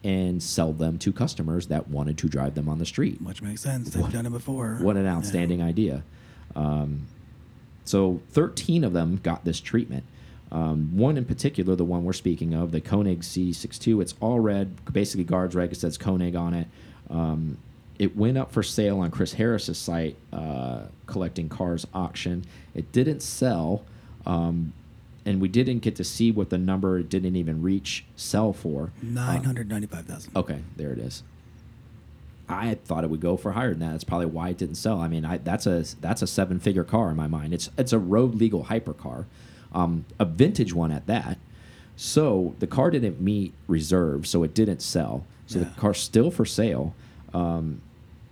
and 0.03 0.43
sell 0.43 0.73
them 0.73 0.99
to 0.99 1.13
customers 1.13 1.67
that 1.69 1.89
wanted 1.89 2.17
to 2.19 2.29
drive 2.29 2.55
them 2.55 2.69
on 2.69 2.79
the 2.79 2.87
street. 2.87 3.21
Which 3.21 3.43
makes 3.43 3.61
sense. 3.61 3.91
They've 3.91 4.03
What- 4.03 4.13
done 4.13 4.27
it 4.27 4.31
before. 4.31 4.79
What 4.81 4.97
an 4.97 5.05
Yeah. 5.05 5.17
outstanding 5.17 5.61
idea. 5.63 6.03
Um, 6.57 7.01
so 7.85 8.21
13 8.31 8.85
of 8.85 8.93
them 8.93 9.21
got 9.23 9.45
this 9.45 9.61
treatment. 9.61 10.05
Um, 10.53 10.97
one 10.97 11.17
in 11.17 11.25
particular, 11.27 11.77
the 11.77 11.85
one 11.85 12.05
we're 12.05 12.13
speaking 12.13 12.55
of, 12.55 12.73
the 12.73 12.81
Koenig 12.81 13.23
C62, 13.23 14.01
it's 14.01 14.15
all 14.21 14.41
red, 14.41 14.73
basically 14.93 15.25
guards 15.25 15.55
red, 15.55 15.71
It 15.71 15.77
says 15.77 15.97
Koenig 15.97 16.35
on 16.35 16.55
it. 16.55 16.67
Um, 17.09 17.59
it 17.99 18.17
went 18.17 18.37
up 18.39 18.51
for 18.51 18.63
sale 18.63 18.99
on 19.01 19.11
Chris 19.11 19.35
Harris's 19.35 19.79
site, 19.79 20.17
uh, 20.33 20.85
collecting 21.07 21.49
cars 21.49 21.87
auction. 21.95 22.45
It 22.75 22.91
didn't 22.91 23.23
sell, 23.23 23.85
um, 24.27 24.73
and 25.27 25.41
we 25.41 25.49
didn't 25.49 25.81
get 25.81 25.97
to 25.97 26.05
see 26.05 26.31
what 26.31 26.51
the 26.51 26.59
number 26.59 27.03
didn't 27.03 27.37
even 27.37 27.63
reach 27.63 28.05
sell 28.17 28.53
for. 28.53 28.93
Nine 29.03 29.45
hundred 29.45 29.69
ninety-five 29.69 30.07
thousand. 30.07 30.37
Okay, 30.37 30.61
there 30.77 30.93
it 30.93 30.99
is. 30.99 31.23
I 32.49 32.75
thought 32.85 33.05
it 33.05 33.11
would 33.11 33.21
go 33.21 33.37
for 33.37 33.53
higher 33.53 33.71
than 33.71 33.79
that. 33.81 33.93
That's 33.93 34.05
probably 34.05 34.27
why 34.27 34.49
it 34.49 34.59
didn't 34.59 34.75
sell. 34.75 35.01
I 35.01 35.07
mean, 35.09 35.25
I, 35.25 35.39
that's 35.39 35.67
a 35.67 35.85
that's 36.01 36.23
a 36.23 36.27
seven 36.27 36.59
figure 36.59 36.85
car 36.85 37.11
in 37.11 37.17
my 37.17 37.27
mind. 37.29 37.55
It's 37.55 37.71
it's 37.79 37.93
a 37.93 37.99
road 37.99 38.35
legal 38.35 38.65
hypercar, 38.65 39.27
um, 39.73 40.05
a 40.19 40.25
vintage 40.25 40.73
one 40.75 40.91
at 40.91 41.07
that. 41.07 41.39
So 41.97 42.55
the 42.59 42.67
car 42.67 42.91
didn't 42.91 43.21
meet 43.21 43.53
reserve, 43.69 44.27
so 44.27 44.43
it 44.43 44.55
didn't 44.55 44.81
sell. 44.83 45.25
So 45.47 45.59
Yeah. 45.59 45.67
the 45.67 45.81
car's 45.81 45.99
still 46.01 46.31
for 46.31 46.45
sale. 46.47 46.95
Um, 47.35 47.83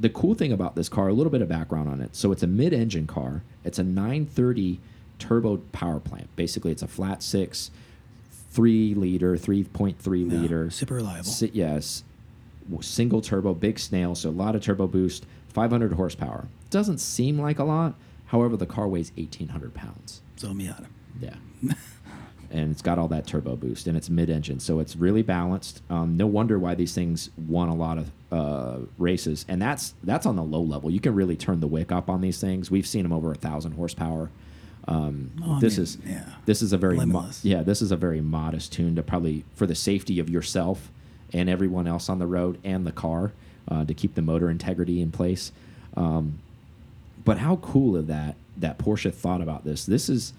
the 0.01 0.09
cool 0.09 0.35
thing 0.35 0.53
about 0.53 0.75
this 0.75 0.89
car, 0.89 1.09
a 1.09 1.13
little 1.13 1.31
bit 1.31 1.43
of 1.43 1.49
background 1.49 1.89
on 1.89 2.01
it. 2.01 2.15
So 2.17 2.31
it's 2.33 2.43
a 2.43 2.47
mid-engine 2.47 3.07
car. 3.09 3.43
It's 3.65 3.79
a 3.81 3.83
930 3.85 4.79
turbo 5.19 5.59
power 5.73 6.01
plant. 6.01 6.35
Basically, 6.37 6.73
it's 6.73 6.83
a 6.83 6.89
flat 6.89 7.23
six, 7.23 7.71
three 8.51 8.95
liter, 8.95 9.37
3.3 9.37 9.97
Yeah, 10.31 10.39
liter, 10.39 10.71
super 10.71 10.95
reliable. 10.95 11.25
Si- 11.25 11.51
yes, 11.53 12.05
single 12.81 13.21
turbo, 13.21 13.55
big 13.55 13.79
snail, 13.79 14.15
so 14.15 14.29
a 14.29 14.31
lot 14.31 14.55
of 14.55 14.63
turbo 14.63 14.87
boost, 14.87 15.27
500 15.49 15.93
horsepower. 15.93 16.49
Doesn't 16.71 16.99
seem 16.99 17.39
like 17.39 17.59
a 17.59 17.65
lot. 17.65 17.95
However, 18.27 18.57
the 18.57 18.67
car 18.67 18.89
weighs 18.89 19.11
1,800 19.17 19.75
pounds. 19.75 20.21
So 20.37 20.49
Miata. 20.49 20.87
Yeah. 21.21 21.35
and 22.51 22.71
it's 22.71 22.83
got 22.83 22.99
all 22.99 23.09
that 23.09 23.27
turbo 23.27 23.57
boost 23.57 23.87
and 23.87 23.97
it's 23.97 24.09
mid-engine 24.09 24.59
so 24.61 24.79
it's 24.79 24.97
really 24.97 25.23
balanced 25.23 25.83
um, 25.91 26.17
no 26.17 26.27
wonder 26.27 26.59
why 26.59 26.75
these 26.75 26.95
things 26.95 27.31
won 27.37 27.69
a 27.69 27.75
lot 27.75 27.99
of 27.99 28.11
uh, 28.33 28.79
races 28.97 29.45
and 29.49 29.61
that's 29.61 29.95
that's 30.05 30.25
on 30.25 30.37
the 30.37 30.43
low 30.43 30.63
level 30.63 30.91
you 30.91 31.01
can 31.01 31.15
really 31.15 31.37
turn 31.37 31.61
the 31.61 31.67
wick 31.67 31.93
up 31.93 32.09
on 32.09 32.21
these 32.21 32.41
things 32.41 32.71
we've 32.71 32.87
seen 32.87 33.03
them 33.03 33.13
over 33.13 33.33
a 33.33 33.35
thousand 33.35 33.73
horsepower 33.73 34.31
um, 34.89 35.31
Oh, 35.45 35.53
I 35.55 35.61
this 35.61 35.77
mean, 35.77 35.83
is 35.85 35.99
yeah. 36.07 36.25
this 36.47 36.63
is 36.63 36.73
a 36.73 36.79
very 36.79 36.97
yeah 37.45 37.63
this 37.63 37.81
is 37.83 37.93
a 37.93 37.97
very 37.97 38.21
modest 38.21 38.73
tune 38.73 38.97
to 38.97 39.03
probably 39.03 39.45
for 39.55 39.67
the 39.67 39.75
safety 39.75 40.19
of 40.19 40.29
yourself 40.29 40.91
and 41.33 41.49
everyone 41.49 41.87
else 41.87 42.09
on 42.09 42.19
the 42.19 42.27
road 42.27 42.59
and 42.65 42.87
the 42.87 42.93
car 42.93 43.33
uh, 43.71 43.85
to 43.85 43.93
keep 43.95 44.15
the 44.15 44.23
motor 44.23 44.49
integrity 44.51 45.01
in 45.01 45.11
place 45.13 45.53
um, 45.97 46.39
but 47.25 47.39
how 47.39 47.57
cool 47.57 47.97
of 47.97 48.07
that 48.07 48.35
that 48.57 48.79
Porsche 48.79 49.13
thought 49.13 49.41
about 49.41 49.65
this. 49.65 49.85
This 49.87 50.09
is 50.09 50.33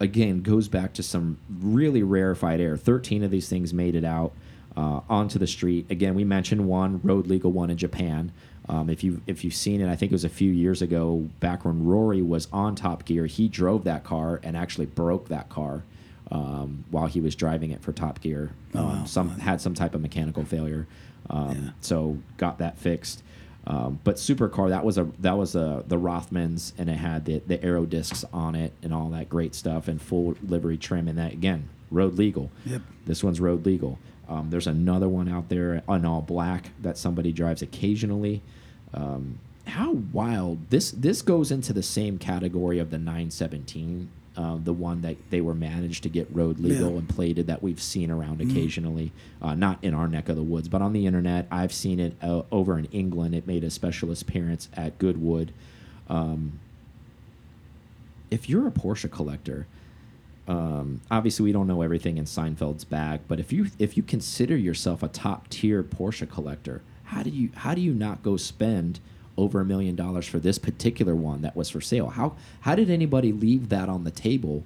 again 0.00 0.42
goes 0.42 0.68
back 0.68 0.92
to 0.94 1.02
some 1.02 1.38
really 1.60 2.02
rarefied 2.02 2.60
air. 2.60 2.76
Thirteen 2.76 3.22
of 3.22 3.30
these 3.30 3.48
things 3.48 3.72
made 3.72 3.94
it 3.94 4.04
out 4.04 4.32
uh, 4.76 5.00
onto 5.08 5.38
the 5.38 5.46
street. 5.46 5.86
Again, 5.90 6.14
we 6.14 6.24
mentioned 6.24 6.66
one 6.66 7.00
road 7.02 7.26
legal 7.28 7.52
one 7.52 7.70
in 7.70 7.76
Japan. 7.76 8.32
Um, 8.68 8.90
if 8.90 9.04
you 9.04 9.22
if 9.26 9.44
you've 9.44 9.54
seen 9.54 9.80
it, 9.80 9.88
I 9.88 9.94
think 9.96 10.10
it 10.12 10.14
was 10.14 10.24
a 10.24 10.28
few 10.28 10.50
years 10.50 10.82
ago 10.82 11.28
back 11.40 11.64
when 11.64 11.84
Rory 11.84 12.22
was 12.22 12.48
on 12.52 12.74
Top 12.74 13.04
Gear. 13.04 13.26
He 13.26 13.48
drove 13.48 13.84
that 13.84 14.02
car 14.04 14.40
and 14.42 14.56
actually 14.56 14.86
broke 14.86 15.28
that 15.28 15.48
car 15.48 15.84
um, 16.32 16.84
while 16.90 17.06
he 17.06 17.20
was 17.20 17.36
driving 17.36 17.70
it 17.70 17.80
for 17.82 17.92
Top 17.92 18.20
Gear. 18.20 18.50
Oh, 18.74 18.80
Um, 18.80 18.86
wow. 19.00 19.04
Some 19.04 19.28
had 19.38 19.60
some 19.60 19.74
type 19.74 19.94
of 19.94 20.00
mechanical 20.00 20.44
failure, 20.44 20.86
um, 21.30 21.50
Yeah. 21.50 21.70
so 21.80 22.18
got 22.38 22.58
that 22.58 22.76
fixed. 22.78 23.22
Um, 23.68 23.98
but 24.04 24.14
supercar 24.16 24.68
that 24.70 24.84
was 24.84 24.96
a 24.98 25.08
that 25.20 25.36
was 25.36 25.54
a 25.56 25.84
the 25.88 25.96
Rothmans 25.98 26.72
and 26.78 26.88
it 26.88 26.94
had 26.98 27.24
the 27.24 27.40
the 27.46 27.62
aero 27.64 27.84
discs 27.84 28.24
on 28.32 28.54
it 28.54 28.72
and 28.82 28.92
all 28.94 29.10
that 29.10 29.28
great 29.28 29.54
stuff 29.56 29.88
and 29.88 30.00
full 30.00 30.36
livery 30.46 30.76
trim 30.76 31.08
and 31.08 31.18
that 31.18 31.32
again 31.32 31.68
road 31.90 32.14
legal. 32.14 32.50
Yep. 32.64 32.82
This 33.06 33.22
one's 33.24 33.40
road 33.40 33.64
legal. 33.66 33.98
Um, 34.28 34.50
there's 34.50 34.66
another 34.66 35.08
one 35.08 35.28
out 35.28 35.48
there 35.48 35.82
on 35.88 36.04
all 36.04 36.20
black 36.22 36.70
that 36.82 36.98
somebody 36.98 37.32
drives 37.32 37.62
occasionally. 37.62 38.42
Um, 38.92 39.38
how 39.66 39.92
wild 40.12 40.70
this 40.70 40.90
this 40.92 41.22
goes 41.22 41.50
into 41.50 41.72
the 41.72 41.82
same 41.82 42.18
category 42.18 42.78
of 42.78 42.90
the 42.90 42.98
917, 42.98 44.08
uh, 44.36 44.58
the 44.62 44.72
one 44.72 45.02
that 45.02 45.16
they 45.30 45.40
were 45.40 45.54
managed 45.54 46.02
to 46.04 46.08
get 46.08 46.28
road 46.34 46.58
legal 46.58 46.90
Yeah. 46.92 46.98
and 46.98 47.08
plated 47.08 47.46
that 47.48 47.62
we've 47.62 47.80
seen 47.80 48.10
around 48.10 48.40
occasionally, 48.40 49.12
uh, 49.42 49.54
not 49.54 49.78
in 49.82 49.92
our 49.94 50.08
neck 50.08 50.28
of 50.28 50.36
the 50.36 50.42
woods, 50.42 50.68
but 50.68 50.82
on 50.82 50.92
the 50.92 51.06
internet. 51.06 51.46
I've 51.50 51.72
seen 51.72 51.98
it 52.00 52.14
uh, 52.22 52.42
over 52.52 52.78
in 52.78 52.84
England. 52.86 53.34
It 53.34 53.46
made 53.46 53.64
a 53.64 53.70
special 53.70 54.10
appearance 54.12 54.68
at 54.74 54.98
Goodwood. 54.98 55.52
Um, 56.08 56.60
if 58.30 58.48
you're 58.48 58.66
a 58.66 58.72
Porsche 58.72 59.10
collector, 59.10 59.66
um, 60.48 61.00
obviously 61.10 61.44
we 61.44 61.52
don't 61.52 61.66
know 61.66 61.82
everything 61.82 62.18
in 62.18 62.24
Seinfeld's 62.24 62.84
bag, 62.84 63.20
but 63.28 63.40
if 63.40 63.52
you 63.52 63.66
if 63.78 63.96
you 63.96 64.02
consider 64.02 64.56
yourself 64.56 65.02
a 65.02 65.08
top 65.08 65.48
tier 65.48 65.82
Porsche 65.82 66.28
collector, 66.28 66.82
how 67.04 67.22
do 67.22 67.30
you 67.30 67.50
how 67.54 67.74
do 67.74 67.80
you 67.80 67.92
not 67.92 68.22
go 68.22 68.36
spend 68.36 69.00
over 69.36 69.60
a 69.60 69.64
million 69.64 69.94
dollars 69.96 70.26
for 70.26 70.38
this 70.38 70.58
particular 70.58 71.14
one 71.14 71.42
that 71.42 71.56
was 71.56 71.68
for 71.70 71.80
sale? 71.80 72.08
How 72.08 72.36
how 72.60 72.74
did 72.74 72.90
anybody 72.90 73.32
leave 73.32 73.68
that 73.70 73.88
on 73.88 74.04
the 74.04 74.10
table? 74.10 74.64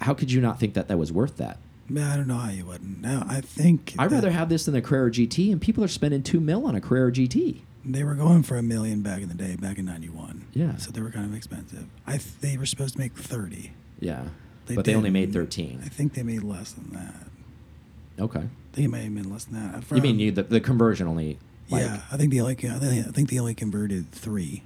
How 0.00 0.14
could 0.14 0.32
you 0.32 0.40
not 0.40 0.58
think 0.58 0.74
that 0.74 0.88
that 0.88 0.96
was 0.98 1.12
worth 1.12 1.36
that? 1.36 1.58
Man, 1.88 2.10
I 2.10 2.16
don't 2.16 2.26
know 2.26 2.38
how 2.38 2.50
you 2.50 2.64
wouldn't. 2.64 3.02
No, 3.02 3.22
I 3.28 3.42
think 3.42 3.94
I'd 3.98 4.10
rather 4.10 4.30
have 4.30 4.48
this 4.48 4.64
than 4.64 4.72
the 4.72 4.80
Carrera 4.80 5.10
GT, 5.10 5.52
and 5.52 5.60
people 5.60 5.84
are 5.84 5.88
spending 5.88 6.22
two 6.22 6.40
mil 6.40 6.66
on 6.66 6.74
a 6.74 6.80
Carrera 6.80 7.12
GT. 7.12 7.60
they 7.84 8.02
were 8.02 8.14
going 8.14 8.42
for 8.42 8.56
a 8.56 8.62
million 8.62 9.02
back 9.02 9.20
in 9.20 9.28
the 9.28 9.34
day, 9.34 9.56
back 9.56 9.76
in 9.76 9.84
'91. 9.84 10.46
Yeah. 10.54 10.76
So 10.76 10.90
they 10.90 11.02
were 11.02 11.10
kind 11.10 11.26
of 11.26 11.34
expensive. 11.34 11.84
I 12.06 12.12
th 12.12 12.40
they 12.40 12.56
were 12.56 12.64
supposed 12.64 12.94
to 12.94 13.00
make 13.00 13.12
thirty. 13.14 13.72
Yeah, 14.00 14.24
They 14.66 14.74
but 14.74 14.84
they 14.84 14.94
only 14.94 15.10
made 15.10 15.32
thirteen. 15.32 15.80
I 15.84 15.88
think 15.88 16.14
they 16.14 16.22
made 16.22 16.42
less 16.42 16.72
than 16.72 16.90
that. 16.94 18.22
Okay, 18.22 18.44
think 18.72 18.90
may 18.90 19.04
have 19.04 19.14
been 19.14 19.30
less 19.30 19.44
than 19.44 19.72
that. 19.72 19.84
you 19.90 20.02
mean 20.02 20.18
you, 20.18 20.32
the 20.32 20.44
the 20.44 20.60
conversion 20.60 21.06
only? 21.06 21.38
Like, 21.70 21.82
yeah, 21.82 22.00
I 22.12 22.16
think 22.16 22.32
they 22.32 22.40
only. 22.40 22.54
I 22.54 22.78
think 22.78 23.06
I 23.06 23.10
think 23.10 23.30
they 23.30 23.38
only 23.38 23.54
converted 23.54 24.12
three 24.12 24.62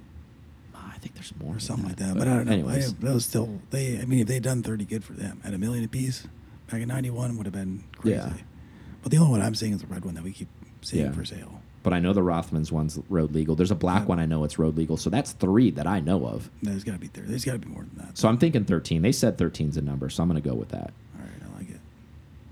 ah, 0.79 0.91
I 0.95 0.97
think 0.97 1.15
there's 1.15 1.33
more 1.39 1.55
or 1.55 1.59
something 1.59 1.87
like 1.87 1.97
that. 1.97 2.17
But 2.17 2.27
I 2.27 2.35
don't 2.35 2.45
know. 2.45 2.51
Anyways, 2.53 2.93
I, 2.93 2.95
that 3.05 3.13
was 3.13 3.25
still. 3.25 3.59
They. 3.71 3.99
I 3.99 4.05
mean, 4.05 4.19
if 4.19 4.27
they'd 4.27 4.43
done 4.43 4.63
thirty, 4.63 4.85
good 4.85 5.03
for 5.03 5.13
them. 5.13 5.41
At 5.43 5.53
a 5.53 5.57
million 5.57 5.83
apiece, 5.83 6.27
back 6.69 6.81
in 6.81 6.87
'91 6.87 7.37
would 7.37 7.45
have 7.45 7.53
been 7.53 7.83
crazy. 7.97 8.17
Yeah. 8.17 8.33
But 9.01 9.11
the 9.11 9.17
only 9.17 9.31
one 9.31 9.41
I'm 9.41 9.55
seeing 9.55 9.73
is 9.73 9.81
the 9.81 9.87
red 9.87 10.03
one 10.03 10.15
that 10.15 10.23
we 10.23 10.31
keep 10.31 10.49
seeing 10.81 11.05
Yeah. 11.05 11.11
for 11.11 11.23
sale. 11.25 11.61
But 11.83 11.93
I 11.93 11.99
know 11.99 12.13
the 12.13 12.21
Rothmans 12.21 12.71
one's 12.71 12.99
road 13.09 13.33
legal. 13.33 13.55
There's 13.55 13.71
a 13.71 13.75
black 13.75 14.07
one 14.07 14.19
I 14.19 14.25
know 14.25 14.43
it's 14.43 14.59
road 14.59 14.75
legal. 14.77 14.97
So 14.97 15.09
that's 15.09 15.31
three 15.33 15.71
that 15.71 15.87
I 15.87 15.99
know 15.99 16.25
of. 16.25 16.49
There's 16.61 16.83
got 16.83 16.93
to 16.93 16.99
be 16.99 17.07
there. 17.07 17.23
There's 17.25 17.45
got 17.45 17.53
to 17.53 17.59
be 17.59 17.67
more 17.67 17.83
than 17.83 18.05
that. 18.05 18.17
So 18.17 18.27
I'm 18.27 18.37
thinking 18.37 18.65
13. 18.65 19.01
They 19.01 19.11
said 19.11 19.37
13's 19.37 19.77
a 19.77 19.81
number, 19.81 20.09
so 20.09 20.23
I'm 20.23 20.29
going 20.29 20.41
to 20.41 20.47
go 20.47 20.55
with 20.55 20.69
that. 20.69 20.91
All 21.17 21.23
right, 21.23 21.49
I 21.53 21.57
like 21.59 21.69
it. 21.69 21.79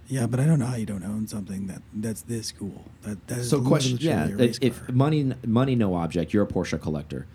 Yeah, 0.08 0.28
but 0.28 0.40
I 0.40 0.46
don't 0.46 0.60
know 0.60 0.66
how 0.66 0.76
you 0.76 0.86
don't 0.86 1.04
own 1.04 1.28
something 1.28 1.68
that 1.68 1.82
that's 1.94 2.22
this 2.22 2.52
cool. 2.52 2.86
That 3.04 3.26
that 3.28 3.40
is 3.40 3.50
So 3.50 3.62
question, 3.62 3.98
yeah, 4.00 4.30
if 4.38 4.86
car. 4.86 4.96
money 4.96 5.34
money 5.46 5.76
no 5.76 5.96
object, 5.96 6.34
you're 6.34 6.44
a 6.44 6.48
Porsche 6.48 6.82
collector. 6.82 7.28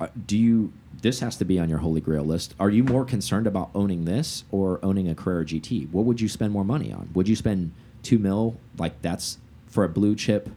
Uh, 0.00 0.08
do 0.26 0.36
you 0.36 0.72
this 1.02 1.20
has 1.20 1.36
to 1.36 1.44
be 1.44 1.58
on 1.58 1.68
your 1.68 1.78
holy 1.78 2.00
grail 2.00 2.24
list. 2.24 2.54
Are 2.58 2.70
you 2.70 2.82
more 2.82 3.04
concerned 3.04 3.46
about 3.46 3.70
owning 3.74 4.06
this 4.06 4.44
or 4.50 4.80
owning 4.82 5.08
a 5.08 5.14
Carrera 5.14 5.44
GT? 5.44 5.90
What 5.90 6.04
would 6.06 6.20
you 6.20 6.28
spend 6.28 6.52
more 6.52 6.64
money 6.64 6.92
on? 6.92 7.10
Would 7.14 7.28
you 7.28 7.36
spend 7.36 7.72
2 8.04 8.18
mil 8.18 8.56
like 8.78 9.00
that's 9.02 9.38
for 9.66 9.84
a 9.84 9.88
blue 9.88 10.14
chip? 10.16 10.48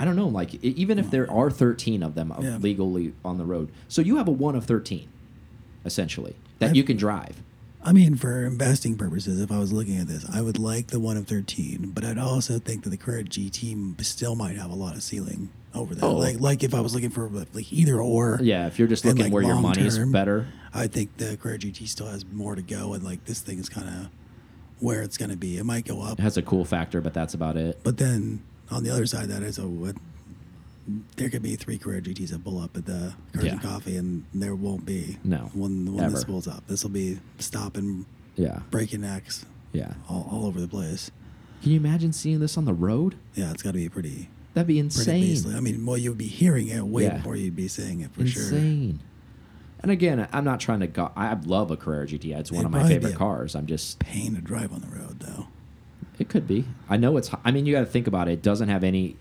I 0.00 0.04
don't 0.06 0.16
know, 0.16 0.28
like 0.28 0.54
even 0.64 0.98
if 0.98 1.10
there 1.10 1.30
are 1.30 1.50
13 1.50 2.02
of 2.02 2.14
them 2.14 2.32
uh, 2.32 2.36
Yeah. 2.40 2.56
legally 2.56 3.12
on 3.24 3.36
the 3.38 3.44
road. 3.44 3.70
So 3.88 4.00
you 4.02 4.16
have 4.16 4.26
a 4.28 4.32
1 4.32 4.56
of 4.56 4.64
13 4.64 5.06
essentially 5.84 6.34
that 6.58 6.70
I've- 6.70 6.78
you 6.78 6.84
can 6.84 6.96
drive. 6.96 7.42
I 7.82 7.92
mean, 7.92 8.14
for 8.14 8.44
investing 8.44 8.96
purposes, 8.96 9.40
if 9.40 9.50
I 9.50 9.58
was 9.58 9.72
looking 9.72 9.96
at 9.96 10.06
this, 10.06 10.26
I 10.30 10.42
would 10.42 10.58
like 10.58 10.88
the 10.88 11.00
one 11.00 11.16
of 11.16 11.26
thirteen, 11.26 11.92
but 11.94 12.04
I'd 12.04 12.18
also 12.18 12.58
think 12.58 12.82
that 12.84 12.90
the 12.90 12.98
Carrera 12.98 13.24
GT 13.24 13.94
still 14.04 14.34
might 14.36 14.58
have 14.58 14.70
a 14.70 14.74
lot 14.74 14.94
of 14.96 15.02
ceiling 15.02 15.48
over 15.74 15.94
that. 15.94 16.04
Oh. 16.04 16.12
Like, 16.16 16.38
like 16.40 16.62
if 16.62 16.74
I 16.74 16.80
was 16.80 16.92
looking 16.94 17.08
for 17.08 17.30
like 17.54 17.72
either 17.72 17.98
or. 17.98 18.38
Yeah, 18.42 18.66
if 18.66 18.78
you're 18.78 18.86
just 18.86 19.06
looking 19.06 19.22
like, 19.24 19.32
where 19.32 19.42
your 19.42 19.54
money's 19.58 19.96
term, 19.96 20.12
better. 20.12 20.48
I 20.74 20.88
think 20.88 21.16
the 21.16 21.38
Carrera 21.38 21.58
GT 21.58 21.86
still 21.88 22.08
has 22.08 22.22
more 22.30 22.54
to 22.54 22.60
go, 22.60 22.92
and 22.92 23.02
like 23.02 23.24
this 23.24 23.40
thing 23.40 23.58
is 23.58 23.70
kind 23.70 23.88
of 23.88 24.08
where 24.78 25.00
it's 25.00 25.16
going 25.16 25.30
to 25.30 25.36
be. 25.38 25.56
It 25.56 25.64
might 25.64 25.86
go 25.86 26.02
up, 26.02 26.18
It 26.18 26.22
has 26.22 26.36
a 26.36 26.42
cool 26.42 26.66
factor, 26.66 27.00
but 27.00 27.14
that's 27.14 27.32
about 27.32 27.56
it. 27.56 27.80
but 27.82 27.96
then 27.96 28.42
on 28.70 28.82
the 28.84 28.90
other 28.90 29.06
side, 29.06 29.24
of 29.24 29.28
that 29.30 29.42
is 29.42 29.58
a 29.58 29.66
what. 29.66 29.96
There 31.16 31.28
could 31.30 31.42
be 31.42 31.54
three 31.56 31.78
Carrera 31.78 32.00
GTs 32.00 32.30
that 32.30 32.42
pull 32.42 32.58
up 32.58 32.76
at 32.76 32.84
the 32.86 33.14
Yeah. 33.40 33.58
Coffee, 33.58 33.96
and 33.96 34.24
there 34.34 34.56
won't 34.56 34.84
be 34.84 35.18
No, 35.22 35.50
when 35.54 35.92
when 35.94 36.10
this 36.10 36.22
ever. 36.22 36.26
pulls 36.32 36.48
up. 36.48 36.66
This 36.66 36.82
will 36.82 36.90
be 36.90 37.18
stopping, 37.38 38.06
Yeah. 38.36 38.60
breaking 38.70 39.02
necks, 39.02 39.44
Yeah. 39.72 39.92
all, 40.08 40.26
all 40.30 40.46
over 40.46 40.60
the 40.60 40.66
place. 40.66 41.10
Can 41.62 41.72
you 41.72 41.76
imagine 41.78 42.12
seeing 42.12 42.40
this 42.40 42.56
on 42.56 42.64
the 42.64 42.72
road? 42.74 43.14
Yeah, 43.36 43.52
it's 43.52 43.62
got 43.62 43.72
to 43.72 43.78
be 43.78 43.88
pretty, 43.88 44.30
That'd 44.54 44.66
be 44.66 44.74
pretty 44.74 44.78
insane. 44.80 45.20
beastly. 45.22 45.54
I 45.54 45.60
mean, 45.60 45.84
well, 45.86 45.98
you'd 45.98 46.18
be 46.18 46.26
hearing 46.26 46.68
it 46.68 46.84
way 46.84 47.04
Yeah. 47.04 47.18
before 47.18 47.36
you'd 47.36 47.54
be 47.56 47.68
seeing 47.68 48.00
it 48.00 48.10
for 48.12 48.26
sure. 48.26 48.42
insane. 48.42 49.00
And 49.82 49.92
again, 49.92 50.26
I'm 50.32 50.44
not 50.44 50.58
trying 50.60 50.80
to 50.80 50.86
go. 50.88 51.12
I 51.14 51.34
love 51.34 51.70
a 51.70 51.76
Carrera 51.76 52.06
GT. 52.06 52.32
It's 52.32 52.50
one 52.50 52.60
It'd 52.60 52.66
of 52.66 52.72
my 52.72 52.78
probably 52.78 52.96
be 52.96 53.00
favorite 53.00 53.14
a- 53.14 53.18
cars. 53.18 53.54
I'm 53.54 53.66
just. 53.66 53.98
Pain 54.00 54.34
to 54.34 54.40
drive 54.40 54.72
on 54.72 54.80
the 54.80 54.88
road, 54.88 55.20
though. 55.20 55.46
It 56.20 56.28
could 56.28 56.46
be. 56.46 56.64
I 56.88 56.96
know 56.98 57.16
it's. 57.16 57.30
I 57.44 57.50
mean, 57.50 57.66
you 57.66 57.72
got 57.72 57.80
to 57.80 57.86
think 57.86 58.06
about 58.06 58.28
it. 58.28 58.32
It 58.32 58.42
doesn't 58.42 58.68
have 58.68 58.84
any. 58.84 59.16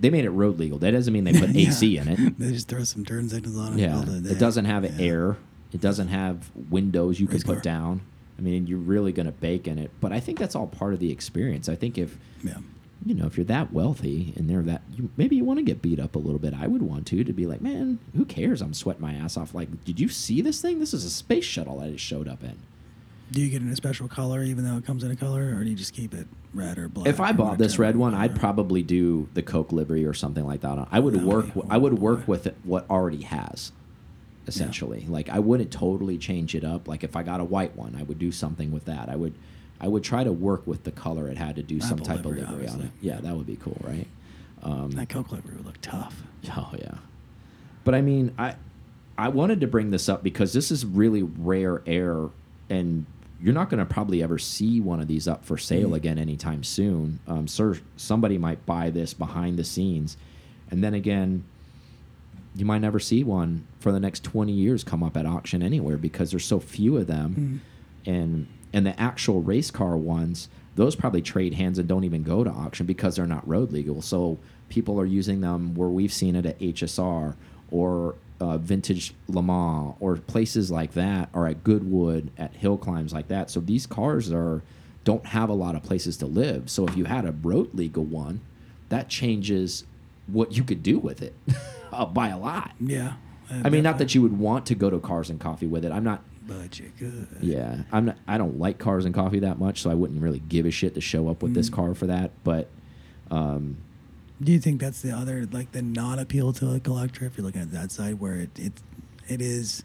They 0.00 0.08
made 0.08 0.24
it 0.24 0.30
road 0.30 0.58
legal. 0.58 0.78
That 0.78 0.92
doesn't 0.92 1.12
mean 1.12 1.24
they 1.24 1.32
put 1.38 1.50
Yeah. 1.54 1.68
AC 1.68 1.98
in 1.98 2.08
it. 2.08 2.34
They 2.38 2.52
just 2.52 2.68
throw 2.68 2.84
some 2.84 3.04
turn 3.04 3.28
signals 3.28 3.58
on 3.58 3.72
it. 3.78 3.82
Yeah. 3.82 4.04
day. 4.06 4.30
It 4.30 4.38
doesn't 4.38 4.64
have 4.64 4.84
Yeah. 4.84 5.04
air. 5.04 5.36
It 5.72 5.80
doesn't 5.82 6.08
have 6.08 6.50
windows 6.70 7.20
you 7.20 7.26
can 7.26 7.42
put 7.42 7.56
car. 7.56 7.60
down. 7.62 8.00
I 8.38 8.40
mean, 8.40 8.68
you're 8.68 8.78
really 8.78 9.10
going 9.12 9.26
to 9.26 9.32
bake 9.32 9.66
in 9.66 9.78
it. 9.78 9.90
But 10.00 10.12
I 10.12 10.20
think 10.20 10.38
that's 10.38 10.54
all 10.54 10.68
part 10.68 10.94
of 10.94 11.00
the 11.00 11.10
experience. 11.10 11.68
I 11.68 11.74
think 11.74 11.98
if 11.98 12.16
Yeah. 12.44 12.58
you 13.04 13.14
know 13.16 13.26
if 13.26 13.36
you're 13.36 13.44
that 13.46 13.72
wealthy 13.72 14.32
and 14.36 14.48
they're 14.48 14.62
that 14.62 14.82
you, 14.96 15.10
maybe 15.16 15.34
you 15.34 15.44
want 15.44 15.58
to 15.58 15.64
get 15.64 15.82
beat 15.82 15.98
up 15.98 16.14
a 16.14 16.20
little 16.20 16.38
bit. 16.38 16.54
I 16.54 16.68
would 16.68 16.82
want 16.82 17.08
to 17.08 17.24
to 17.24 17.32
be 17.32 17.46
like, 17.46 17.60
man, 17.60 17.98
who 18.16 18.24
cares? 18.24 18.62
I'm 18.62 18.74
sweating 18.74 19.02
my 19.02 19.14
ass 19.14 19.36
off. 19.36 19.52
Like, 19.54 19.84
did 19.84 19.98
you 19.98 20.08
see 20.08 20.40
this 20.40 20.62
thing? 20.62 20.78
This 20.78 20.94
is 20.94 21.04
a 21.04 21.10
space 21.10 21.44
shuttle 21.44 21.80
that 21.80 21.88
it 21.90 21.98
showed 21.98 22.28
up 22.28 22.44
in. 22.44 22.54
Do 23.30 23.40
you 23.42 23.50
get 23.50 23.60
in 23.60 23.68
a 23.68 23.76
special 23.76 24.08
color 24.08 24.42
even 24.42 24.64
though 24.64 24.76
it 24.78 24.86
comes 24.86 25.04
in 25.04 25.10
a 25.10 25.16
color, 25.16 25.54
or 25.54 25.62
do 25.62 25.70
you 25.70 25.76
just 25.76 25.92
keep 25.92 26.14
it 26.14 26.26
red 26.54 26.78
or 26.78 26.88
black? 26.88 27.06
If 27.06 27.20
I 27.20 27.32
bought 27.32 27.58
this 27.58 27.78
red 27.78 27.96
one, 27.96 28.14
I'd 28.14 28.34
probably 28.38 28.82
do 28.82 29.28
the 29.34 29.42
Coke 29.42 29.70
livery 29.72 30.06
or 30.06 30.14
something 30.14 30.46
like 30.46 30.62
that. 30.62 30.88
I 30.90 30.98
would 30.98 31.14
would 31.14 31.24
work. 31.24 31.46
I 31.68 31.76
would 31.76 31.98
work 31.98 32.26
with 32.26 32.46
it, 32.46 32.56
what 32.64 32.88
already 32.88 33.22
has, 33.22 33.72
essentially. 34.46 35.04
Like 35.08 35.28
I 35.28 35.38
wouldn't 35.40 35.70
totally 35.70 36.16
change 36.16 36.54
it 36.54 36.64
up. 36.64 36.88
Like 36.88 37.04
if 37.04 37.16
I 37.16 37.22
got 37.22 37.40
a 37.40 37.44
white 37.44 37.76
one, 37.76 37.96
I 37.98 38.02
would 38.02 38.18
do 38.18 38.32
something 38.32 38.72
with 38.72 38.86
that. 38.86 39.08
I 39.08 39.16
would, 39.16 39.34
I 39.80 39.88
would 39.88 40.04
try 40.04 40.24
to 40.24 40.32
work 40.32 40.66
with 40.66 40.84
the 40.84 40.92
color 40.92 41.28
it 41.28 41.36
had 41.36 41.56
to 41.56 41.62
do 41.62 41.80
some 41.80 41.98
type 41.98 42.24
livery, 42.24 42.42
of 42.42 42.50
livery 42.50 42.68
on 42.68 42.80
it. 42.80 42.90
Yeah, 43.02 43.20
that 43.20 43.36
would 43.36 43.46
be 43.46 43.56
cool, 43.56 43.76
right? 43.82 44.06
Um, 44.62 44.90
that 44.92 45.08
Coke 45.10 45.32
livery 45.32 45.54
would 45.56 45.66
look 45.66 45.80
tough. 45.82 46.22
Oh 46.56 46.72
yeah, 46.78 46.94
but 47.84 47.94
I 47.94 48.00
mean, 48.00 48.32
I 48.38 48.54
I 49.18 49.28
wanted 49.28 49.60
to 49.60 49.66
bring 49.66 49.90
this 49.90 50.08
up 50.08 50.22
because 50.22 50.52
this 50.52 50.70
is 50.70 50.86
really 50.86 51.22
rare 51.22 51.82
air, 51.84 52.28
and 52.70 53.04
you're 53.40 53.54
not 53.54 53.70
going 53.70 53.78
to 53.78 53.86
probably 53.86 54.22
ever 54.22 54.38
see 54.38 54.80
one 54.80 55.00
of 55.00 55.06
these 55.06 55.28
up 55.28 55.44
for 55.44 55.56
sale 55.56 55.94
again 55.94 56.18
anytime 56.18 56.64
soon. 56.64 57.20
Um, 57.28 57.46
sir, 57.46 57.78
somebody 57.96 58.36
might 58.38 58.66
buy 58.66 58.90
this 58.90 59.14
behind 59.14 59.58
the 59.58 59.64
scenes, 59.64 60.16
and 60.70 60.82
then 60.82 60.94
again, 60.94 61.44
you 62.56 62.64
might 62.64 62.80
never 62.80 62.98
see 62.98 63.22
one 63.22 63.66
for 63.78 63.92
the 63.92 64.00
next 64.00 64.24
20 64.24 64.50
years 64.52 64.82
come 64.82 65.02
up 65.04 65.16
at 65.16 65.26
auction 65.26 65.62
anywhere 65.62 65.96
because 65.96 66.30
there's 66.30 66.44
so 66.44 66.58
few 66.58 66.96
of 66.96 67.06
them, 67.06 67.60
and 68.06 68.46
and 68.72 68.84
the 68.86 68.98
actual 69.00 69.40
race 69.42 69.70
car 69.70 69.96
ones. 69.96 70.48
Those 70.74 70.94
probably 70.94 71.22
trade 71.22 71.54
hands 71.54 71.78
and 71.78 71.88
don't 71.88 72.04
even 72.04 72.22
go 72.22 72.44
to 72.44 72.50
auction 72.50 72.86
because 72.86 73.16
they're 73.16 73.26
not 73.26 73.46
road 73.48 73.72
legal. 73.72 74.00
So 74.00 74.38
people 74.68 75.00
are 75.00 75.06
using 75.06 75.40
them 75.40 75.74
where 75.74 75.88
we've 75.88 76.12
seen 76.12 76.36
it 76.36 76.46
at 76.46 76.58
HSR 76.60 77.34
or 77.70 78.14
uh, 78.40 78.58
Vintage 78.58 79.14
Le 79.28 79.42
Mans 79.42 79.94
or 80.00 80.16
places 80.16 80.70
like 80.70 80.92
that, 80.92 81.28
or 81.32 81.46
at 81.48 81.64
Goodwood 81.64 82.30
at 82.38 82.54
hill 82.54 82.76
climbs 82.76 83.12
like 83.12 83.28
that. 83.28 83.50
So 83.50 83.60
these 83.60 83.86
cars 83.86 84.32
are 84.32 84.62
don't 85.04 85.26
have 85.26 85.48
a 85.48 85.54
lot 85.54 85.74
of 85.74 85.82
places 85.82 86.16
to 86.18 86.26
live. 86.26 86.68
So 86.68 86.86
if 86.86 86.96
you 86.96 87.06
had 87.06 87.24
a 87.24 87.32
road 87.32 87.74
legal 87.74 88.04
one, 88.04 88.40
that 88.90 89.08
changes 89.08 89.84
what 90.26 90.52
you 90.52 90.62
could 90.62 90.82
do 90.82 90.98
with 90.98 91.22
it 91.22 91.34
uh, 91.92 92.04
by 92.06 92.28
a 92.28 92.38
lot. 92.38 92.72
Yeah. 92.78 93.14
I 93.50 93.70
mean, 93.70 93.82
not 93.82 93.96
that 93.98 94.14
you 94.14 94.20
would 94.22 94.38
want 94.38 94.66
to 94.66 94.74
go 94.74 94.90
to 94.90 94.98
Cars 94.98 95.30
and 95.30 95.40
Coffee 95.40 95.66
with 95.66 95.84
it. 95.84 95.92
I'm 95.92 96.04
not. 96.04 96.22
But 96.46 96.78
you 96.78 96.92
could. 96.98 97.28
Yeah, 97.40 97.78
I'm 97.90 98.06
not. 98.06 98.18
I 98.26 98.36
don't 98.36 98.58
like 98.58 98.78
Cars 98.78 99.06
and 99.06 99.14
Coffee 99.14 99.38
that 99.40 99.58
much, 99.58 99.80
so 99.82 99.90
I 99.90 99.94
wouldn't 99.94 100.22
really 100.22 100.40
give 100.40 100.66
a 100.66 100.70
shit 100.70 100.94
to 100.94 101.00
show 101.00 101.28
up 101.28 101.42
with 101.42 101.54
this 101.54 101.70
car 101.70 101.94
for 101.94 102.06
that. 102.06 102.30
But 102.44 102.68
um, 103.30 103.78
Do 104.42 104.52
you 104.52 104.60
think 104.60 104.80
that's 104.80 105.02
the 105.02 105.10
other, 105.10 105.46
like 105.50 105.72
the 105.72 105.82
non 105.82 106.18
appeal 106.18 106.52
to 106.54 106.72
a 106.74 106.80
collector? 106.80 107.24
If 107.26 107.36
you're 107.36 107.44
looking 107.44 107.62
at 107.62 107.72
that 107.72 107.90
side, 107.90 108.20
where 108.20 108.36
it 108.36 108.50
it, 108.58 108.72
it 109.26 109.40
is 109.40 109.82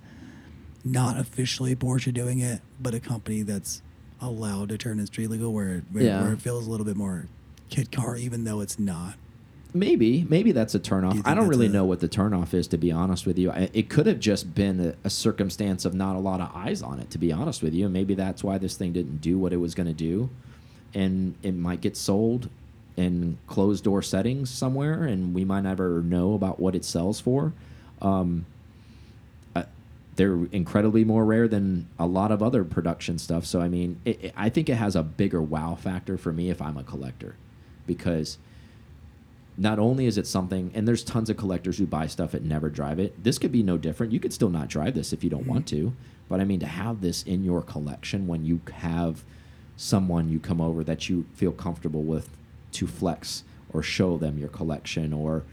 not 0.85 1.17
officially 1.19 1.75
Porsche 1.75 2.13
doing 2.13 2.39
it, 2.39 2.61
but 2.79 2.93
a 2.93 2.99
company 2.99 3.41
that's 3.41 3.81
allowed 4.21 4.69
to 4.69 4.77
turn 4.77 4.99
it 4.99 5.07
street 5.07 5.29
legal, 5.29 5.51
where 5.53 5.75
it, 5.75 5.83
where, 5.91 6.03
Yeah. 6.03 6.21
where 6.23 6.33
it 6.33 6.41
feels 6.41 6.67
a 6.67 6.69
little 6.69 6.85
bit 6.85 6.95
more 6.95 7.27
kid 7.69 7.91
car, 7.91 8.15
even 8.15 8.43
though 8.43 8.61
it's 8.61 8.77
not. 8.77 9.15
Maybe, 9.73 10.23
maybe 10.29 10.51
that's 10.51 10.75
a 10.75 10.79
turnoff. 10.79 11.13
Do 11.13 11.21
I 11.25 11.33
don't 11.33 11.47
really 11.47 11.65
a- 11.65 11.69
know 11.69 11.83
what 11.83 11.99
the 11.99 12.07
turnoff 12.07 12.53
is, 12.53 12.67
to 12.67 12.77
be 12.77 12.91
honest 12.91 13.25
with 13.25 13.39
you. 13.39 13.49
I, 13.49 13.69
it 13.73 13.89
could 13.89 14.05
have 14.05 14.19
just 14.19 14.53
been 14.53 14.79
a, 14.79 14.93
a 15.03 15.09
circumstance 15.09 15.83
of 15.83 15.95
not 15.95 16.15
a 16.15 16.19
lot 16.19 16.39
of 16.41 16.51
eyes 16.53 16.83
on 16.83 16.99
it, 16.99 17.09
to 17.09 17.17
be 17.17 17.31
honest 17.31 17.63
with 17.63 17.73
you. 17.73 17.85
And 17.85 17.93
maybe 17.93 18.13
that's 18.13 18.43
why 18.43 18.59
this 18.59 18.77
thing 18.77 18.93
didn't 18.93 19.19
do 19.19 19.39
what 19.39 19.51
it 19.51 19.57
was 19.57 19.73
going 19.73 19.87
to 19.87 19.93
do. 19.93 20.29
And 20.93 21.33
it 21.41 21.55
might 21.55 21.81
get 21.81 21.97
sold 21.97 22.49
in 22.97 23.37
closed 23.47 23.83
door 23.83 24.01
settings 24.01 24.49
somewhere, 24.49 25.03
and 25.03 25.33
we 25.33 25.43
might 25.45 25.61
never 25.61 26.01
know 26.01 26.33
about 26.33 26.59
what 26.59 26.75
it 26.75 26.85
sells 26.85 27.19
for. 27.19 27.53
Um, 28.01 28.45
uh, 29.55 29.63
they're 30.15 30.45
incredibly 30.51 31.03
more 31.03 31.25
rare 31.25 31.47
than 31.47 31.87
a 31.97 32.05
lot 32.05 32.31
of 32.31 32.43
other 32.43 32.63
production 32.63 33.17
stuff. 33.17 33.45
So 33.45 33.61
I 33.61 33.67
mean, 33.69 33.99
it, 34.05 34.23
it- 34.25 34.33
I 34.37 34.49
think 34.49 34.69
it 34.69 34.75
has 34.75 34.95
a 34.95 35.03
bigger 35.03 35.41
wow 35.41 35.75
factor 35.75 36.17
for 36.17 36.31
me 36.31 36.49
if 36.49 36.61
I'm 36.61 36.77
a 36.77 36.83
collector, 36.83 37.35
because 37.87 38.37
not 39.57 39.77
only 39.79 40.05
is 40.07 40.17
it 40.17 40.25
something, 40.27 40.71
and 40.73 40.87
there's 40.87 41.03
tons 41.03 41.29
of 41.29 41.37
collectors 41.37 41.77
who 41.77 41.85
buy 41.85 42.07
stuff 42.07 42.33
and 42.33 42.47
never 42.47 42.69
drive 42.69 42.99
it. 42.99 43.23
This 43.23 43.37
could 43.37 43.51
be 43.51 43.61
no 43.63 43.77
different. 43.77 44.11
You 44.11 44.19
could 44.19 44.33
still 44.33 44.49
not 44.49 44.67
drive 44.67 44.95
this 44.95 45.13
if 45.13 45.23
you 45.23 45.29
don't 45.29 45.45
want 45.45 45.67
to, 45.67 45.93
but 46.27 46.39
I 46.39 46.43
mean 46.43 46.59
to 46.61 46.65
have 46.65 47.01
this 47.01 47.21
in 47.23 47.43
your 47.43 47.61
collection 47.61 48.25
when 48.27 48.45
you 48.45 48.61
have 48.73 49.23
someone 49.77 50.29
you 50.29 50.39
come 50.39 50.59
over 50.61 50.83
that 50.83 51.07
you 51.09 51.25
feel 51.35 51.51
comfortable 51.51 52.01
with 52.03 52.29
to 52.73 52.87
flex 52.87 53.43
or 53.71 53.81
show 53.81 54.17
them 54.17 54.37
your 54.37 54.49
collection 54.49 55.13
or 55.13 55.43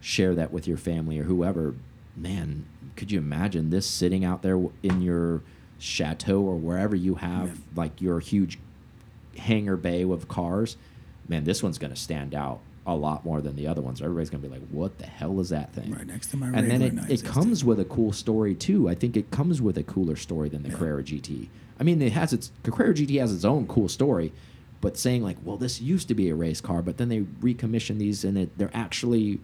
share 0.00 0.34
that 0.34 0.52
with 0.52 0.66
your 0.66 0.76
family 0.76 1.18
or 1.18 1.24
whoever. 1.24 1.74
Man, 2.16 2.66
could 2.96 3.10
you 3.12 3.18
imagine 3.18 3.70
this 3.70 3.86
sitting 3.86 4.24
out 4.24 4.42
there 4.42 4.58
in 4.82 5.02
your 5.02 5.42
chateau 5.78 6.40
or 6.40 6.56
wherever 6.56 6.96
you 6.96 7.16
have 7.16 7.60
like 7.76 8.00
your 8.00 8.18
huge 8.20 8.58
hangar 9.36 9.76
bay 9.76 10.02
of 10.02 10.28
cars? 10.28 10.76
Man, 11.28 11.44
this 11.44 11.62
one's 11.62 11.78
going 11.78 11.92
to 11.92 12.00
stand 12.00 12.34
out 12.34 12.60
a 12.86 12.96
lot 12.96 13.24
more 13.24 13.40
than 13.42 13.54
the 13.54 13.66
other 13.66 13.82
ones. 13.82 14.00
Everybody's 14.00 14.30
going 14.30 14.42
to 14.42 14.48
be 14.48 14.54
like, 14.54 14.66
"What 14.70 14.98
the 14.98 15.06
hell 15.06 15.38
is 15.40 15.50
that 15.50 15.72
thing?" 15.74 15.92
Right 15.92 16.06
next 16.06 16.28
to 16.28 16.36
my 16.38 16.46
and 16.48 16.70
then 16.70 16.80
it, 16.82 17.20
it 17.20 17.24
comes 17.24 17.62
with 17.64 17.78
a 17.78 17.84
cool 17.84 18.12
story 18.12 18.54
too. 18.54 18.88
I 18.88 18.94
think 18.94 19.16
it 19.16 19.30
comes 19.30 19.60
with 19.60 19.76
a 19.76 19.82
cooler 19.82 20.16
story 20.16 20.48
than 20.48 20.62
the 20.62 20.70
Yeah. 20.70 20.76
Carrera 20.76 21.02
GT. 21.02 21.48
I 21.78 21.82
mean, 21.84 22.00
it 22.00 22.12
has 22.12 22.32
its 22.32 22.50
Carrera 22.64 22.94
GT 22.94 23.20
has 23.20 23.32
its 23.34 23.44
own 23.44 23.66
cool 23.66 23.88
story, 23.88 24.32
but 24.80 24.96
saying 24.96 25.22
like, 25.22 25.36
well, 25.42 25.56
this 25.56 25.80
used 25.80 26.08
to 26.08 26.14
be 26.14 26.28
a 26.28 26.34
race 26.34 26.60
car, 26.60 26.82
but 26.82 26.98
then 26.98 27.08
they 27.08 27.20
recommission 27.20 27.98
these 27.98 28.24
and 28.24 28.38
it, 28.38 28.58
they're 28.58 28.70
actually 28.74 29.40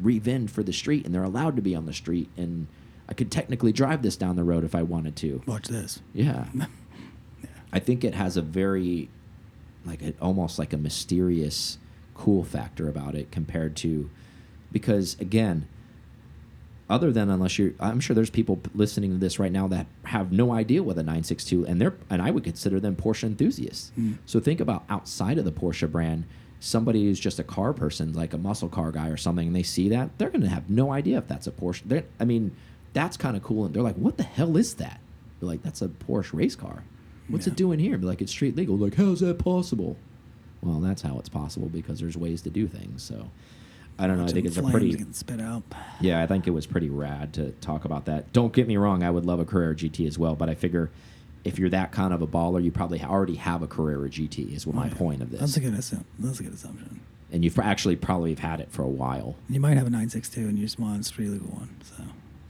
revinned 0.00 0.50
for 0.50 0.62
the 0.62 0.72
street 0.72 1.04
and 1.04 1.14
they're 1.14 1.22
allowed 1.22 1.56
to 1.56 1.62
be 1.62 1.74
on 1.74 1.86
the 1.86 1.92
street 1.92 2.28
and 2.36 2.66
I 3.08 3.14
could 3.14 3.30
technically 3.30 3.72
drive 3.72 4.02
this 4.02 4.16
down 4.16 4.36
the 4.36 4.44
road 4.44 4.64
if 4.64 4.74
I 4.74 4.82
wanted 4.82 5.16
to. 5.16 5.42
Watch 5.46 5.68
this. 5.68 6.00
Yeah. 6.14 6.46
I 7.72 7.78
think 7.78 8.04
it 8.04 8.14
has 8.14 8.36
a 8.36 8.42
very, 8.42 9.08
like, 9.84 10.02
a, 10.02 10.14
almost 10.20 10.58
like 10.58 10.72
a 10.72 10.76
mysterious, 10.76 11.78
cool 12.14 12.44
factor 12.44 12.88
about 12.88 13.14
it 13.14 13.30
compared 13.30 13.76
to, 13.76 14.10
because 14.70 15.16
again, 15.20 15.68
other 16.90 17.10
than 17.12 17.30
unless 17.30 17.58
you're, 17.58 17.72
I'm 17.80 18.00
sure 18.00 18.14
there's 18.14 18.30
people 18.30 18.60
listening 18.74 19.12
to 19.12 19.18
this 19.18 19.38
right 19.38 19.52
now 19.52 19.66
that 19.68 19.86
have 20.04 20.32
no 20.32 20.52
idea 20.52 20.82
what 20.82 20.96
a 20.96 21.02
962, 21.02 21.66
and 21.66 21.80
they're, 21.80 21.94
and 22.10 22.20
I 22.20 22.30
would 22.30 22.44
consider 22.44 22.80
them 22.80 22.96
Porsche 22.96 23.24
enthusiasts. 23.24 23.92
Mm. 23.98 24.18
So 24.26 24.40
think 24.40 24.60
about 24.60 24.84
outside 24.90 25.38
of 25.38 25.44
the 25.44 25.52
Porsche 25.52 25.90
brand, 25.90 26.24
somebody 26.60 27.04
who's 27.04 27.18
just 27.18 27.38
a 27.38 27.44
car 27.44 27.72
person, 27.72 28.12
like 28.12 28.34
a 28.34 28.38
muscle 28.38 28.68
car 28.68 28.90
guy 28.92 29.08
or 29.08 29.16
something, 29.16 29.46
and 29.46 29.56
they 29.56 29.62
see 29.62 29.88
that, 29.88 30.10
they're 30.18 30.30
going 30.30 30.42
to 30.42 30.48
have 30.48 30.68
no 30.68 30.92
idea 30.92 31.18
if 31.18 31.26
that's 31.28 31.46
a 31.46 31.50
Porsche. 31.52 31.82
They're, 31.86 32.04
I 32.20 32.24
mean, 32.24 32.54
that's 32.92 33.16
kind 33.16 33.36
of 33.36 33.42
cool. 33.42 33.64
And 33.64 33.74
they're 33.74 33.82
like, 33.82 33.96
what 33.96 34.16
the 34.18 34.22
hell 34.24 34.56
is 34.56 34.74
that? 34.74 35.00
They're 35.40 35.48
like, 35.48 35.62
that's 35.62 35.82
a 35.82 35.88
Porsche 35.88 36.34
race 36.34 36.54
car. 36.56 36.84
What's 37.28 37.46
Yeah. 37.46 37.52
it 37.54 37.56
doing 37.56 37.78
here? 37.78 37.96
Be 37.96 38.06
like, 38.06 38.20
it's 38.20 38.32
street 38.32 38.54
legal. 38.56 38.76
Like, 38.76 38.94
how's 38.96 39.20
that 39.20 39.38
possible? 39.38 39.96
Well, 40.60 40.78
that's 40.80 41.02
how 41.02 41.18
it's 41.18 41.28
possible 41.28 41.68
because 41.68 41.98
there's 42.00 42.16
ways 42.16 42.42
to 42.42 42.50
do 42.50 42.68
things. 42.68 43.02
So, 43.02 43.30
I 44.02 44.06
don't 44.08 44.18
know. 44.18 44.24
I 44.24 44.28
think 44.28 44.46
it's 44.46 44.56
a 44.56 44.62
pretty, 44.62 44.96
spit 45.12 45.40
out. 45.40 45.62
yeah, 46.00 46.20
I 46.22 46.26
think 46.26 46.46
it 46.48 46.50
was 46.50 46.66
pretty 46.66 46.90
rad 46.90 47.34
to 47.34 47.52
talk 47.60 47.84
about 47.84 48.06
that. 48.06 48.32
Don't 48.32 48.52
get 48.52 48.66
me 48.66 48.76
wrong, 48.76 49.02
I 49.04 49.10
would 49.10 49.24
love 49.24 49.38
a 49.38 49.44
Carrera 49.44 49.74
GT 49.76 50.06
as 50.08 50.18
well, 50.18 50.34
but 50.34 50.48
I 50.50 50.54
figure 50.54 50.90
if 51.44 51.58
you're 51.58 51.70
that 51.70 51.92
kind 51.92 52.12
of 52.12 52.20
a 52.22 52.26
baller, 52.26 52.62
you 52.62 52.70
probably 52.72 53.02
already 53.02 53.36
have 53.36 53.62
a 53.62 53.66
Carrera 53.66 54.08
GT. 54.08 54.54
Is 54.54 54.66
what 54.66 54.74
my 54.76 54.88
point 54.88 55.22
of 55.22 55.30
this, 55.30 55.40
That's 55.40 55.56
a 55.56 55.60
good 55.60 55.74
assumption. 55.74 56.06
That's 56.18 56.40
a 56.40 56.42
good 56.42 56.54
assumption. 56.54 57.00
and 57.32 57.44
you've 57.44 57.58
actually 57.58 57.96
probably 57.96 58.30
have 58.30 58.38
had 58.40 58.60
it 58.60 58.70
for 58.72 58.82
a 58.82 58.88
while. 58.88 59.36
You 59.48 59.60
might 59.60 59.76
have 59.76 59.86
a 59.86 59.90
962 59.90 60.40
and 60.48 60.58
you 60.58 60.64
just 60.64 60.78
want 60.80 61.00
a 61.00 61.04
street 61.04 61.28
legal 61.30 61.48
one. 61.48 61.76
So 61.82 62.02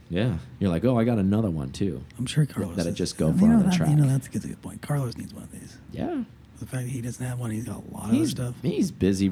Yeah, 0.09 0.37
you're 0.59 0.69
like, 0.71 0.83
oh, 0.85 0.97
I 0.97 1.03
got 1.03 1.17
another 1.19 1.49
one 1.51 1.71
too. 1.71 2.03
I'm 2.17 2.25
sure 2.25 2.45
Carlos. 2.45 2.75
That'd 2.75 2.95
just 2.95 3.17
go 3.17 3.31
for 3.31 3.45
on 3.45 3.59
the 3.59 3.63
that, 3.65 3.73
track. 3.73 3.89
You 3.89 3.95
know, 3.95 4.07
that's 4.07 4.27
a 4.27 4.29
good, 4.31 4.43
a 4.45 4.47
good 4.47 4.61
point. 4.61 4.81
Carlos 4.81 5.17
needs 5.17 5.33
one 5.33 5.43
of 5.43 5.51
these. 5.51 5.77
Yeah, 5.91 6.23
The 6.59 6.65
fact 6.65 6.83
that 6.85 6.89
he 6.91 7.01
doesn't 7.01 7.23
have 7.25 7.37
one, 7.39 7.51
he's 7.51 7.65
got 7.65 7.77
a 7.77 7.93
lot 7.95 8.05
of 8.05 8.11
he's 8.11 8.33
other 8.33 8.51
stuff. 8.51 8.55
he's 8.63 8.91
busy 8.91 9.31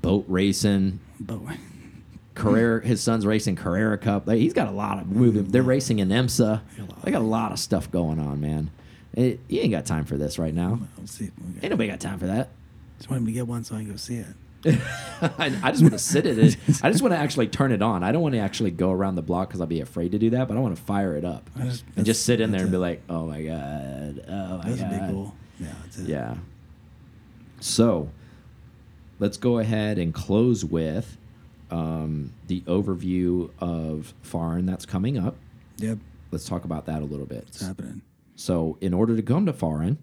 boat 0.00 0.24
racing. 0.28 1.00
But 1.20 1.40
Carrera, 2.34 2.84
his 2.84 3.00
son's 3.02 3.26
racing 3.26 3.56
Carrera 3.56 3.98
Cup. 3.98 4.26
Like, 4.26 4.38
he's 4.38 4.54
got 4.54 4.68
a 4.68 4.72
lot 4.72 4.98
of 4.98 5.08
moving. 5.08 5.44
They're 5.50 5.62
racing 5.62 5.98
in 5.98 6.08
IMSA. 6.08 6.62
Got 6.78 6.88
a 6.88 6.90
lot. 6.90 7.02
They 7.02 7.10
got 7.10 7.22
a 7.22 7.24
lot 7.24 7.52
of 7.52 7.58
stuff 7.58 7.90
going 7.90 8.18
on, 8.18 8.40
man. 8.40 8.70
It, 9.14 9.40
you 9.48 9.60
ain't 9.60 9.70
got 9.72 9.84
time 9.84 10.04
for 10.06 10.16
this 10.16 10.38
right 10.38 10.54
now. 10.54 10.80
see. 11.04 11.30
Ain't 11.62 11.70
nobody 11.70 11.88
got 11.90 12.00
time 12.00 12.18
for 12.18 12.26
that. 12.26 12.48
just 12.96 13.10
want 13.10 13.20
him 13.20 13.26
to 13.26 13.32
get 13.32 13.46
one 13.46 13.62
so 13.64 13.74
I 13.74 13.80
can 13.80 13.90
go 13.90 13.96
see 13.96 14.16
it. 14.16 14.26
I, 15.20 15.52
I 15.62 15.70
just 15.72 15.82
want 15.82 15.92
to 15.92 15.98
sit 15.98 16.24
in 16.24 16.38
it. 16.38 16.56
I 16.82 16.90
just 16.90 17.02
want 17.02 17.12
to 17.12 17.18
actually 17.18 17.48
turn 17.48 17.72
it 17.72 17.82
on. 17.82 18.02
I 18.04 18.12
don't 18.12 18.22
want 18.22 18.34
to 18.34 18.38
actually 18.38 18.70
go 18.70 18.90
around 18.92 19.16
the 19.16 19.22
block 19.22 19.48
because 19.48 19.60
I'll 19.60 19.66
be 19.66 19.80
afraid 19.80 20.12
to 20.12 20.18
do 20.18 20.30
that. 20.30 20.46
But 20.48 20.56
I 20.56 20.60
want 20.60 20.76
to 20.76 20.82
fire 20.82 21.16
it 21.16 21.24
up 21.24 21.50
I 21.58 21.64
just- 21.64 21.84
and 21.96 22.06
just 22.06 22.24
sit 22.24 22.40
in 22.40 22.52
there 22.52 22.60
that's 22.60 22.62
and 22.66 22.72
be 22.72 22.76
it. 22.76 22.80
like, 22.80 23.02
"Oh 23.10 23.26
my 23.26 23.42
god, 23.42 24.24
oh 24.28 24.58
my 24.58 24.64
That's 24.70 24.80
god." 24.80 24.92
a 24.92 24.98
big 24.98 25.10
goal. 25.10 25.34
Yeah, 25.60 25.66
that's 25.82 25.98
it. 25.98 26.08
Yeah. 26.08 26.36
So, 27.60 28.08
let's 29.22 29.36
go 29.36 29.60
ahead 29.60 29.98
and 29.98 30.12
close 30.12 30.64
with 30.64 31.16
um, 31.70 32.32
the 32.48 32.60
overview 32.62 33.48
of 33.60 34.12
foreign 34.22 34.66
that's 34.66 34.84
coming 34.84 35.16
up. 35.16 35.36
Yep. 35.78 35.98
Let's 36.32 36.44
talk 36.44 36.64
about 36.64 36.86
that 36.86 37.02
a 37.02 37.04
little 37.04 37.24
bit. 37.24 37.44
It's 37.46 37.64
happening. 37.64 38.02
So, 38.34 38.78
in 38.80 38.92
order 38.92 39.14
to 39.14 39.22
come 39.22 39.46
to 39.46 39.52
foreign, 39.52 39.98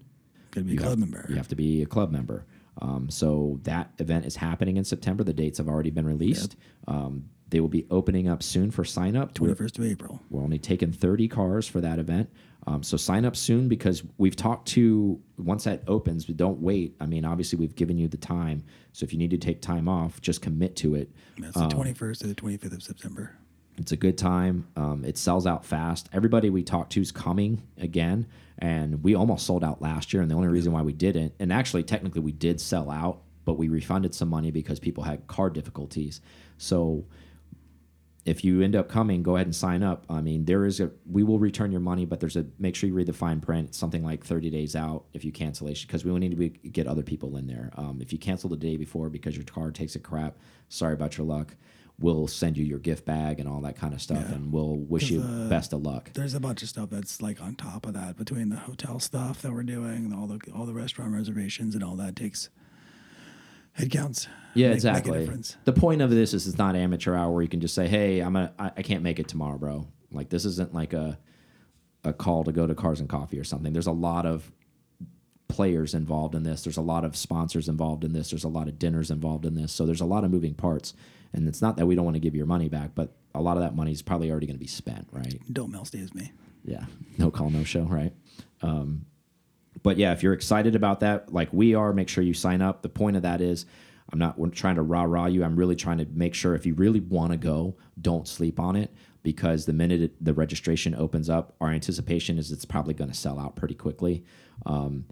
Got 0.52 0.60
to 0.60 0.64
be 0.64 0.70
a 0.70 0.74
you 0.74 0.78
club 0.78 0.90
have, 0.90 0.98
member. 0.98 1.26
You 1.28 1.36
have 1.36 1.48
to 1.48 1.54
be 1.54 1.82
a 1.82 1.86
club 1.86 2.10
member. 2.10 2.46
Um, 2.80 3.10
so 3.10 3.60
that 3.64 3.90
event 3.98 4.24
is 4.24 4.36
happening 4.36 4.78
in 4.78 4.84
September. 4.84 5.22
The 5.22 5.34
dates 5.34 5.58
have 5.58 5.68
already 5.68 5.90
been 5.90 6.06
released. 6.06 6.56
Um, 6.88 7.28
they 7.50 7.60
will 7.60 7.68
be 7.68 7.86
opening 7.90 8.26
up 8.26 8.42
soon 8.42 8.70
for 8.70 8.84
sign 8.84 9.16
up. 9.16 9.34
21st 9.34 9.78
of 9.78 9.84
April. 9.84 10.22
we're 10.30 10.42
only 10.42 10.58
taking 10.58 10.92
30 10.92 11.28
cars 11.28 11.68
for 11.68 11.80
that 11.82 11.98
event. 11.98 12.30
Um, 12.66 12.82
so 12.82 12.96
sign 12.96 13.24
up 13.24 13.36
soon 13.36 13.68
because 13.68 14.02
we've 14.18 14.36
talked 14.36 14.68
to 14.68 15.20
once 15.38 15.64
that 15.64 15.82
opens, 15.86 16.26
but 16.26 16.36
don't 16.36 16.60
wait. 16.60 16.94
I 17.00 17.06
mean, 17.06 17.24
obviously 17.24 17.58
we've 17.58 17.74
given 17.74 17.96
you 17.96 18.06
the 18.06 18.18
time. 18.18 18.62
So 18.92 19.04
if 19.04 19.12
you 19.12 19.18
need 19.18 19.30
to 19.30 19.38
take 19.38 19.62
time 19.62 19.88
off, 19.88 20.20
just 20.20 20.42
commit 20.42 20.76
to 20.76 20.94
it. 20.94 21.10
That's 21.38 21.54
the 21.54 21.68
21st 21.68 22.18
to 22.18 22.26
the 22.26 22.34
25th 22.34 22.72
of 22.72 22.82
September. 22.82 23.36
It's 23.78 23.92
a 23.92 23.96
good 23.96 24.18
time. 24.18 24.68
Um, 24.76 25.04
it 25.06 25.16
sells 25.16 25.46
out 25.46 25.64
fast. 25.64 26.10
Everybody 26.12 26.50
we 26.50 26.62
talk 26.62 26.90
to 26.90 27.00
is 27.00 27.10
coming 27.10 27.62
again, 27.78 28.26
and 28.58 29.02
we 29.02 29.14
almost 29.14 29.46
sold 29.46 29.64
out 29.64 29.80
last 29.80 30.12
year. 30.12 30.20
And 30.22 30.30
the 30.30 30.34
only 30.34 30.48
reason 30.48 30.72
why 30.72 30.82
we 30.82 30.92
didn't, 30.92 31.32
and 31.40 31.50
actually 31.50 31.82
technically 31.82 32.20
we 32.20 32.32
did 32.32 32.60
sell 32.60 32.90
out, 32.90 33.22
but 33.46 33.54
we 33.54 33.68
refunded 33.68 34.14
some 34.14 34.28
money 34.28 34.50
because 34.50 34.78
people 34.78 35.04
had 35.04 35.26
card 35.28 35.54
difficulties. 35.54 36.20
So 36.58 37.06
if 38.26 38.44
you 38.44 38.60
end 38.60 38.76
up 38.76 38.88
coming, 38.88 39.22
go 39.22 39.36
ahead 39.36 39.46
and 39.46 39.56
sign 39.56 39.82
up. 39.82 40.04
I 40.10 40.20
mean, 40.20 40.44
there 40.44 40.66
is 40.66 40.78
a 40.80 40.90
we 41.10 41.22
will 41.22 41.38
return 41.38 41.72
your 41.72 41.80
money, 41.80 42.04
but 42.04 42.20
there's 42.20 42.36
a 42.36 42.44
make 42.58 42.74
sure 42.76 42.86
you 42.88 42.94
read 42.94 43.06
the 43.06 43.12
fine 43.14 43.40
print. 43.40 43.74
Something 43.74 44.04
like 44.04 44.24
30 44.24 44.50
days 44.50 44.76
out 44.76 45.04
if 45.14 45.24
you 45.24 45.32
cancellation 45.32 45.86
because 45.86 46.04
we 46.04 46.10
will 46.10 46.18
need 46.18 46.30
to 46.30 46.36
be, 46.36 46.50
get 46.50 46.86
other 46.86 47.02
people 47.02 47.36
in 47.36 47.46
there. 47.46 47.70
Um, 47.76 48.00
if 48.02 48.12
you 48.12 48.18
cancel 48.18 48.50
the 48.50 48.56
day 48.56 48.76
before 48.76 49.08
because 49.08 49.36
your 49.36 49.44
car 49.46 49.70
takes 49.70 49.94
a 49.96 49.98
crap, 50.00 50.36
sorry 50.68 50.94
about 50.94 51.16
your 51.16 51.26
luck. 51.26 51.56
We'll 51.98 52.28
send 52.28 52.56
you 52.56 52.64
your 52.64 52.78
gift 52.78 53.04
bag 53.04 53.40
and 53.40 53.48
all 53.48 53.60
that 53.60 53.76
kind 53.76 53.92
of 53.92 54.00
stuff, 54.00 54.24
Yeah. 54.26 54.36
and 54.36 54.50
we'll 54.52 54.76
wish 54.76 55.10
you 55.10 55.20
uh, 55.20 55.48
best 55.50 55.74
of 55.74 55.82
luck. 55.82 56.10
There's 56.14 56.32
a 56.32 56.40
bunch 56.40 56.62
of 56.62 56.70
stuff 56.70 56.88
that's 56.90 57.20
like 57.20 57.42
on 57.42 57.56
top 57.56 57.84
of 57.86 57.92
that 57.92 58.16
between 58.16 58.48
the 58.48 58.56
hotel 58.56 58.98
stuff 59.00 59.42
that 59.42 59.52
we're 59.52 59.62
doing, 59.64 60.06
and 60.06 60.14
all 60.14 60.26
the 60.26 60.40
all 60.54 60.64
the 60.64 60.72
restaurant 60.72 61.12
reservations 61.12 61.74
and 61.74 61.84
all 61.84 61.96
that 61.96 62.16
takes 62.16 62.48
head 63.72 63.90
counts. 63.90 64.26
Yeah, 64.54 64.66
Make- 64.66 64.70
make 64.70 64.74
exactly. 64.76 65.18
difference. 65.20 65.56
The 65.64 65.72
point 65.72 66.02
of 66.02 66.10
this 66.10 66.34
is 66.34 66.46
it's 66.48 66.58
not 66.58 66.74
amateur 66.76 67.14
hour 67.14 67.30
where 67.32 67.42
you 67.42 67.48
can 67.48 67.60
just 67.60 67.74
say, 67.74 67.86
"Hey, 67.88 68.20
I'm 68.20 68.34
a, 68.36 68.52
I, 68.58 68.72
I 68.78 68.82
can't 68.82 69.02
make 69.02 69.18
it 69.20 69.28
tomorrow, 69.28 69.58
bro." 69.58 69.86
Like 70.12 70.28
this 70.28 70.44
isn't 70.44 70.74
like 70.74 70.92
a 70.92 71.18
a 72.04 72.12
call 72.12 72.44
to 72.44 72.52
go 72.52 72.66
to 72.66 72.74
Cars 72.74 72.98
and 73.00 73.08
Coffee 73.08 73.38
or 73.38 73.44
something. 73.44 73.72
There's 73.72 73.86
a 73.86 73.92
lot 73.92 74.26
of 74.26 74.50
players 75.48 75.94
involved 75.94 76.34
in 76.34 76.42
this. 76.44 76.62
There's 76.64 76.76
a 76.76 76.82
lot 76.82 77.04
of 77.04 77.16
sponsors 77.16 77.68
involved 77.68 78.04
in 78.04 78.12
this. 78.12 78.30
There's 78.30 78.44
a 78.44 78.48
lot 78.48 78.68
of 78.68 78.78
dinners 78.78 79.10
involved 79.10 79.44
in 79.44 79.54
this. 79.54 79.72
So 79.72 79.84
there's 79.84 80.00
a 80.00 80.04
lot 80.06 80.24
of 80.24 80.30
moving 80.30 80.54
parts. 80.54 80.94
And 81.32 81.46
it's 81.48 81.60
not 81.60 81.76
that 81.76 81.86
we 81.86 81.94
don't 81.94 82.04
want 82.04 82.14
to 82.16 82.20
give 82.20 82.34
your 82.34 82.46
money 82.46 82.68
back, 82.68 82.90
but 82.94 83.12
a 83.34 83.42
lot 83.42 83.56
of 83.56 83.62
that 83.62 83.74
money 83.76 83.92
is 83.92 84.00
probably 84.02 84.30
already 84.30 84.46
going 84.46 84.56
to 84.56 84.60
be 84.60 84.66
spent, 84.68 85.08
right? 85.12 85.40
Don't 85.52 85.70
mail 85.70 85.84
stays 85.84 86.14
me. 86.14 86.32
yeah, 86.64 86.84
no 87.18 87.30
call, 87.30 87.50
no 87.50 87.64
show, 87.64 87.82
right? 87.82 88.12
Um, 88.62 89.04
but 89.82 89.96
yeah, 89.96 90.12
if 90.12 90.22
you're 90.22 90.32
excited 90.32 90.74
about 90.74 91.00
that, 91.00 91.32
like 91.32 91.52
we 91.52 91.74
are, 91.74 91.92
make 91.92 92.08
sure 92.08 92.24
you 92.24 92.34
sign 92.34 92.60
up. 92.62 92.82
The 92.82 92.88
point 92.88 93.16
of 93.16 93.22
that 93.22 93.40
is, 93.40 93.66
I'm 94.12 94.18
not 94.18 94.36
trying 94.52 94.74
to 94.74 94.82
rah 94.82 95.04
rah 95.04 95.26
you. 95.26 95.44
I'm 95.44 95.56
really 95.56 95.76
trying 95.76 95.98
to 95.98 96.06
make 96.12 96.34
sure 96.34 96.54
if 96.54 96.66
you 96.66 96.74
really 96.74 97.00
want 97.00 97.32
to 97.32 97.38
go, 97.38 97.76
don't 98.00 98.26
sleep 98.26 98.58
on 98.58 98.76
it 98.76 98.92
because 99.22 99.66
the 99.66 99.72
minute 99.72 100.00
it, 100.00 100.24
the 100.24 100.34
registration 100.34 100.94
opens 100.94 101.28
up, 101.28 101.54
our 101.60 101.70
anticipation 101.70 102.38
is 102.38 102.50
it's 102.50 102.64
probably 102.64 102.94
going 102.94 103.10
to 103.10 103.16
sell 103.16 103.38
out 103.38 103.56
pretty 103.56 103.74
quickly. 103.74 104.24
Um, 104.66 105.06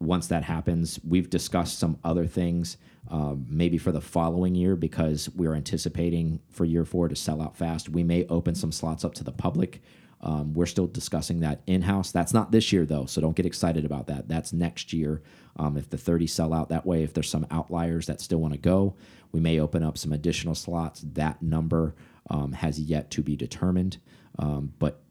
once 0.00 0.26
that 0.28 0.44
happens, 0.44 1.00
we've 1.06 1.30
discussed 1.30 1.78
some 1.78 1.98
other 2.04 2.26
things, 2.26 2.76
um, 3.10 3.46
maybe 3.48 3.78
for 3.78 3.92
the 3.92 4.00
following 4.00 4.54
year, 4.54 4.76
because 4.76 5.28
we're 5.30 5.54
anticipating 5.54 6.40
for 6.50 6.64
year 6.64 6.84
four 6.84 7.08
to 7.08 7.16
sell 7.16 7.42
out 7.42 7.56
fast. 7.56 7.88
We 7.88 8.04
may 8.04 8.24
open 8.26 8.54
some 8.54 8.72
slots 8.72 9.04
up 9.04 9.14
to 9.14 9.24
the 9.24 9.32
public. 9.32 9.82
Um, 10.20 10.52
we're 10.52 10.66
still 10.66 10.86
discussing 10.86 11.40
that 11.40 11.60
in 11.66 11.82
house. 11.82 12.10
That's 12.10 12.34
not 12.34 12.50
this 12.50 12.72
year, 12.72 12.84
though, 12.84 13.06
so 13.06 13.20
don't 13.20 13.36
get 13.36 13.46
excited 13.46 13.84
about 13.84 14.08
that. 14.08 14.28
That's 14.28 14.52
next 14.52 14.92
year. 14.92 15.22
Um, 15.56 15.76
if 15.76 15.90
the 15.90 15.98
30 15.98 16.26
sell 16.26 16.52
out 16.52 16.68
that 16.70 16.86
way, 16.86 17.02
if 17.02 17.14
there's 17.14 17.30
some 17.30 17.46
outliers 17.50 18.06
that 18.06 18.20
still 18.20 18.38
want 18.38 18.54
to 18.54 18.60
go, 18.60 18.96
we 19.32 19.40
may 19.40 19.60
open 19.60 19.82
up 19.82 19.96
some 19.96 20.12
additional 20.12 20.54
slots. 20.54 21.04
That 21.12 21.42
number 21.42 21.94
um, 22.30 22.52
has 22.52 22.80
yet 22.80 23.10
to 23.12 23.22
be 23.22 23.36
determined, 23.36 23.98
um, 24.38 24.72
but 24.78 25.02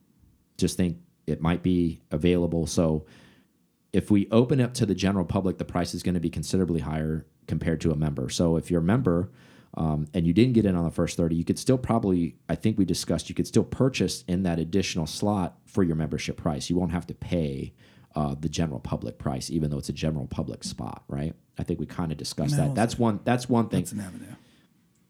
just 0.57 0.75
think 0.77 0.97
it 1.25 1.41
might 1.41 1.63
be 1.63 2.01
available. 2.11 2.67
So, 2.67 3.05
if 3.93 4.11
we 4.11 4.27
open 4.31 4.59
up 4.59 4.73
to 4.75 4.85
the 4.85 4.93
general 4.93 5.25
public, 5.25 5.57
the 5.57 5.65
price 5.65 5.93
is 5.93 6.03
going 6.03 6.13
to 6.13 6.19
be 6.19 6.29
considerably 6.29 6.81
higher 6.81 7.25
compared 7.47 7.81
to 7.81 7.91
a 7.91 7.95
member. 7.95 8.29
So 8.29 8.57
if 8.57 8.69
you're 8.69 8.81
a 8.81 8.83
member 8.83 9.31
um, 9.75 10.07
and 10.13 10.25
you 10.25 10.33
didn't 10.33 10.53
get 10.53 10.65
in 10.65 10.75
on 10.75 10.83
the 10.83 10.91
first 10.91 11.17
30, 11.17 11.35
you 11.35 11.43
could 11.43 11.59
still 11.59 11.77
probably, 11.77 12.35
I 12.49 12.55
think 12.55 12.77
we 12.77 12.85
discussed, 12.85 13.29
you 13.29 13.35
could 13.35 13.47
still 13.47 13.63
purchase 13.63 14.23
in 14.27 14.43
that 14.43 14.59
additional 14.59 15.05
slot 15.05 15.57
for 15.65 15.83
your 15.83 15.95
membership 15.95 16.37
price. 16.37 16.69
You 16.69 16.75
won't 16.77 16.91
have 16.91 17.05
to 17.07 17.13
pay 17.13 17.73
uh, 18.15 18.35
the 18.39 18.49
general 18.49 18.79
public 18.79 19.19
price, 19.19 19.49
even 19.51 19.69
though 19.69 19.77
it's 19.77 19.89
a 19.89 19.93
general 19.93 20.25
public 20.27 20.63
spot, 20.63 21.03
right? 21.07 21.35
I 21.57 21.63
think 21.63 21.79
we 21.79 21.85
kind 21.85 22.11
of 22.11 22.17
discussed 22.17 22.57
No, 22.57 22.65
that. 22.65 22.75
That's 22.75 22.97
one. 22.97 23.19
That's 23.23 23.47
one 23.47 23.69
thing. 23.69 23.81
That's 23.81 23.91
an 23.91 23.99
avenue. 23.99 24.35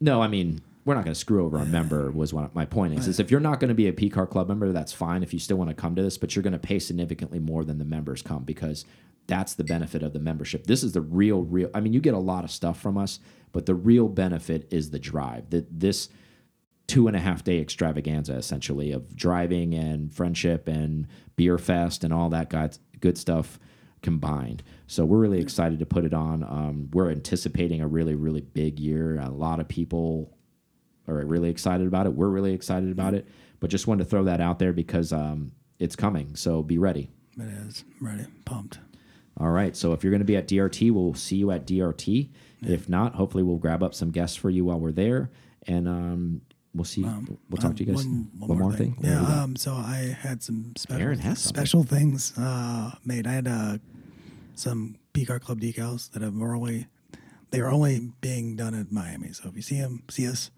No, 0.01 0.21
I 0.21 0.27
mean 0.27 0.61
we're 0.87 0.95
not 0.95 1.03
going 1.03 1.13
to 1.13 1.19
screw 1.19 1.45
over 1.45 1.57
a 1.57 1.65
member. 1.65 2.09
Was 2.17 2.33
what 2.33 2.55
my 2.55 2.65
point 2.65 2.93
is. 2.93 3.07
Is 3.07 3.19
if 3.19 3.29
you're 3.29 3.41
not 3.41 3.59
going 3.59 3.67
to 3.67 3.75
be 3.75 3.87
a 3.87 3.93
P 3.93 4.09
Car 4.09 4.25
Club 4.25 4.47
member, 4.47 4.71
that's 4.71 4.93
fine. 4.93 5.21
If 5.21 5.33
you 5.33 5.39
still 5.39 5.57
want 5.57 5.69
to 5.69 5.75
come 5.75 5.95
to 5.95 6.01
this, 6.01 6.17
but 6.17 6.35
you're 6.35 6.43
going 6.43 6.53
to 6.53 6.59
pay 6.59 6.79
significantly 6.79 7.39
more 7.39 7.65
than 7.65 7.77
the 7.77 7.85
members 7.85 8.21
come 8.21 8.43
because 8.43 8.85
that's 9.27 9.53
the 9.53 9.65
benefit 9.65 10.01
of 10.01 10.13
the 10.13 10.19
membership. 10.19 10.65
This 10.65 10.83
is 10.83 10.93
the 10.93 11.01
real, 11.01 11.43
real. 11.43 11.69
I 11.75 11.81
mean, 11.81 11.91
you 11.91 11.99
get 11.99 12.13
a 12.13 12.19
lot 12.19 12.45
of 12.45 12.51
stuff 12.51 12.79
from 12.79 12.97
us, 12.97 13.19
but 13.51 13.65
the 13.65 13.75
real 13.75 14.07
benefit 14.07 14.67
is 14.71 14.89
the 14.89 14.99
drive. 14.99 15.49
That 15.49 15.67
this 15.79 16.07
two 16.87 17.07
and 17.07 17.17
a 17.17 17.19
half 17.19 17.43
day 17.43 17.59
extravaganza 17.59 18.33
essentially 18.33 18.93
of 18.93 19.13
driving 19.13 19.75
and 19.75 20.13
friendship 20.13 20.69
and 20.69 21.05
beer 21.35 21.57
fest 21.57 22.05
and 22.05 22.13
all 22.13 22.29
that 22.29 22.49
good 22.49 22.77
good 23.01 23.17
stuff 23.17 23.59
combined. 24.01 24.63
So 24.87 25.03
we're 25.03 25.17
really 25.17 25.41
excited 25.41 25.79
to 25.79 25.85
put 25.85 26.05
it 26.05 26.13
on. 26.13 26.43
Um, 26.43 26.89
we're 26.93 27.11
anticipating 27.11 27.81
a 27.81 27.87
really 27.87 28.15
really 28.15 28.39
big 28.39 28.79
year. 28.79 29.19
A 29.19 29.29
lot 29.29 29.59
of 29.59 29.67
people 29.67 30.36
are 31.07 31.15
really 31.25 31.49
excited 31.49 31.87
about 31.87 32.05
it. 32.05 32.13
We're 32.13 32.29
really 32.29 32.53
excited 32.53 32.91
about 32.91 33.13
it. 33.13 33.27
But 33.59 33.69
just 33.69 33.87
wanted 33.87 34.03
to 34.03 34.09
throw 34.09 34.25
that 34.25 34.39
out 34.39 34.59
there 34.59 34.73
because 34.73 35.11
um, 35.11 35.51
it's 35.79 35.95
coming. 35.95 36.35
So 36.35 36.61
be 36.61 36.77
ready. 36.77 37.09
It 37.37 37.47
is. 37.47 37.83
I'm 37.99 38.07
ready. 38.07 38.25
Pumped. 38.45 38.79
All 39.39 39.49
right. 39.49 39.75
So 39.75 39.93
if 39.93 40.03
you're 40.03 40.11
going 40.11 40.21
to 40.21 40.25
be 40.25 40.35
at 40.35 40.47
DRT, 40.47 40.91
we'll 40.91 41.13
see 41.13 41.37
you 41.37 41.51
at 41.51 41.65
DRT. 41.65 42.29
If 42.61 42.89
not, 42.89 43.15
hopefully 43.15 43.43
we'll 43.43 43.57
grab 43.57 43.83
up 43.83 43.93
some 43.93 44.11
guests 44.11 44.35
for 44.35 44.49
you 44.49 44.65
while 44.65 44.79
we're 44.79 44.91
there, 44.91 45.29
and 45.67 45.87
um, 45.87 46.41
we'll 46.73 46.85
see. 46.85 47.03
we'll 47.03 47.57
talk 47.59 47.75
to 47.75 47.83
you 47.83 47.93
guys. 47.93 48.03
One, 48.03 48.31
one 48.39 48.57
more 48.57 48.73
thing. 48.73 48.97
Do 48.99 49.07
Yeah. 49.07 49.21
Um, 49.21 49.55
so 49.55 49.73
I 49.73 50.17
had 50.19 50.41
some 50.41 50.73
special 50.75 51.15
has 51.17 51.39
special 51.39 51.83
things 51.83 52.35
uh, 52.35 52.95
made. 53.05 53.27
I 53.27 53.33
had 53.33 53.47
uh, 53.47 53.77
some 54.55 54.97
P 55.13 55.23
Car 55.23 55.39
Club 55.39 55.61
decals 55.61 56.11
that 56.11 56.23
have 56.23 56.39
only 56.41 56.87
they 57.51 57.59
are 57.59 57.69
only 57.69 58.11
being 58.21 58.55
done 58.55 58.73
at 58.73 58.91
Miami. 58.91 59.33
So 59.33 59.49
if 59.49 59.55
you 59.55 59.61
see 59.61 59.79
them, 59.79 60.03
see 60.09 60.27
us 60.27 60.49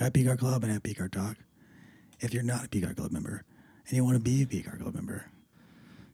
at 0.00 0.12
P 0.12 0.24
Car 0.24 0.36
Club 0.36 0.64
and 0.64 0.72
at 0.72 0.82
P 0.82 0.94
Car 0.94 1.08
Talk. 1.08 1.36
If 2.20 2.34
you're 2.34 2.42
not 2.42 2.64
a 2.74 2.80
Car 2.80 2.94
Club 2.94 3.12
member 3.12 3.44
and 3.86 3.96
you 3.96 4.04
want 4.04 4.16
to 4.16 4.20
be 4.22 4.46
a 4.58 4.62
Car 4.62 4.76
Club 4.76 4.94
member, 4.94 5.26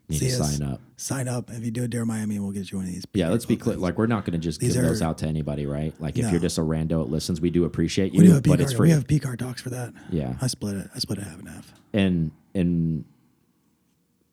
Need 0.09 0.21
to 0.21 0.27
us. 0.41 0.57
sign 0.57 0.69
up. 0.69 0.81
sign 0.97 1.27
up. 1.27 1.51
If 1.51 1.65
you 1.65 1.73
do 1.73 1.83
a 1.83 1.89
Dare 1.89 2.05
Miami, 2.07 2.39
we'll 2.39 2.53
get 2.53 2.71
you 2.71 2.79
one 2.79 2.87
of 2.87 2.93
these. 2.93 3.05
Yeah, 3.13 3.29
let's 3.29 3.45
be 3.45 3.57
clear. 3.57 3.75
things. 3.75 3.83
Like, 3.83 3.99
we're 3.99 4.07
not 4.07 4.25
going 4.25 4.35
to 4.35 4.39
just 4.39 4.61
These 4.61 4.75
give 4.75 4.83
those 4.85 5.03
out 5.03 5.19
to 5.19 5.27
anybody, 5.27 5.67
right? 5.67 5.93
Like, 6.01 6.17
if 6.17 6.31
you're 6.31 6.41
just 6.41 6.59
a 6.59 6.61
rando 6.61 7.05
that 7.05 7.11
listens, 7.11 7.41
we 7.41 7.51
do 7.51 7.65
appreciate 7.65 8.13
you, 8.15 8.21
we 8.21 8.27
do 8.27 8.35
have 8.35 8.43
but 8.45 8.61
it's 8.61 8.73
free. 8.73 8.89
We 8.89 8.93
have 8.93 9.09
P 9.09 9.19
Car 9.19 9.37
Talks 9.37 9.63
for 9.63 9.71
that. 9.71 9.93
Yeah. 10.11 10.35
I 10.41 10.47
split 10.47 10.77
it. 10.77 10.89
I 10.95 10.99
split 11.01 11.19
it 11.19 11.25
half 11.25 11.39
and 11.41 11.49
half. 11.49 11.73
and 11.93 12.31
and 12.55 13.05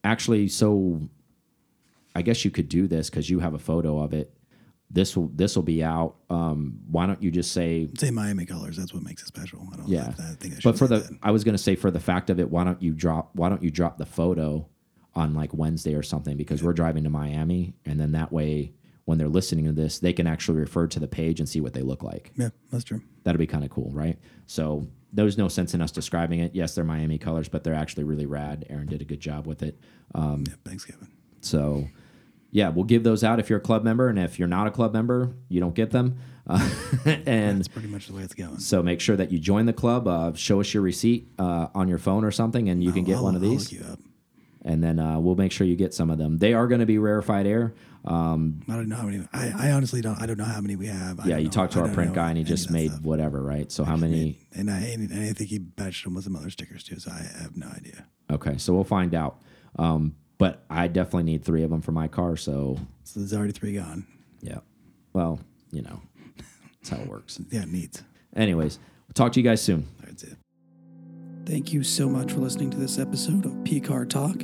actually, 0.04 0.48
so 0.48 1.02
I 2.16 2.22
guess 2.22 2.46
you 2.46 2.52
could 2.52 2.70
do 2.70 2.86
this 2.88 3.10
because 3.10 3.30
you 3.32 3.40
have 3.40 3.56
a 3.56 3.60
photo 3.60 4.00
of 4.00 4.14
it. 4.14 4.32
This 4.94 5.18
will 5.18 5.30
this 5.34 5.56
will 5.56 5.64
be 5.64 5.84
out. 5.84 6.16
Um, 6.30 6.80
why 6.90 7.08
don't 7.08 7.22
you 7.22 7.32
just 7.32 7.52
say 7.52 7.90
Say 7.98 8.12
Miami 8.12 8.46
colors. 8.46 8.78
That's 8.78 8.94
what 8.94 9.02
makes 9.04 9.24
it 9.24 9.28
special. 9.28 9.68
I 9.74 9.78
don't. 9.78 9.88
yeah? 9.90 10.14
I 10.20 10.34
think 10.36 10.54
I 10.54 10.60
should 10.60 10.64
but 10.64 10.78
for 10.78 10.88
the 10.88 11.00
that. 11.00 11.18
I 11.24 11.32
was 11.32 11.44
going 11.44 11.56
to 11.56 11.62
say 11.62 11.76
for 11.76 11.90
the 11.92 12.00
fact 12.00 12.30
of 12.30 12.40
it, 12.40 12.50
why 12.52 12.64
don't 12.64 12.82
you 12.82 12.94
drop 12.94 13.32
why 13.34 13.50
don't 13.50 13.64
you 13.64 13.72
drop 13.72 13.98
the 13.98 14.06
photo 14.06 14.68
on 15.16 15.34
like 15.34 15.54
Wednesday 15.54 15.96
or 15.96 16.04
something 16.04 16.38
because 16.38 16.64
we're 16.64 16.74
driving 16.74 17.04
to 17.04 17.10
Miami 17.10 17.74
and 17.86 18.00
then 18.00 18.12
that 18.14 18.32
way 18.32 18.74
when 19.06 19.18
they're 19.18 19.28
listening 19.28 19.66
to 19.66 19.72
this 19.72 20.00
they 20.00 20.14
can 20.14 20.26
actually 20.28 20.60
refer 20.60 20.88
to 20.88 21.00
the 21.00 21.08
page 21.08 21.40
and 21.40 21.48
see 21.50 21.60
what 21.62 21.74
they 21.74 21.82
look 21.82 22.02
like. 22.04 22.32
yeah, 22.36 22.50
that's 22.72 22.84
true. 22.84 23.02
That'd 23.24 23.40
be 23.40 23.48
kind 23.48 23.64
of 23.64 23.70
cool, 23.70 23.92
right? 23.92 24.18
So 24.48 24.88
there's 25.12 25.38
no 25.38 25.48
sense 25.48 25.74
in 25.74 25.82
us 25.82 25.92
describing 25.92 26.40
it. 26.40 26.56
Yes, 26.56 26.74
they're 26.76 26.84
Miami 26.84 27.18
colors, 27.20 27.48
but 27.48 27.64
they're 27.64 27.76
actually 27.76 28.04
really 28.06 28.26
rad. 28.26 28.66
Aaron 28.70 28.88
did 28.88 29.02
a 29.02 29.06
good 29.06 29.20
job 29.20 29.46
with 29.48 29.62
it. 29.64 29.80
Um, 30.16 30.44
Yeah, 30.48 30.56
thanks, 30.66 30.86
Kevin. 30.86 31.08
so, 31.42 31.88
yeah, 32.54 32.70
we'll 32.70 32.86
give 32.86 33.04
those 33.04 33.24
out 33.24 33.40
if 33.40 33.50
you're 33.50 33.60
a 33.60 33.62
club 33.62 33.84
member, 33.84 34.08
and 34.08 34.18
if 34.18 34.38
you're 34.40 34.48
not 34.48 34.68
a 34.68 34.72
club 34.72 34.94
member, 34.94 35.34
you 35.50 35.60
don't 35.60 35.76
get 35.76 35.92
them. 35.92 36.18
Uh, 36.48 36.70
and 37.06 37.60
That's 37.60 37.68
pretty 37.68 37.88
much 37.88 38.08
the 38.08 38.14
way 38.14 38.22
it's 38.22 38.34
going. 38.34 38.60
so 38.60 38.84
make 38.84 39.00
sure 39.02 39.16
that 39.16 39.32
you 39.32 39.40
join 39.40 39.66
the 39.66 39.74
club. 39.74 40.08
Uh, 40.08 40.34
show 40.36 40.60
us 40.62 40.74
your 40.74 40.84
receipt 40.84 41.28
uh, 41.40 41.68
on 41.74 41.88
your 41.88 41.98
phone 41.98 42.24
or 42.24 42.32
something, 42.32 42.70
and 42.70 42.84
you 42.84 42.92
can 42.92 43.04
get 43.04 43.18
I'll- 43.18 43.24
one 43.24 43.36
of 43.36 43.42
these. 43.42 43.72
you 43.74 43.84
up. 43.92 44.00
And 44.66 44.82
then 44.82 44.98
uh, 44.98 45.20
we'll 45.20 45.36
make 45.36 45.52
sure 45.52 45.68
you 45.68 45.76
get 45.76 45.94
some 45.94 46.10
of 46.10 46.18
them. 46.18 46.38
They 46.38 46.54
are 46.54 46.68
going 46.68 46.80
to 46.80 46.86
be 46.86 46.98
rarefied 46.98 47.46
air. 47.46 47.74
Um, 48.06 48.62
I 48.70 48.76
don't 48.76 48.88
know 48.88 48.96
how 48.96 49.04
many. 49.08 49.28
I, 49.34 49.52
I 49.70 49.72
honestly 49.72 50.00
don't. 50.00 50.22
I 50.22 50.26
don't 50.26 50.38
know 50.38 50.46
how 50.46 50.62
many 50.62 50.78
we 50.78 50.88
have. 50.88 51.20
I 51.20 51.26
yeah, 51.26 51.38
you 51.38 51.46
know- 51.46 51.50
talked 51.52 51.74
to 51.74 51.80
I 51.80 51.84
our 51.84 51.94
print 51.94 52.14
guy, 52.14 52.30
and 52.30 52.38
he 52.38 52.46
just 52.46 52.70
made 52.72 52.92
stuff. 52.92 53.04
whatever, 53.04 53.42
right? 53.42 53.70
So 53.72 53.84
how 53.84 53.98
many? 53.98 54.40
And 54.54 54.70
I 54.72 54.80
and 54.80 55.12
I 55.14 55.34
think 55.34 55.50
he 55.50 55.60
batched 55.60 56.04
them 56.06 56.14
with 56.14 56.24
some 56.24 56.36
other 56.38 56.50
stickers 56.50 56.84
too. 56.86 56.98
So 57.00 57.12
I 57.12 57.24
have 57.42 57.58
no 57.58 57.68
idea. 57.68 58.06
Okay, 58.32 58.58
so 58.58 58.74
we'll 58.74 58.84
find 58.86 59.14
out. 59.14 59.42
Um, 59.78 60.16
but 60.44 60.62
I 60.70 60.90
definitely 60.90 61.24
need 61.24 61.46
three 61.46 61.64
of 61.64 61.70
them 61.70 61.80
for 61.82 61.94
my 61.94 62.10
car. 62.10 62.36
So 62.36 62.78
So 63.06 63.22
there's 63.22 63.34
already 63.34 63.54
three 63.54 63.76
gone. 63.76 64.06
yeah, 64.42 64.58
well, 65.14 65.40
you 65.72 65.82
know, 65.82 66.02
that's 66.82 66.90
how 66.90 66.98
it 66.98 67.08
works. 67.08 67.40
Yeah, 67.50 67.64
neat. 67.64 68.04
Anyways, 68.36 68.78
we'll 69.08 69.14
talk 69.14 69.32
to 69.34 69.40
you 69.40 69.44
guys 69.50 69.62
soon. 69.62 69.88
That's 70.04 70.24
it. 70.24 70.36
Thank 71.46 71.72
you 71.72 71.82
so 71.82 72.10
much 72.10 72.34
for 72.34 72.40
listening 72.40 72.72
to 72.72 72.78
this 72.78 73.00
episode 73.00 73.46
of 73.46 73.54
PCAR 73.64 74.10
Talk. 74.10 74.40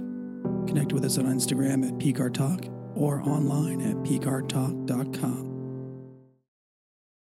Connect 0.69 0.93
with 0.93 1.03
us 1.03 1.17
on 1.17 1.25
Instagram 1.25 1.85
at 1.85 1.95
PCAR 1.95 2.33
Talk 2.33 2.63
or 2.95 3.21
online 3.23 3.81
at 3.81 3.97
PCARTalk.com. 3.97 5.58